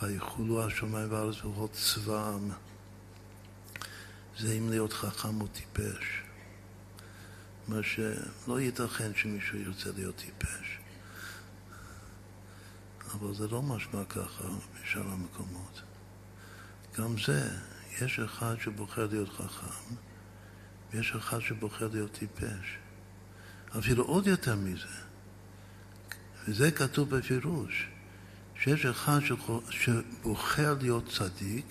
ויחולו 0.04 0.66
השמיים 0.66 1.12
והארץ 1.12 1.36
וכל 1.38 1.68
צבאם. 1.72 2.50
זה 4.40 4.54
אם 4.54 4.70
להיות 4.70 4.94
חכם 4.94 5.42
או 5.42 5.48
טיפש. 5.48 6.22
מה 7.68 7.84
שלא 7.84 8.60
ייתכן 8.60 9.12
שמישהו 9.16 9.58
ירצה 9.60 9.90
להיות 9.96 10.16
טיפש. 10.16 10.80
אבל 13.14 13.34
זה 13.34 13.48
לא 13.48 13.62
משמע 13.62 14.06
ככה 14.06 14.44
בשאר 14.74 15.08
המקומות. 15.10 15.82
גם 16.98 17.16
זה, 17.26 17.50
יש 18.02 18.20
אחד 18.20 18.56
שבוחר 18.60 19.08
להיות 19.08 19.30
חכם, 19.30 19.96
ויש 20.92 21.12
אחד 21.12 21.40
שבוחר 21.40 21.88
להיות 21.88 22.12
טיפש. 22.12 22.78
אפילו 23.78 24.04
עוד 24.04 24.28
יותר 24.28 24.56
מזה, 24.56 24.88
וזה 26.48 26.72
כתוב 26.72 27.16
בפירוש, 27.16 27.88
שיש 28.64 28.86
אחד 28.86 29.20
שבוחר 29.70 30.78
להיות 30.82 31.10
צדיק 31.18 31.66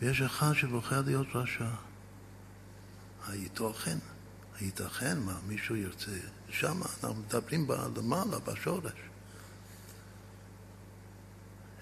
ויש 0.00 0.20
אחד 0.20 0.52
שבוחר 0.52 1.02
להיות 1.06 1.26
רשע. 1.34 1.68
הייתכן? 3.28 3.98
הייתכן? 4.60 5.18
מה, 5.18 5.38
מישהו 5.46 5.76
ירצה? 5.76 6.10
שם 6.48 6.82
אנחנו 6.82 7.14
מדברים 7.14 7.66
למעלה, 7.96 8.38
בשורש. 8.38 8.92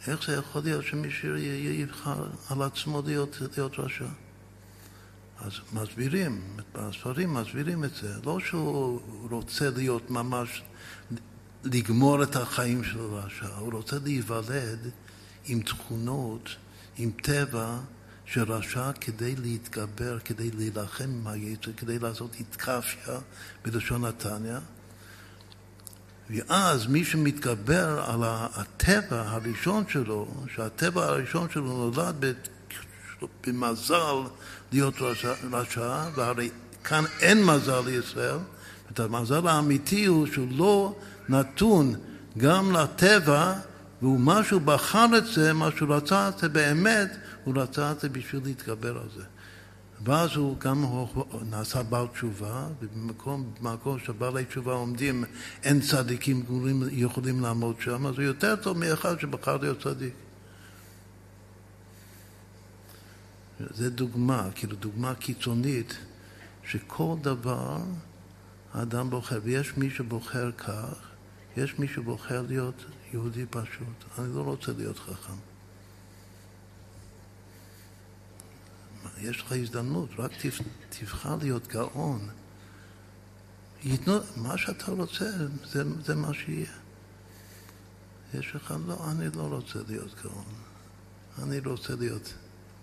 איך 0.07 0.26
זה 0.26 0.32
יכול 0.32 0.62
להיות 0.62 0.84
שמישהו 0.84 1.36
יבחר 1.36 2.26
על 2.51 2.62
עצמו 2.62 3.03
להיות, 3.07 3.36
להיות 3.57 3.78
רשע? 3.78 4.09
אז 5.38 5.53
מסבירים, 5.72 6.57
בספרים 6.72 7.34
מסבירים 7.34 7.84
את 7.84 7.95
זה. 7.95 8.14
לא 8.24 8.40
שהוא 8.40 9.01
רוצה 9.30 9.70
להיות 9.70 10.11
ממש, 10.11 10.62
לגמור 11.64 12.22
את 12.22 12.36
החיים 12.36 12.84
של 12.84 13.00
רשע, 13.00 13.46
הוא 13.58 13.72
רוצה 13.72 13.96
להיוולד 14.04 14.90
עם 15.44 15.60
תכונות, 15.60 16.48
עם 16.96 17.10
טבע 17.22 17.78
של 18.26 18.52
רשע 18.52 18.92
כדי 18.92 19.36
להתגבר, 19.36 20.18
כדי 20.18 20.50
להילחם 20.50 21.04
עם 21.04 21.26
היצר, 21.26 21.70
כדי 21.76 21.98
לעשות 21.98 22.30
התקפיה 22.40 23.18
בלשון 23.64 24.04
נתניה. 24.04 24.58
ואז 26.30 26.86
מי 26.86 27.04
שמתגבר 27.04 28.04
על 28.06 28.20
הטבע 28.24 29.22
הראשון 29.26 29.84
שלו, 29.88 30.28
שהטבע 30.54 31.04
הראשון 31.04 31.50
שלו 31.50 31.90
נולד 31.90 32.24
במזל 33.46 34.14
להיות 34.72 34.94
רשע, 35.00 35.32
רשע, 35.52 36.04
והרי 36.14 36.50
כאן 36.84 37.04
אין 37.20 37.44
מזל 37.44 37.80
לישראל, 37.86 38.38
את 38.92 39.00
המזל 39.00 39.48
האמיתי 39.48 40.04
הוא 40.04 40.26
שהוא 40.26 40.48
לא 40.50 40.96
נתון 41.28 41.94
גם 42.38 42.72
לטבע, 42.72 43.54
והוא 44.02 44.20
משהו 44.20 44.60
בחר 44.60 45.06
את 45.18 45.26
זה, 45.26 45.52
מה 45.52 45.68
שהוא 45.76 45.94
רצה 45.94 46.28
את 46.28 46.38
זה 46.38 46.48
באמת, 46.48 47.16
הוא 47.44 47.54
רצה 47.56 47.92
את 47.92 48.00
זה 48.00 48.08
בשביל 48.08 48.42
להתגבר 48.44 48.98
על 48.98 49.08
זה. 49.16 49.22
ואז 50.04 50.30
הוא 50.36 50.58
גם 50.58 50.84
נעשה 51.50 51.82
בעל 51.82 52.06
תשובה, 52.06 52.66
ובמקום 52.80 53.52
במקום 53.60 53.98
שבעלי 53.98 54.44
תשובה 54.44 54.72
עומדים, 54.72 55.24
אין 55.62 55.80
צדיקים 55.80 56.44
יכולים 56.90 57.40
לעמוד 57.40 57.76
שם, 57.80 58.06
אז 58.06 58.14
הוא 58.14 58.22
יותר 58.22 58.56
טוב 58.56 58.78
מאחד 58.78 59.20
שבחר 59.20 59.56
להיות 59.56 59.82
צדיק. 59.82 60.14
זה 63.70 63.90
דוגמה, 63.90 64.48
כאילו 64.54 64.76
דוגמה 64.76 65.14
קיצונית, 65.14 65.94
שכל 66.64 67.14
דבר 67.20 67.78
האדם 68.74 69.10
בוחר, 69.10 69.40
ויש 69.42 69.76
מי 69.76 69.90
שבוחר 69.90 70.50
כך, 70.52 71.11
יש 71.57 71.78
מי 71.78 71.88
שבוחר 71.88 72.42
להיות 72.42 72.84
יהודי 73.12 73.46
פשוט. 73.50 74.18
אני 74.18 74.36
לא 74.36 74.42
רוצה 74.42 74.72
להיות 74.72 74.98
חכם. 74.98 75.36
יש 79.18 79.40
לך 79.40 79.53
הזדמנות, 79.53 80.11
רק 80.18 80.32
תבחר 80.88 81.36
להיות 81.36 81.66
גאון. 81.66 82.28
ייתנו, 83.82 84.18
מה 84.36 84.59
שאתה 84.59 84.92
רוצה, 84.92 85.30
זה, 85.64 85.82
זה 86.05 86.14
מה 86.14 86.34
שיהיה. 86.34 86.70
יש 88.34 88.55
לך, 88.55 88.74
לא, 88.86 89.11
אני 89.11 89.26
לא 89.36 89.42
רוצה 89.42 89.78
להיות 89.88 90.14
גאון. 90.22 90.55
אני 91.42 91.59
רוצה 91.59 91.94
להיות, 91.94 92.34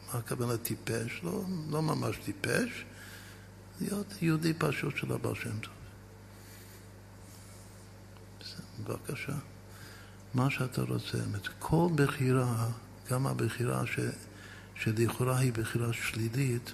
מה 0.08 0.20
הכוונה 0.20 0.58
טיפש? 0.58 1.20
לא, 1.24 1.44
לא 1.70 1.82
ממש 1.82 2.18
טיפש, 2.26 2.86
להיות 3.82 4.22
יהודי 4.22 4.54
פשוט 4.54 4.98
של 4.98 5.12
הבעל 5.12 5.36
שם 5.36 5.60
טוב. 5.60 5.79
בבקשה. 8.84 9.34
מה 10.34 10.50
שאתה 10.50 10.82
רוצה. 10.82 11.18
כל 11.60 11.88
בחירה, 11.96 12.68
גם 13.12 13.28
הבחירה 13.28 13.86
ש... 13.86 14.00
שלכאורה 14.76 15.38
היא 15.38 15.54
בחירה 15.54 15.94
שלילית, 15.94 16.74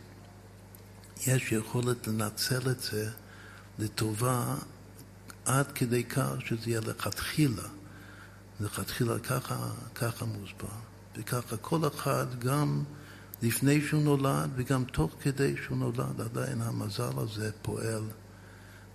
יש 1.27 1.51
יכולת 1.51 2.07
לנצל 2.07 2.71
את 2.71 2.81
זה 2.81 3.11
לטובה 3.79 4.55
עד 5.45 5.71
כדי 5.71 6.03
כך 6.03 6.31
שזה 6.39 6.69
יהיה 6.69 6.81
לכתחילה. 6.81 7.67
לכתחילה 8.59 9.19
ככה, 9.19 9.71
ככה 9.95 10.25
מוסבר. 10.25 10.67
וככה 11.17 11.57
כל 11.57 11.87
אחד, 11.87 12.39
גם 12.39 12.83
לפני 13.41 13.81
שהוא 13.81 14.03
נולד 14.03 14.49
וגם 14.55 14.83
תוך 14.83 15.11
כדי 15.21 15.55
שהוא 15.63 15.77
נולד, 15.77 16.21
עדיין 16.21 16.61
המזל 16.61 17.19
הזה 17.19 17.51
פועל 17.61 18.03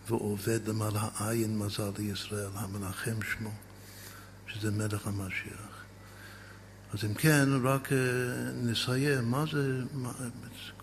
ועובד 0.09 0.69
למעלה 0.69 1.09
העין 1.15 1.59
מזל 1.59 1.91
לישראל, 1.99 2.51
המנחם 2.55 3.23
שמו, 3.23 3.51
שזה 4.47 4.71
מלך 4.71 5.07
המשיח. 5.07 5.85
אז 6.93 7.05
אם 7.05 7.15
כן, 7.15 7.49
רק 7.65 7.93
אה, 7.93 7.99
נסיים, 8.55 9.31
מה 9.31 9.45
זה, 9.53 9.83
מה, 9.93 10.13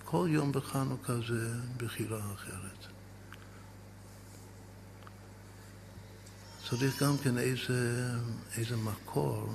כל 0.03 0.28
יום 0.32 0.51
בחנוכה 0.51 1.13
זה 1.28 1.53
בחירה 1.78 2.34
אחרת. 2.34 2.86
צריך 6.70 7.03
גם 7.03 7.18
כן 7.24 7.38
איזה, 7.38 8.11
איזה 8.57 8.78
מקור 8.78 9.53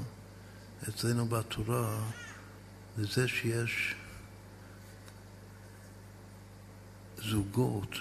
אצלנו 0.88 1.26
בתורה 1.26 1.98
לזה 2.98 3.28
שיש 3.28 3.94
זוגות 7.18 7.96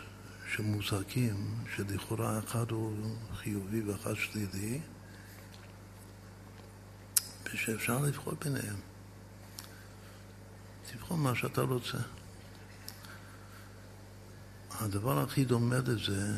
שמוזקים, 0.55 1.55
שלכאורה 1.75 2.39
אחד 2.39 2.71
הוא 2.71 3.15
חיובי 3.35 3.81
ואחד 3.81 4.13
שלילי, 4.13 4.81
ושאפשר 7.45 7.99
לבחור 7.99 8.33
ביניהם. 8.43 8.75
תבחור 10.91 11.17
מה 11.17 11.35
שאתה 11.35 11.61
רוצה. 11.61 11.97
הדבר 14.71 15.19
הכי 15.19 15.45
דומה 15.45 15.77
לזה 15.77 16.33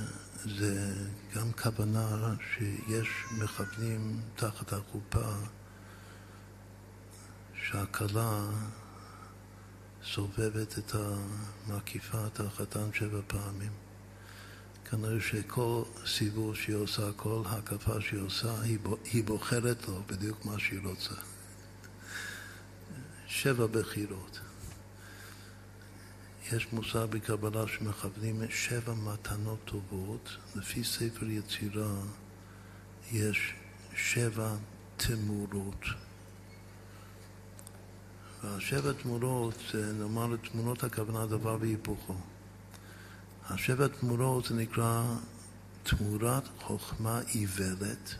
זה 0.45 0.93
גם 1.35 1.51
כוונה 1.51 2.35
שיש 2.53 3.07
מכוונים 3.31 4.21
תחת 4.35 4.73
החופה 4.73 5.33
שהכלה 7.53 8.45
סובבת 10.03 10.77
את 10.77 10.95
המקיפה, 10.95 12.27
את 12.27 12.39
החתן 12.39 12.93
שבע 12.93 13.21
פעמים. 13.27 13.82
כנראה 14.93 15.21
שכל 15.21 15.83
סיבוב 16.05 16.55
שהיא 16.55 16.75
עושה, 16.75 17.11
כל 17.15 17.41
הקפה 17.45 18.01
שהיא 18.01 18.21
עושה, 18.21 18.61
היא 19.11 19.23
בוחרת 19.23 19.87
לו 19.87 20.01
בדיוק 20.07 20.45
מה 20.45 20.59
שהיא 20.59 20.79
רוצה. 20.83 21.13
שבע 23.27 23.67
בחירות. 23.67 24.39
יש 26.51 26.67
מושג 26.73 27.05
בקבלה 27.09 27.67
שמכוונים 27.67 28.41
שבע 28.49 28.93
מתנות 28.93 29.59
טובות, 29.65 30.29
לפי 30.55 30.83
ספר 30.83 31.25
יצירה 31.25 31.93
יש 33.11 33.53
שבע 33.95 34.55
תמורות. 34.97 35.85
והשבע 38.43 38.93
תמורות, 38.93 39.75
נאמר 39.99 40.27
לתמונות 40.27 40.83
הכוונה 40.83 41.25
דבר 41.25 41.57
והיפוכו. 41.59 42.15
השבע 43.49 43.87
תמורות 43.87 44.45
זה 44.45 44.55
נקרא 44.55 45.03
תמורת 45.83 46.43
חוכמה 46.59 47.21
איוולת, 47.35 48.15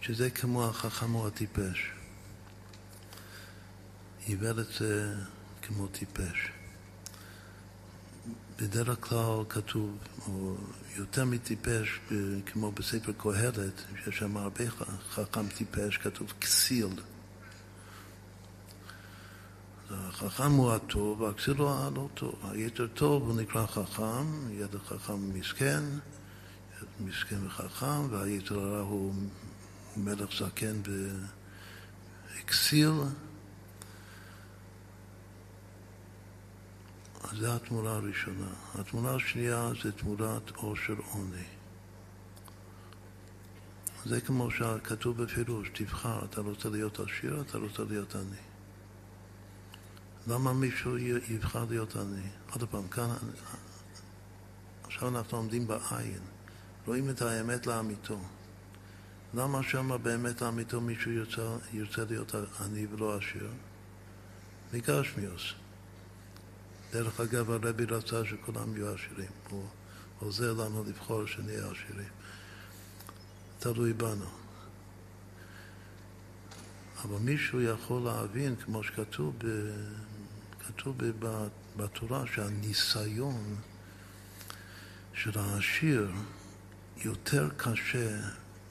שזה 0.00 0.30
כמו 0.30 0.64
החכם 0.64 1.14
או 1.14 1.26
הטיפש. 1.26 1.90
איוולת 4.28 4.66
זה 4.78 5.14
כמו 5.62 5.86
טיפש. 5.86 6.50
בדרך 8.58 8.96
כלל 9.00 9.44
כתוב, 9.48 9.98
או 10.28 10.56
יותר 10.96 11.24
מטיפש, 11.24 12.00
כמו 12.46 12.72
בספר 12.72 13.12
קהלת, 13.18 13.82
שיש 14.04 14.18
שם 14.18 14.36
הרבה 14.36 14.64
חכם 15.10 15.48
טיפש, 15.48 15.96
כתוב 15.96 16.32
כסיל. 16.40 16.88
החכם 19.90 20.52
הוא 20.52 20.72
הטוב, 20.72 21.20
והכסיל 21.20 21.56
הוא 21.56 21.70
הלא 21.70 22.08
טוב. 22.14 22.34
היתר 22.42 22.86
טוב 22.86 23.22
הוא 23.22 23.40
נקרא 23.40 23.66
חכם, 23.66 24.50
ילד 24.50 24.76
חכם 24.86 25.38
מסכן, 25.38 25.82
ילד 26.76 26.88
מסכן 27.00 27.46
וחכם, 27.46 28.10
והיתר 28.10 28.58
הרע 28.58 28.80
הוא 28.80 29.14
מלך 29.96 30.30
זקן 30.38 30.82
באקסיל. 32.34 32.92
אז 37.24 37.38
זו 37.38 37.52
התמונה 37.52 37.90
הראשונה. 37.90 38.48
התמונה 38.74 39.14
השנייה 39.14 39.70
זה 39.82 39.92
תמונת 39.92 40.50
עושר 40.50 40.94
עוני. 41.12 41.46
זה 44.04 44.20
כמו 44.20 44.50
שכתוב 44.50 45.22
בפירוש, 45.22 45.68
תבחר, 45.72 46.24
אתה 46.24 46.40
רוצה 46.40 46.68
להיות 46.68 47.00
עשיר, 47.00 47.40
אתה 47.40 47.58
רוצה 47.58 47.82
להיות 47.88 48.14
עני. 48.14 48.45
למה 50.26 50.52
מישהו 50.52 50.98
יבחר 50.98 51.64
להיות 51.70 51.96
עני? 51.96 52.28
עוד 52.52 52.68
פעם, 52.70 52.88
כאן, 52.88 53.08
עכשיו 54.84 55.08
אנחנו 55.08 55.38
עומדים 55.38 55.66
בעין, 55.66 56.20
רואים 56.86 57.10
את 57.10 57.22
האמת 57.22 57.66
לאמיתו. 57.66 58.18
למה 59.34 59.62
שם 59.62 59.90
באמת 60.02 60.42
לאמיתו 60.42 60.80
מישהו 60.80 61.10
ירצה, 61.10 61.56
ירצה 61.72 62.04
להיות 62.04 62.34
עני 62.60 62.86
ולא 62.86 63.16
עשיר? 63.16 63.50
מגשמיוס. 64.72 65.42
דרך 66.92 67.20
אגב, 67.20 67.50
הרבי 67.50 67.84
רצה 67.84 68.24
שכולם 68.24 68.76
יהיו 68.76 68.94
עשירים. 68.94 69.30
הוא 69.50 69.64
עוזר 70.18 70.52
לנו 70.52 70.84
לבחור 70.84 71.26
שנהיה 71.26 71.70
עשירים. 71.70 72.08
תלוי 73.58 73.92
בנו. 73.92 74.26
אבל 77.04 77.18
מישהו 77.18 77.60
יכול 77.60 78.02
להבין, 78.02 78.56
כמו 78.56 78.82
שכתוב 78.82 79.34
כתוב 80.66 80.96
בתורה 81.76 82.26
שהניסיון 82.26 83.56
של 85.14 85.38
העשיר 85.38 86.12
יותר 86.96 87.48
קשה 87.56 88.20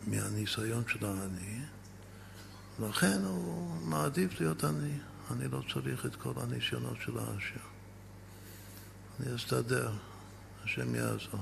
מהניסיון 0.07 0.83
של 0.87 1.05
העני, 1.05 1.59
לכן 2.79 3.21
הוא 3.23 3.77
מעדיף 3.81 4.41
להיות 4.41 4.63
עני. 4.63 4.97
אני 5.31 5.47
לא 5.47 5.61
צריך 5.73 6.05
את 6.05 6.15
כל 6.15 6.33
הניסיונות 6.37 6.97
של 7.05 7.17
העשיר. 7.17 7.61
אני 9.19 9.35
אסתדר, 9.35 9.91
השם 10.63 10.95
יעזור. 10.95 11.39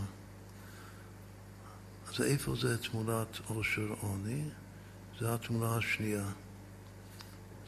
אז 2.08 2.22
איפה 2.22 2.56
זה 2.56 2.78
תמונת 2.78 3.40
עושר 3.48 3.96
עוני? 4.02 4.44
זה 5.20 5.34
התמונה 5.34 5.76
השנייה. 5.76 6.26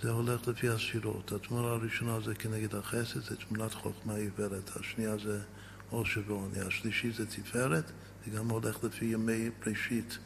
זה 0.01 0.11
הולך 0.11 0.47
לפי 0.47 0.69
הספירות. 0.69 1.31
התמונה 1.31 1.67
הראשונה 1.67 2.19
זה 2.19 2.35
כנגד 2.35 2.75
החסד, 2.75 3.19
זה 3.19 3.35
תמונת 3.35 3.73
חוכמה 3.73 4.15
עיוורת. 4.15 4.77
השנייה 4.77 5.17
זה 5.17 5.41
עושר 5.89 6.21
ועוני. 6.27 6.59
השלישי 6.59 7.11
זה 7.11 7.25
תפארת, 7.25 7.91
זה 8.25 8.31
גם 8.31 8.49
הולך 8.49 8.83
לפי 8.83 9.05
ימי 9.05 9.49
בראשית. 9.65 10.17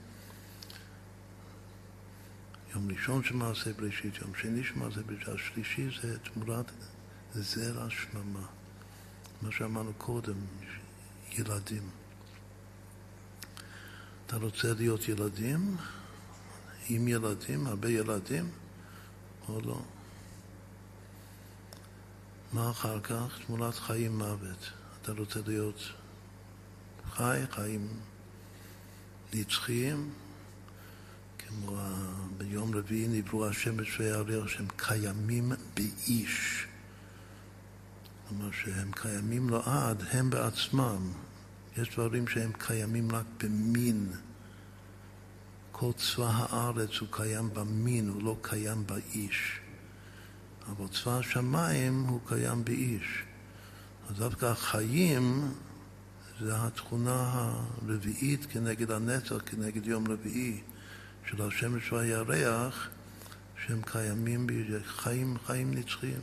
יום 2.75 2.91
ראשון 2.91 3.23
של 3.23 3.35
מעשה 3.35 3.73
בראשית, 3.73 4.17
יום 4.21 4.35
שני 4.35 4.63
של 4.63 4.75
מעשה 4.75 5.01
בראשית, 5.01 5.27
השלישי 5.27 5.89
זה 6.01 6.19
תמורת 6.19 6.71
זרע 7.33 7.89
שממה. 7.89 8.45
מה 9.41 9.51
שאמרנו 9.51 9.93
קודם, 9.97 10.37
ילדים. 11.31 11.89
אתה 14.25 14.37
רוצה 14.37 14.73
להיות 14.73 15.09
ילדים, 15.09 15.77
עם 16.89 17.07
ילדים, 17.07 17.67
הרבה 17.67 17.89
ילדים, 17.89 18.49
או 19.49 19.61
לא? 19.61 19.81
מה 22.53 22.71
אחר 22.71 22.99
כך? 22.99 23.39
תמונת 23.45 23.75
חיים 23.75 24.17
מוות. 24.17 24.71
אתה 25.01 25.11
רוצה 25.11 25.39
להיות 25.47 25.79
חי, 27.11 27.39
חיים 27.51 27.87
נצחיים, 29.33 30.09
כמו 31.37 31.77
ביום 32.37 32.75
רביעי 32.75 33.07
נבראו 33.07 33.47
השמש 33.47 33.99
והירח 33.99 34.47
שהם 34.47 34.67
קיימים 34.77 35.51
באיש. 35.73 36.65
כלומר 38.27 38.51
שהם 38.51 38.91
קיימים 38.91 39.49
לעד, 39.49 40.03
הם 40.11 40.29
בעצמם. 40.29 41.11
יש 41.77 41.89
דברים 41.89 42.27
שהם 42.27 42.51
קיימים 42.57 43.11
רק 43.11 43.25
במין. 43.43 44.11
כל 45.79 45.91
צבא 45.91 46.31
הארץ 46.33 46.97
הוא 46.99 47.07
קיים 47.11 47.49
במין, 47.53 48.09
הוא 48.09 48.23
לא 48.23 48.37
קיים 48.41 48.87
באיש. 48.87 49.59
אבל 50.69 50.87
צבא 50.87 51.17
השמיים 51.17 52.03
הוא 52.03 52.19
קיים 52.27 52.65
באיש. 52.65 53.23
אז 54.09 54.15
דווקא 54.15 54.45
החיים 54.45 55.53
זה 56.39 56.65
התכונה 56.65 57.51
הרביעית 57.83 58.45
כנגד 58.45 58.91
הנצח, 58.91 59.35
כנגד 59.45 59.87
יום 59.87 60.11
רביעי. 60.11 60.61
של 61.25 61.41
השמש 61.41 61.91
והירח, 61.91 62.89
שהם 63.65 63.81
קיימים 63.81 64.47
בחיים, 64.47 65.37
חיים 65.45 65.73
נצחיים. 65.73 66.21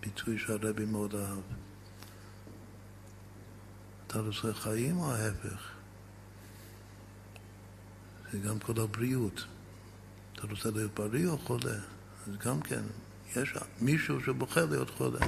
ביטוי 0.00 0.38
שהרבי 0.38 0.84
מאוד 0.84 1.14
אהב. 1.14 1.42
אתה 4.06 4.20
רוצה 4.20 4.54
חיים 4.54 4.98
או 4.98 5.12
ההפך? 5.12 5.77
זה 8.32 8.38
גם 8.38 8.58
כל 8.58 8.80
הבריאות. 8.80 9.44
אתה 10.32 10.46
רוצה 10.46 10.70
להיות 10.70 10.94
בריא 10.94 11.28
או 11.28 11.38
חולה? 11.38 11.78
אז 12.26 12.36
גם 12.38 12.60
כן, 12.62 12.82
יש 13.36 13.54
מישהו 13.80 14.20
שבוחר 14.24 14.66
להיות 14.66 14.90
חולה. 14.90 15.26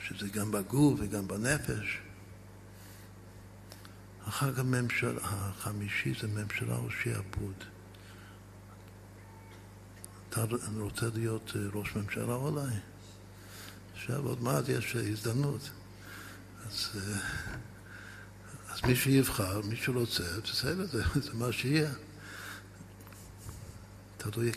שזה 0.00 0.28
גם 0.28 0.50
בגוף 0.50 1.00
וגם 1.02 1.28
בנפש. 1.28 1.98
החג 4.26 4.58
הממשל, 4.58 5.18
החמישי 5.22 6.14
זה 6.20 6.28
ממשלה 6.28 6.76
או 6.76 6.90
שעבוד. 6.90 7.64
אתה 10.28 10.44
רוצה 10.78 11.06
להיות 11.14 11.52
אה, 11.56 11.60
ראש 11.72 11.96
ממשלה 11.96 12.34
אולי? 12.34 12.74
עכשיו 13.94 14.26
עוד 14.26 14.42
מעט 14.42 14.68
יש 14.68 14.96
הזדמנות. 14.96 15.70
אז, 16.66 16.88
אה, 16.96 17.18
אז 18.76 18.82
מי 18.82 18.96
שיבחר, 18.96 19.60
מי 19.60 19.76
שרוצה, 19.76 20.22
בסדר, 20.44 20.86
זה, 20.86 21.02
זה 21.14 21.30
מה 21.34 21.52
שיהיה. 21.52 21.90
תלוי, 24.16 24.52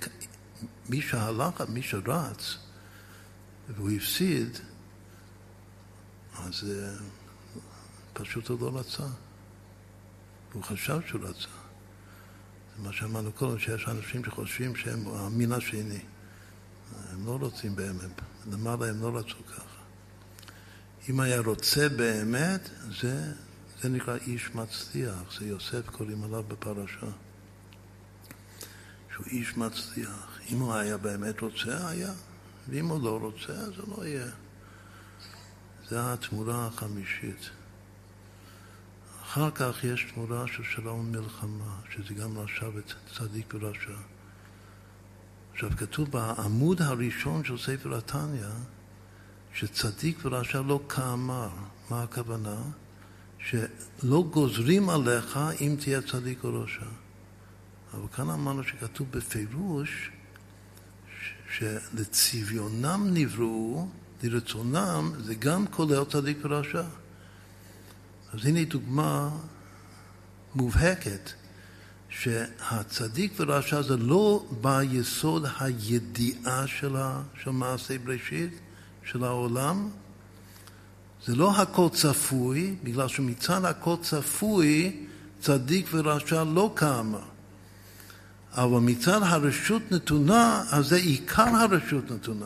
מי 0.90 1.02
שהלך, 1.02 1.62
מי 1.70 1.82
שרץ, 1.82 2.58
והוא 3.76 3.90
הפסיד, 3.90 4.58
אז 6.36 6.64
אה, 6.70 6.96
פשוט 8.14 8.48
הוא 8.48 8.60
לא 8.62 8.80
רצה. 8.80 9.08
הוא 10.54 10.64
חשב 10.64 11.00
שהוא 11.08 11.22
רצה. 11.24 11.48
זה 12.78 12.84
מה 12.84 12.94
שאמרנו 12.94 13.32
קודם, 13.32 13.60
שיש 13.60 13.88
אנשים 13.88 14.26
שחושבים 14.26 14.76
שהם 14.76 15.08
המין 15.08 15.52
השני. 15.52 16.02
הם 17.10 17.26
לא 17.26 17.38
רוצים 17.42 17.76
באמת, 17.76 18.22
למעלה 18.52 18.90
הם 18.90 19.02
לא 19.02 19.18
רצו 19.18 19.46
ככה. 19.46 19.64
אם 21.10 21.20
היה 21.20 21.40
רוצה 21.40 21.90
באמת, 21.90 22.70
זה, 23.02 23.34
זה 23.82 23.90
נקרא 23.90 24.16
איש 24.16 24.56
מצליח, 24.56 25.40
זה 25.40 25.46
יוסף 25.46 25.90
קוראים 25.90 26.24
עליו 26.24 26.44
בפרשה. 26.48 27.08
שהוא 29.14 29.26
איש 29.26 29.58
מצליח. 29.58 30.40
אם 30.52 30.60
הוא 30.60 30.74
היה 30.74 30.98
באמת 30.98 31.40
רוצה, 31.42 31.88
היה. 31.88 32.12
ואם 32.70 32.88
הוא 32.88 33.04
לא 33.04 33.20
רוצה, 33.20 33.66
זה 33.66 33.82
לא 33.88 34.06
יהיה. 34.06 34.32
זה 35.88 36.14
התמורה 36.14 36.68
החמישית. 36.68 37.50
אחר 39.24 39.52
כך 39.52 39.84
יש 39.84 40.12
תמורה 40.14 40.48
של 40.48 40.64
שלום 40.64 41.00
ומלחמה, 41.00 41.80
שזה 41.90 42.14
גם 42.14 42.38
רשע 42.38 42.70
וצדיק 42.76 43.54
ורשע. 43.54 43.98
עכשיו, 45.54 45.70
כתוב 45.78 46.12
בעמוד 46.12 46.82
הראשון 46.82 47.44
של 47.44 47.58
ספר 47.58 47.98
התניא, 47.98 48.48
שצדיק 49.54 50.18
ורשע 50.26 50.62
לא 50.62 50.80
כאמר. 50.90 51.50
מה 51.90 52.04
הכוונה? 52.04 52.56
שלא 53.40 54.24
גוזרים 54.32 54.90
עליך 54.90 55.40
אם 55.62 55.76
תהיה 55.80 56.02
צדיק 56.02 56.44
או 56.44 56.62
רשע. 56.62 56.86
אבל 57.94 58.08
כאן 58.16 58.30
אמרנו 58.30 58.64
שכתוב 58.64 59.08
בפירוש 59.12 60.12
שלצביונם 61.58 63.08
נבראו, 63.14 63.88
לרצונם, 64.24 65.12
זה 65.24 65.36
גם 65.36 65.68
כולל 65.68 66.04
צדיק 66.04 66.38
ורשע. 66.42 66.84
אז 68.34 68.46
הנה 68.46 68.64
דוגמה 68.64 69.30
מובהקת 70.56 71.30
שהצדיק 72.10 73.34
ורשע 73.40 73.82
זה 73.82 73.98
לא 73.98 74.46
ביסוד 74.62 75.46
הידיעה 75.60 76.68
של, 76.68 76.96
של 77.44 77.52
מעשה 77.52 77.98
בראשית, 77.98 78.60
של 79.04 79.24
העולם, 79.24 79.90
זה 81.26 81.36
לא 81.36 81.52
הכל 81.56 81.88
צפוי, 81.94 82.76
בגלל 82.84 83.08
שמצד 83.08 83.66
הכל 83.66 83.96
צפוי 84.02 85.06
צדיק 85.40 85.88
ורשע 85.94 86.44
לא 86.44 86.72
קמה. 86.76 87.20
אבל 88.52 88.80
מצד 88.80 89.20
הרשות 89.24 89.92
נתונה, 89.92 90.64
אז 90.72 90.88
זה 90.88 90.96
עיקר 90.96 91.42
הרשות 91.42 92.12
נתונה. 92.12 92.46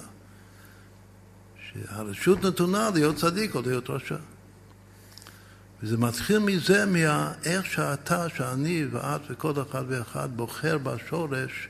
שהרשות 1.72 2.46
נתונה 2.46 2.90
להיות 2.94 3.16
צדיק 3.16 3.56
או 3.56 3.62
להיות 3.62 3.90
רשע. 3.90 4.18
וזה 5.84 5.98
מתחיל 5.98 6.40
מזה, 6.40 6.86
מאיך 6.86 7.66
שאתה, 7.66 8.30
שאני 8.30 8.86
ואת 8.92 9.22
וכל 9.30 9.54
אחד 9.62 9.84
ואחד 9.88 10.30
בוחר 10.36 10.78
בשורש 10.78 11.70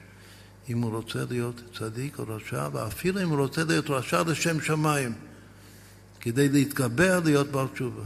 אם 0.69 0.81
הוא 0.81 0.91
רוצה 0.91 1.19
להיות 1.29 1.61
צדיק 1.77 2.19
או 2.19 2.25
רשע, 2.27 2.67
ואפילו 2.73 3.21
אם 3.21 3.29
הוא 3.29 3.37
רוצה 3.37 3.63
להיות 3.63 3.89
רשע 3.89 4.23
לשם 4.23 4.61
שמיים, 4.61 5.13
כדי 6.23 6.49
להתגבר 6.49 7.19
להיות 7.25 7.47
בעל 7.47 7.67
תשובה. 7.67 8.03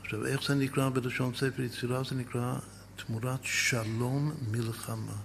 עכשיו, 0.00 0.26
איך 0.26 0.48
זה 0.48 0.54
נקרא 0.54 0.88
בלשון 0.88 1.34
ספר 1.34 1.62
יצירה? 1.62 2.04
זה 2.04 2.14
נקרא 2.14 2.58
תמורת 2.96 3.40
שלום 3.42 4.32
מלחמה. 4.50 5.16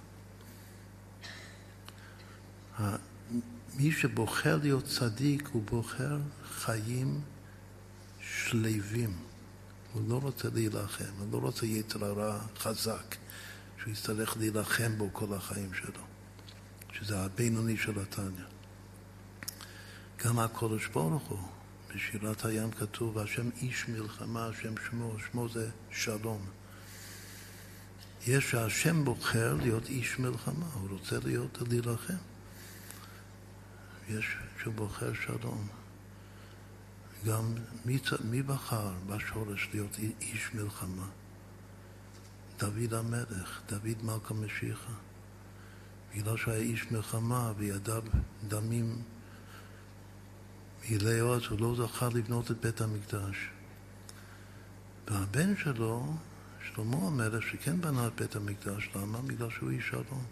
מי 3.76 3.92
שבוחר 3.92 4.58
להיות 4.62 4.84
צדיק, 4.84 5.48
הוא 5.52 5.62
בוחר 5.62 6.18
חיים 6.44 7.20
שלווים. 8.20 9.16
הוא 9.92 10.08
לא 10.08 10.20
רוצה 10.22 10.48
להילחם, 10.54 11.12
הוא 11.18 11.32
לא 11.32 11.38
רוצה 11.38 11.66
יצר 11.66 12.04
הרע 12.04 12.40
חזק, 12.58 13.16
שהוא 13.80 13.92
יצטרך 13.92 14.36
להילחם 14.36 14.92
בו 14.98 15.08
כל 15.12 15.34
החיים 15.34 15.74
שלו, 15.74 16.02
שזה 16.92 17.18
הבינוני 17.18 17.76
של 17.76 18.00
התניא. 18.00 18.57
גם 20.24 20.38
הקודש 20.38 20.86
ברוך 20.86 21.22
הוא, 21.22 21.48
בשירת 21.94 22.44
הים 22.44 22.70
כתוב, 22.70 23.18
השם 23.18 23.50
איש 23.50 23.88
מלחמה, 23.88 24.46
השם 24.46 24.74
שמו, 24.90 25.14
שמו 25.18 25.48
זה 25.48 25.70
שלום. 25.90 26.46
יש 28.26 28.50
שהשם 28.50 29.04
בוחר 29.04 29.54
להיות 29.54 29.88
איש 29.88 30.18
מלחמה, 30.18 30.66
הוא 30.74 30.88
רוצה 30.90 31.18
להיות, 31.24 31.58
להילחם. 31.68 32.14
יש 34.08 34.36
שהוא 34.62 34.74
בוחר 34.74 35.12
שלום. 35.14 35.68
גם 37.26 37.54
מי, 37.84 37.98
מי 38.24 38.42
בחר 38.42 38.92
בשורש 39.06 39.68
להיות 39.72 39.98
איש 40.20 40.54
מלחמה? 40.54 41.06
דוד 42.58 42.94
המלך, 42.94 43.60
דוד 43.68 44.02
מלכה 44.02 44.34
משיחה. 44.34 44.92
בגלל 46.14 46.36
שהיה 46.36 46.58
איש 46.58 46.92
מלחמה 46.92 47.52
וידיו 47.56 48.02
דמים 48.48 49.02
מלאי 50.90 51.18
עוז, 51.18 51.42
הוא 51.50 51.60
לא 51.60 51.86
זכה 51.86 52.08
לבנות 52.14 52.50
את 52.50 52.60
בית 52.60 52.80
המקדש. 52.80 53.50
והבן 55.08 55.56
שלו, 55.56 56.14
שלמה 56.62 56.96
המלך, 56.96 57.42
שכן 57.42 57.80
בנה 57.80 58.06
את 58.06 58.12
בית 58.20 58.36
המקדש, 58.36 58.90
למה? 58.94 59.18
בגלל 59.22 59.50
שהוא 59.50 59.70
איש 59.70 59.88
שלום. 59.88 60.24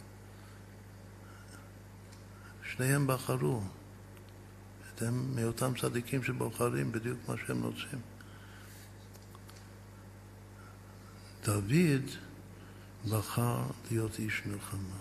שניהם 2.63 3.07
בחרו. 3.07 3.63
הם 5.01 5.37
מאותם 5.37 5.73
צדיקים 5.81 6.23
שבוחרים 6.23 6.93
בדיוק 6.93 7.19
מה 7.29 7.35
שהם 7.47 7.63
רוצים. 7.63 8.01
דוד 11.45 12.11
בחר 13.11 13.63
להיות 13.91 14.19
איש 14.19 14.43
מלחמה. 14.47 14.99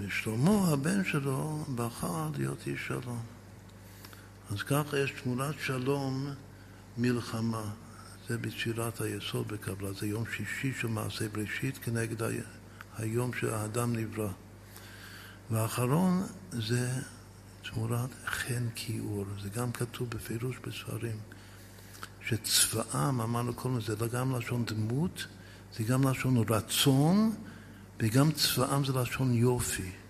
ושלמה, 0.00 0.68
הבן 0.72 1.04
שלו, 1.04 1.64
בחר 1.74 2.30
להיות 2.38 2.66
איש 2.66 2.86
שלום. 2.86 3.22
אז 4.52 4.62
ככה 4.62 4.98
יש 4.98 5.12
תמונת 5.22 5.54
שלום 5.64 6.26
מלחמה. 6.98 7.70
זה 8.28 8.38
בצירת 8.38 9.00
היסוד 9.00 9.48
בקבלה, 9.48 9.92
זה 9.92 10.06
יום 10.06 10.24
שישי 10.36 10.72
של 10.80 10.88
מעשה 10.88 11.28
בראשית 11.28 11.78
כנגד 11.78 12.22
היום 12.98 13.30
שהאדם 13.34 13.96
נברא. 13.96 14.28
והאחרון 15.50 16.26
זה 16.52 16.90
תמורת 17.62 18.10
חן 18.26 18.68
כיעור, 18.74 19.24
זה 19.42 19.48
גם 19.48 19.72
כתוב 19.72 20.10
בפירוש 20.10 20.56
בספרים, 20.58 21.16
שצבאם, 22.26 23.20
אמרנו 23.20 23.54
קודם, 23.54 23.80
זה 23.80 23.94
גם 24.12 24.36
לשון 24.36 24.64
דמות, 24.64 25.26
זה 25.76 25.84
גם 25.84 26.08
לשון 26.08 26.44
רצון, 26.48 27.34
וגם 28.00 28.32
צבאם 28.32 28.84
זה 28.84 28.92
לשון 28.92 29.34
יופי. 29.34 30.01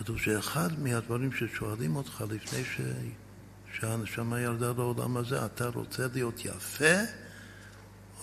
כתוב 0.00 0.18
שאחד 0.18 0.68
מהדברים 0.78 1.32
ששואלים 1.32 1.96
אותך 1.96 2.24
לפני 2.30 2.64
ש... 2.64 2.80
שהנשמה 3.72 4.40
ירדה 4.40 4.72
לעולם 4.76 5.16
הזה, 5.16 5.44
אתה 5.44 5.68
רוצה 5.68 6.06
להיות 6.12 6.44
יפה 6.44 6.94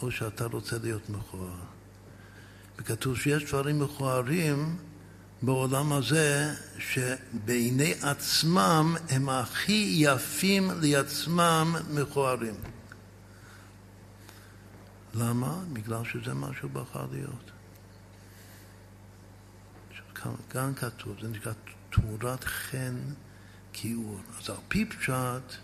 או 0.02 0.12
שאתה 0.12 0.46
רוצה 0.46 0.78
להיות 0.84 1.10
מכוער? 1.10 1.60
וכתוב 2.78 3.18
שיש 3.18 3.44
דברים 3.44 3.80
מכוערים 3.80 4.78
בעולם 5.42 5.94
הזה 5.94 6.54
שבעיני 6.80 7.94
עצמם 8.02 8.96
הם 9.10 9.30
הכי 9.30 9.96
יפים 9.98 10.72
לעצמם 10.82 11.76
מכוערים. 11.94 12.56
למה? 15.14 15.60
בגלל 15.74 16.04
שזה 16.04 16.34
מה 16.34 16.50
שהוא 16.60 16.72
בחר 16.72 17.06
להיות. 17.12 17.52
כאן 20.50 20.74
כתוב, 20.76 21.18
זה 21.22 21.28
נקרא 21.28 21.54
תמורת 21.90 22.44
חן 22.44 22.96
כיעור. 23.74 24.20
אז 24.40 24.50
על 24.50 24.56
פי 24.68 24.86
פשט 24.86 25.58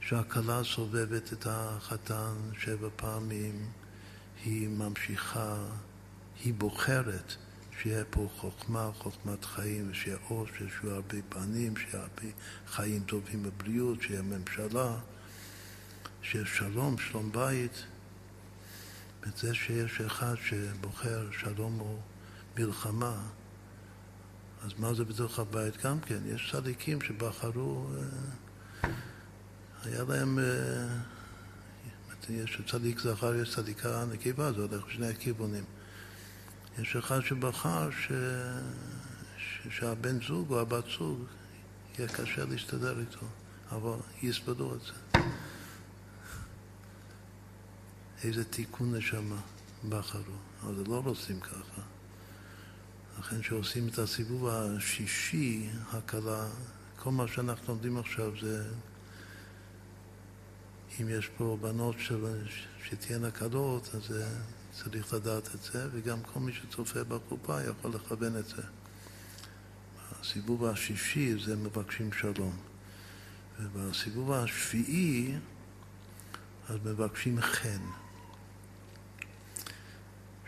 שהכלה 0.00 0.64
סובבת 0.64 1.32
את 1.32 1.46
החתן 1.50 2.34
שבע 2.58 2.88
פעמים, 2.96 3.70
היא 4.44 4.68
ממשיכה, 4.68 5.56
היא 6.44 6.54
בוחרת 6.54 7.34
שיהיה 7.82 8.04
פה 8.10 8.28
חוכמה, 8.36 8.90
חוכמת 8.98 9.44
חיים, 9.44 9.90
ושיהיה 9.90 10.16
אור, 10.30 10.46
שיהיו 10.56 10.94
הרבה 10.94 11.16
פנים, 11.28 11.76
שיהיה 11.76 12.02
הרבה 12.02 12.28
חיים 12.66 13.02
טובים 13.06 13.42
בבריאות, 13.42 14.02
שיהיה 14.02 14.22
ממשלה, 14.22 14.96
שיהיה 16.22 16.46
שלום, 16.46 16.98
שלום 16.98 17.32
בית. 17.32 17.84
וזה 19.22 19.54
שיש 19.54 20.00
אחד 20.00 20.34
שבוחר 20.44 21.28
שלום 21.32 21.80
או 21.80 21.98
מלחמה, 22.56 23.22
אז 24.64 24.70
מה 24.78 24.94
זה 24.94 25.04
בתוך 25.04 25.38
הבית 25.38 25.82
גם 25.84 26.00
כן? 26.00 26.18
יש 26.26 26.50
צדיקים 26.52 27.00
שבחרו, 27.00 27.86
אה, 28.84 28.90
היה 29.84 30.02
להם, 30.08 30.38
אה, 30.38 30.44
יש 32.30 32.60
צדיק 32.66 33.00
זכר, 33.00 33.34
יש 33.34 33.54
צדיקה 33.54 34.04
נקבה, 34.12 34.52
זה 34.52 34.60
הולך 34.60 34.84
בשני 34.86 35.06
הכיוונים. 35.08 35.64
יש 36.78 36.96
אחד 36.96 37.20
שבחר 37.20 37.90
ש... 37.90 38.12
ש... 39.38 39.68
שהבן 39.70 40.22
זוג 40.22 40.50
או 40.50 40.60
הבת 40.60 40.84
זוג 40.98 41.18
יהיה 41.98 42.08
קשה 42.08 42.44
להסתדר 42.44 43.00
איתו, 43.00 43.26
אבל 43.70 43.96
יסבדו 44.22 44.74
את 44.74 44.80
זה. 44.80 45.20
איזה 48.24 48.44
תיקון 48.44 48.94
נשמה 48.94 49.40
בחרו, 49.88 50.34
אבל 50.62 50.84
לא 50.86 51.02
רוצים 51.04 51.40
ככה. 51.40 51.93
לכן 53.18 53.40
כשעושים 53.40 53.88
את 53.88 53.98
הסיבוב 53.98 54.48
השישי, 54.48 55.68
הקלה, 55.92 56.46
כל 56.96 57.10
מה 57.10 57.28
שאנחנו 57.28 57.74
לומדים 57.74 57.98
עכשיו 57.98 58.32
זה 58.40 58.64
אם 61.00 61.08
יש 61.08 61.30
פה 61.36 61.58
בנות 61.60 61.96
של, 61.98 62.24
שתהיינה 62.84 63.30
קלות, 63.30 63.94
אז 63.94 64.14
צריך 64.72 65.14
לדעת 65.14 65.54
את 65.54 65.62
זה, 65.62 65.88
וגם 65.92 66.18
כל 66.22 66.40
מי 66.40 66.52
שצופה 66.52 67.04
בקופה 67.04 67.62
יכול 67.62 67.94
לכוון 67.94 68.36
את 68.36 68.46
זה. 68.46 68.62
בסיבוב 70.20 70.64
השישי 70.64 71.44
זה 71.44 71.56
מבקשים 71.56 72.12
שלום, 72.12 72.56
ובסיבוב 73.60 74.32
השביעי 74.32 75.34
אז 76.68 76.76
מבקשים 76.84 77.40
חן. 77.40 78.03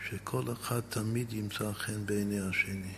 שכל 0.09 0.43
אחד 0.53 0.79
תמיד 0.79 1.33
ימצא 1.33 1.73
חן 1.73 2.05
בעיני 2.05 2.39
השני. 2.39 2.93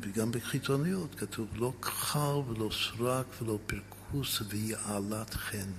וגם 0.00 0.32
בחיצוניות 0.32 1.14
כתוב 1.14 1.48
לא 1.54 1.72
כחר 1.82 2.42
ולא 2.48 2.70
סרק 2.72 3.26
ולא 3.42 3.58
פרקוס 3.66 4.42
ויעלת 4.48 5.34
חן. 5.34 5.70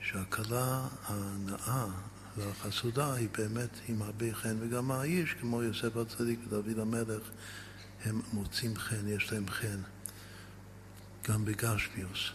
שהכלה 0.00 0.88
הנאה 1.06 1.86
והחסודה 2.36 3.14
היא 3.14 3.28
באמת 3.38 3.70
עם 3.88 4.02
הרבה 4.02 4.34
חן, 4.34 4.56
וגם 4.60 4.90
האיש, 4.90 5.34
כמו 5.40 5.62
יוסף 5.62 5.96
הצדיק 5.96 6.40
ודוד 6.46 6.78
המלך, 6.78 7.22
הם 8.04 8.20
מוצאים 8.32 8.76
חן, 8.76 9.08
יש 9.08 9.32
להם 9.32 9.48
חן, 9.48 9.80
גם 11.28 11.44
בגשמיוס. 11.44 12.30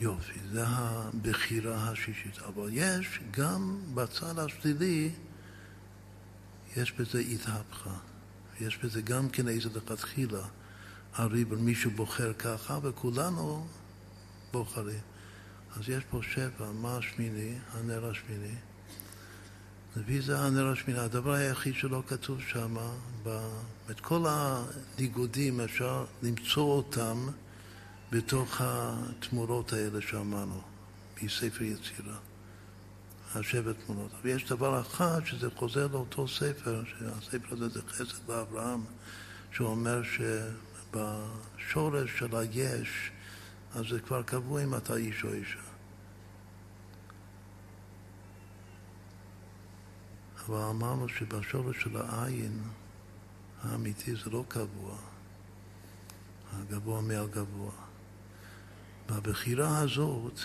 יופי, 0.00 0.38
זה 0.52 0.64
הבחירה 0.66 1.90
השישית. 1.90 2.38
אבל 2.38 2.68
יש 2.72 3.20
גם 3.30 3.80
בצד 3.94 4.38
השלילי, 4.38 5.10
יש 6.76 6.92
בזה 6.92 7.18
התהפכה. 7.18 7.94
יש 8.60 8.78
בזה 8.78 9.02
גם 9.02 9.28
כן 9.28 9.48
איזה 9.48 9.68
לכתחילה. 9.74 10.42
הרי 11.14 11.44
מישהו 11.44 11.90
בוחר 11.90 12.32
ככה, 12.32 12.78
וכולנו 12.82 13.66
בוחרים. 14.52 15.00
אז 15.76 15.88
יש 15.88 16.04
פה 16.10 16.20
שבע, 16.22 16.72
מה 16.72 16.96
השמיני? 16.96 17.54
הנר 17.72 18.10
השמיני. 18.10 18.54
לפי 19.96 20.20
זה 20.20 20.38
הנר 20.38 20.72
השמיני. 20.72 20.98
הדבר 20.98 21.32
היחיד 21.32 21.74
שלא 21.74 22.02
כתוב 22.06 22.40
שם, 22.40 22.76
את 23.90 24.00
כל 24.00 24.26
הניגודים 24.28 25.60
אפשר 25.60 26.04
למצוא 26.22 26.72
אותם 26.72 27.28
בתוך 28.12 28.60
התמורות 28.60 29.72
האלה 29.72 30.00
שאמרנו, 30.00 30.60
מספר 31.22 31.62
יצירה, 31.62 32.18
השבע 33.34 33.72
תמורות. 33.72 34.10
אבל 34.20 34.30
יש 34.30 34.44
דבר 34.44 34.80
אחד 34.80 35.20
שזה 35.24 35.50
חוזר 35.56 35.86
לאותו 35.86 36.28
ספר, 36.28 36.82
שהספר 36.84 37.54
הזה 37.54 37.68
זה 37.68 37.80
חסד 37.88 38.28
לאברהם, 38.28 38.84
שאומר 39.52 40.02
שבשורש 40.92 42.18
של 42.18 42.36
היש, 42.36 43.10
אז 43.74 43.84
זה 43.90 44.00
כבר 44.00 44.22
קבוע 44.22 44.64
אם 44.64 44.74
אתה 44.74 44.96
איש 44.96 45.24
או 45.24 45.32
אישה. 45.32 45.58
אבל 50.46 50.56
אמרנו 50.56 51.08
שבשורש 51.08 51.82
של 51.82 51.96
העין 51.96 52.62
האמיתי 53.62 54.14
זה 54.14 54.30
לא 54.30 54.44
קבוע, 54.48 54.96
הגבוה 56.52 57.00
מעל 57.00 57.26
גבוה. 57.26 57.87
והבחירה 59.08 59.78
הזאת, 59.78 60.40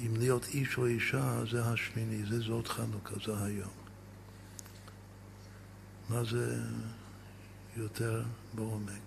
אם 0.00 0.16
להיות 0.16 0.46
איש 0.46 0.78
או 0.78 0.86
אישה, 0.86 1.40
זה 1.50 1.64
השמיני, 1.64 2.26
זה 2.26 2.40
זאת 2.40 2.68
חנוכה, 2.68 3.14
זה 3.26 3.44
היום. 3.44 3.72
מה 6.08 6.24
זה 6.24 6.62
יותר 7.76 8.22
בעומק? 8.54 9.02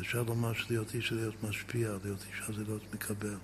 אפשר 0.00 0.22
לומר 0.22 0.52
שלהיות 0.52 0.94
איש 0.94 1.10
זה 1.10 1.16
להיות 1.16 1.42
משפיע, 1.42 1.96
להיות 2.04 2.24
אישה 2.32 2.52
זה 2.52 2.64
להיות 2.64 2.94
מקבל. 2.94 3.36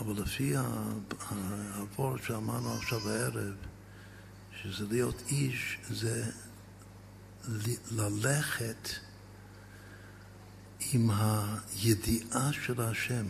אבל 0.00 0.22
לפי 0.22 0.54
העבור 0.56 2.18
שאמרנו 2.18 2.72
עכשיו 2.72 3.00
בערב, 3.00 3.54
שזה 4.62 4.86
להיות 4.90 5.22
איש, 5.28 5.78
זה 5.90 6.30
ללכת 7.90 8.88
עם 10.80 11.10
הידיעה 11.10 12.52
של 12.52 12.80
השם. 12.80 13.26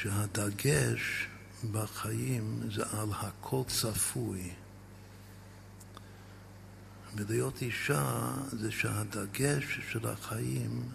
שהדגש 0.00 1.28
בחיים 1.72 2.60
זה 2.74 2.82
על 2.92 3.08
הכל 3.12 3.62
צפוי. 3.66 4.50
ולהיות 7.16 7.62
אישה 7.62 8.30
זה 8.46 8.70
שהדגש 8.70 9.80
של 9.92 10.08
החיים 10.08 10.88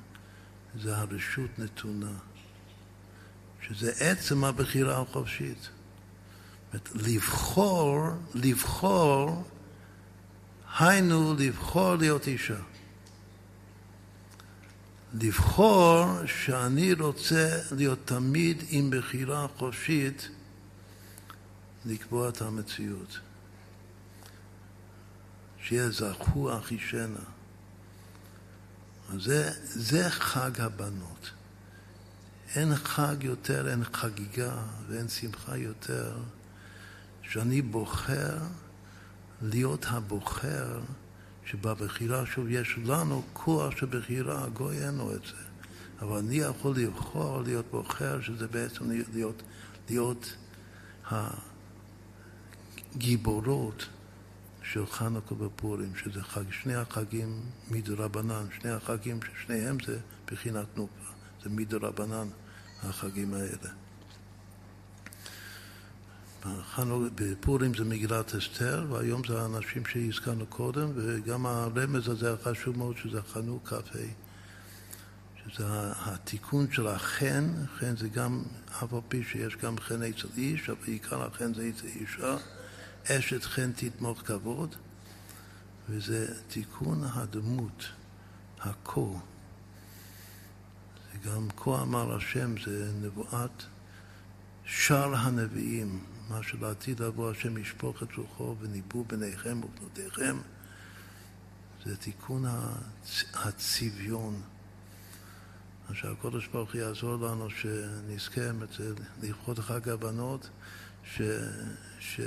זה 0.82 0.98
הרשות 0.98 1.60
נתונה, 1.60 2.14
שזה 3.62 3.92
עצם 4.00 4.44
הבחירה 4.44 5.02
החופשית. 5.02 5.70
לבחור, 6.96 8.08
לבחור, 8.36 9.44
היינו 10.80 11.36
לבחור 11.40 11.96
להיות 11.96 12.28
אישה. 12.28 12.60
לבחור 15.14 16.26
שאני 16.26 16.94
רוצה 16.94 17.60
להיות 17.72 18.00
תמיד 18.06 18.64
עם 18.70 18.90
בחירה 18.90 19.48
חופשית 19.58 20.30
לקבוע 21.86 22.30
את 22.30 22.42
המציאות. 22.42 23.20
שיהיה 25.62 25.90
זכו 25.90 26.58
אחישנה. 26.58 27.20
זה, 29.18 29.52
זה 29.64 30.10
חג 30.10 30.62
הבנות. 30.62 31.30
אין 32.56 32.76
חג 32.76 33.16
יותר, 33.22 33.70
אין 33.70 33.84
חגיגה 33.84 34.58
ואין 34.88 35.08
שמחה 35.08 35.58
יותר 35.58 36.18
שאני 37.22 37.62
בוחר 37.62 38.38
להיות 39.42 39.86
הבוחר 39.90 40.80
שבבחירה 41.52 42.26
שוב 42.26 42.50
יש 42.50 42.80
לנו 42.86 43.24
כוח 43.34 43.78
של 43.78 43.86
בחירה, 43.86 44.44
הגוי 44.44 44.86
אין 44.86 44.96
לו 44.96 45.16
את 45.16 45.22
זה. 45.22 45.44
אבל 46.02 46.18
אני 46.18 46.36
יכול 46.36 46.76
לבחור 46.76 47.42
להיות 47.42 47.66
בוחר, 47.72 48.22
שזה 48.22 48.48
בעצם 48.48 48.92
להיות, 49.14 49.42
להיות 49.90 50.36
הגיבורות 52.96 53.86
של 54.64 54.86
חנוכה 54.86 55.36
ופורים, 55.44 55.96
שזה 55.96 56.24
חג, 56.24 56.44
שני 56.52 56.76
החגים 56.76 57.42
מדרבנן, 57.72 58.46
שני 58.62 58.72
החגים 58.72 59.20
ששניהם 59.22 59.78
זה 59.86 60.00
בחינת 60.32 60.78
נופה, 60.78 61.12
זה 61.44 61.50
מדרבנן 61.50 62.28
החגים 62.84 63.34
האלה. 63.34 63.79
בפורים 67.16 67.74
זה 67.74 67.84
מגילת 67.84 68.36
אסתר, 68.36 68.86
והיום 68.90 69.22
זה 69.28 69.42
האנשים 69.42 69.86
שהזכרנו 69.86 70.46
קודם, 70.46 70.92
וגם 70.96 71.46
הרמז 71.46 72.10
הזה 72.10 72.34
החשוב 72.34 72.78
מאוד 72.78 72.98
שזה 72.98 73.22
חנוך 73.22 73.62
כ"ה, 73.66 74.00
שזה 75.44 75.66
התיקון 76.06 76.72
של 76.72 76.88
החן, 76.88 77.50
חן 77.80 77.98
זה 77.98 78.10
גם, 78.10 78.44
אף 78.72 78.94
על 78.94 79.00
פי 79.08 79.24
שיש 79.24 79.56
גם 79.56 79.80
חן 79.80 80.04
אצל 80.04 80.28
איש, 80.38 80.70
אבל 80.70 80.78
עיקר 80.86 81.24
החן 81.28 81.54
זה 81.54 81.70
אצל 81.70 81.88
אישה, 81.88 82.38
אשת 83.12 83.44
חן 83.44 83.72
תתמוך 83.72 84.22
כבוד, 84.22 84.76
וזה 85.90 86.34
תיקון 86.48 87.04
הדמות, 87.14 87.86
הכה. 88.60 89.02
זה 91.14 91.30
גם 91.30 91.48
כה 91.58 91.82
אמר 91.82 92.16
השם, 92.16 92.56
זה 92.66 92.92
נבואת 93.02 93.64
שאר 94.66 95.16
הנביאים, 95.16 96.00
מה 96.30 96.44
שלעתיד 96.44 97.00
לבוא 97.00 97.32
השם 97.32 97.58
ישפוך 97.58 98.04
את 98.04 98.16
רוחו 98.18 98.56
וניבאו 98.60 99.04
בניכם 99.04 99.62
ובנותיכם, 99.64 100.38
זה 101.86 101.98
תיקון 101.98 102.46
הצביון. 103.34 104.42
שהקודש 105.94 106.48
ברוך 106.48 106.74
הוא 106.74 106.82
יעזור 106.82 107.16
לנו 107.16 107.50
שנזכה 107.50 108.42
לכבוד 109.22 109.60
חג 109.60 109.90
הבנות, 109.90 110.50
ש... 111.04 111.22
ש... 112.00 112.22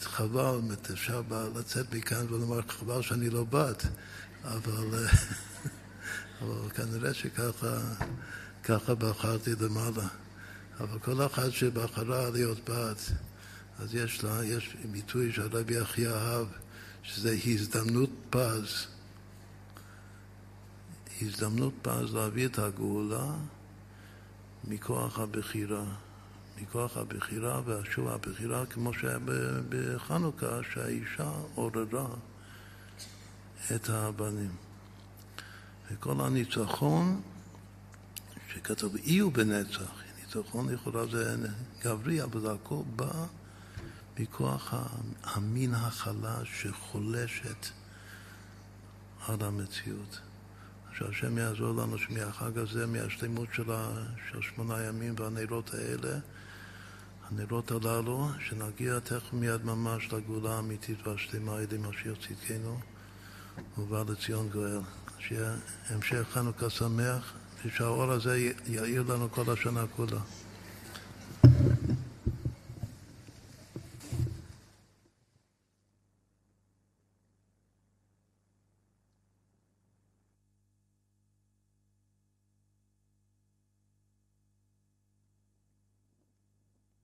חבל, 0.00 0.60
אפשר 0.92 1.22
לצאת 1.54 1.94
מכאן 1.94 2.26
ולומר 2.28 2.62
חבל 2.68 3.02
שאני 3.02 3.30
לא 3.30 3.44
בת, 3.44 3.86
אבל, 4.44 5.06
אבל 6.40 6.70
כנראה 6.74 7.14
שככה 7.14 7.78
ככה 8.64 8.94
בחרתי 8.94 9.50
למעלה. 9.60 10.08
אבל 10.80 10.98
כל 10.98 11.26
אחת 11.26 11.52
שבחרה 11.52 12.30
להיות 12.30 12.70
בת, 12.70 13.12
אז 13.78 13.94
יש 13.94 14.24
לה, 14.24 14.44
יש 14.44 14.76
ביטוי 14.90 15.32
שהרבי 15.32 15.78
הכי 15.78 16.08
אהב, 16.08 16.46
שזה 17.02 17.36
הזדמנות 17.46 18.10
פז. 18.30 18.86
הזדמנות 21.22 21.74
פז 21.82 22.14
להביא 22.14 22.46
את 22.46 22.58
הגאולה 22.58 23.26
מכוח 24.64 25.18
הבחירה. 25.18 25.84
מכוח 26.62 26.96
הבחירה, 26.96 27.60
ושוב 27.66 28.08
הבחירה 28.08 28.66
כמו 28.66 28.94
שהיה 28.94 29.18
בחנוכה, 29.68 30.58
שהאישה 30.74 31.30
עוררה 31.54 32.06
את 33.74 33.90
הבנים. 33.90 34.50
וכל 35.90 36.20
הניצחון 36.20 37.20
שכתוב 38.54 38.96
אי 38.96 39.18
הוא 39.18 39.32
בנצח, 39.32 40.05
ניצחון 40.36 40.68
לכאורה 40.68 41.06
זה 41.06 41.36
גברי, 41.84 42.22
אבל 42.22 42.40
זה 42.40 42.52
הכל 42.52 42.82
בא 42.96 43.26
מכוח 44.18 44.74
המין 45.22 45.74
החלש 45.74 46.62
שחולשת 46.62 47.66
על 49.28 49.36
המציאות. 49.40 50.20
שהשם 50.92 51.38
יעזור 51.38 51.82
לנו 51.82 51.98
שמהחג 51.98 52.58
הזה, 52.58 52.86
מהשלמות 52.86 53.48
של, 53.52 53.72
של 54.30 54.42
שמונה 54.42 54.82
ימים 54.82 55.14
והנרות 55.18 55.74
האלה, 55.74 56.18
הנרות 57.30 57.70
הללו, 57.70 58.28
שנגיע 58.40 58.98
תכף 58.98 59.32
מיד 59.32 59.64
ממש 59.64 60.12
לגאולה 60.12 60.54
האמיתית 60.54 61.06
והשלמה 61.06 61.54
על 61.54 61.60
ידי 61.62 61.76
משיח 61.78 62.16
צדקנו 62.28 62.80
ובא 63.78 64.04
לציון 64.08 64.48
גואל. 64.48 64.80
שיהיה 65.18 65.54
המשך 65.90 66.26
חנוכה 66.32 66.70
שמח 66.70 67.32
שהאור 67.70 68.12
הזה 68.12 68.50
יאיר 68.68 69.04
לנו 69.08 69.28
כל 69.30 69.52
השנה 69.52 69.84
כולה. 69.96 70.18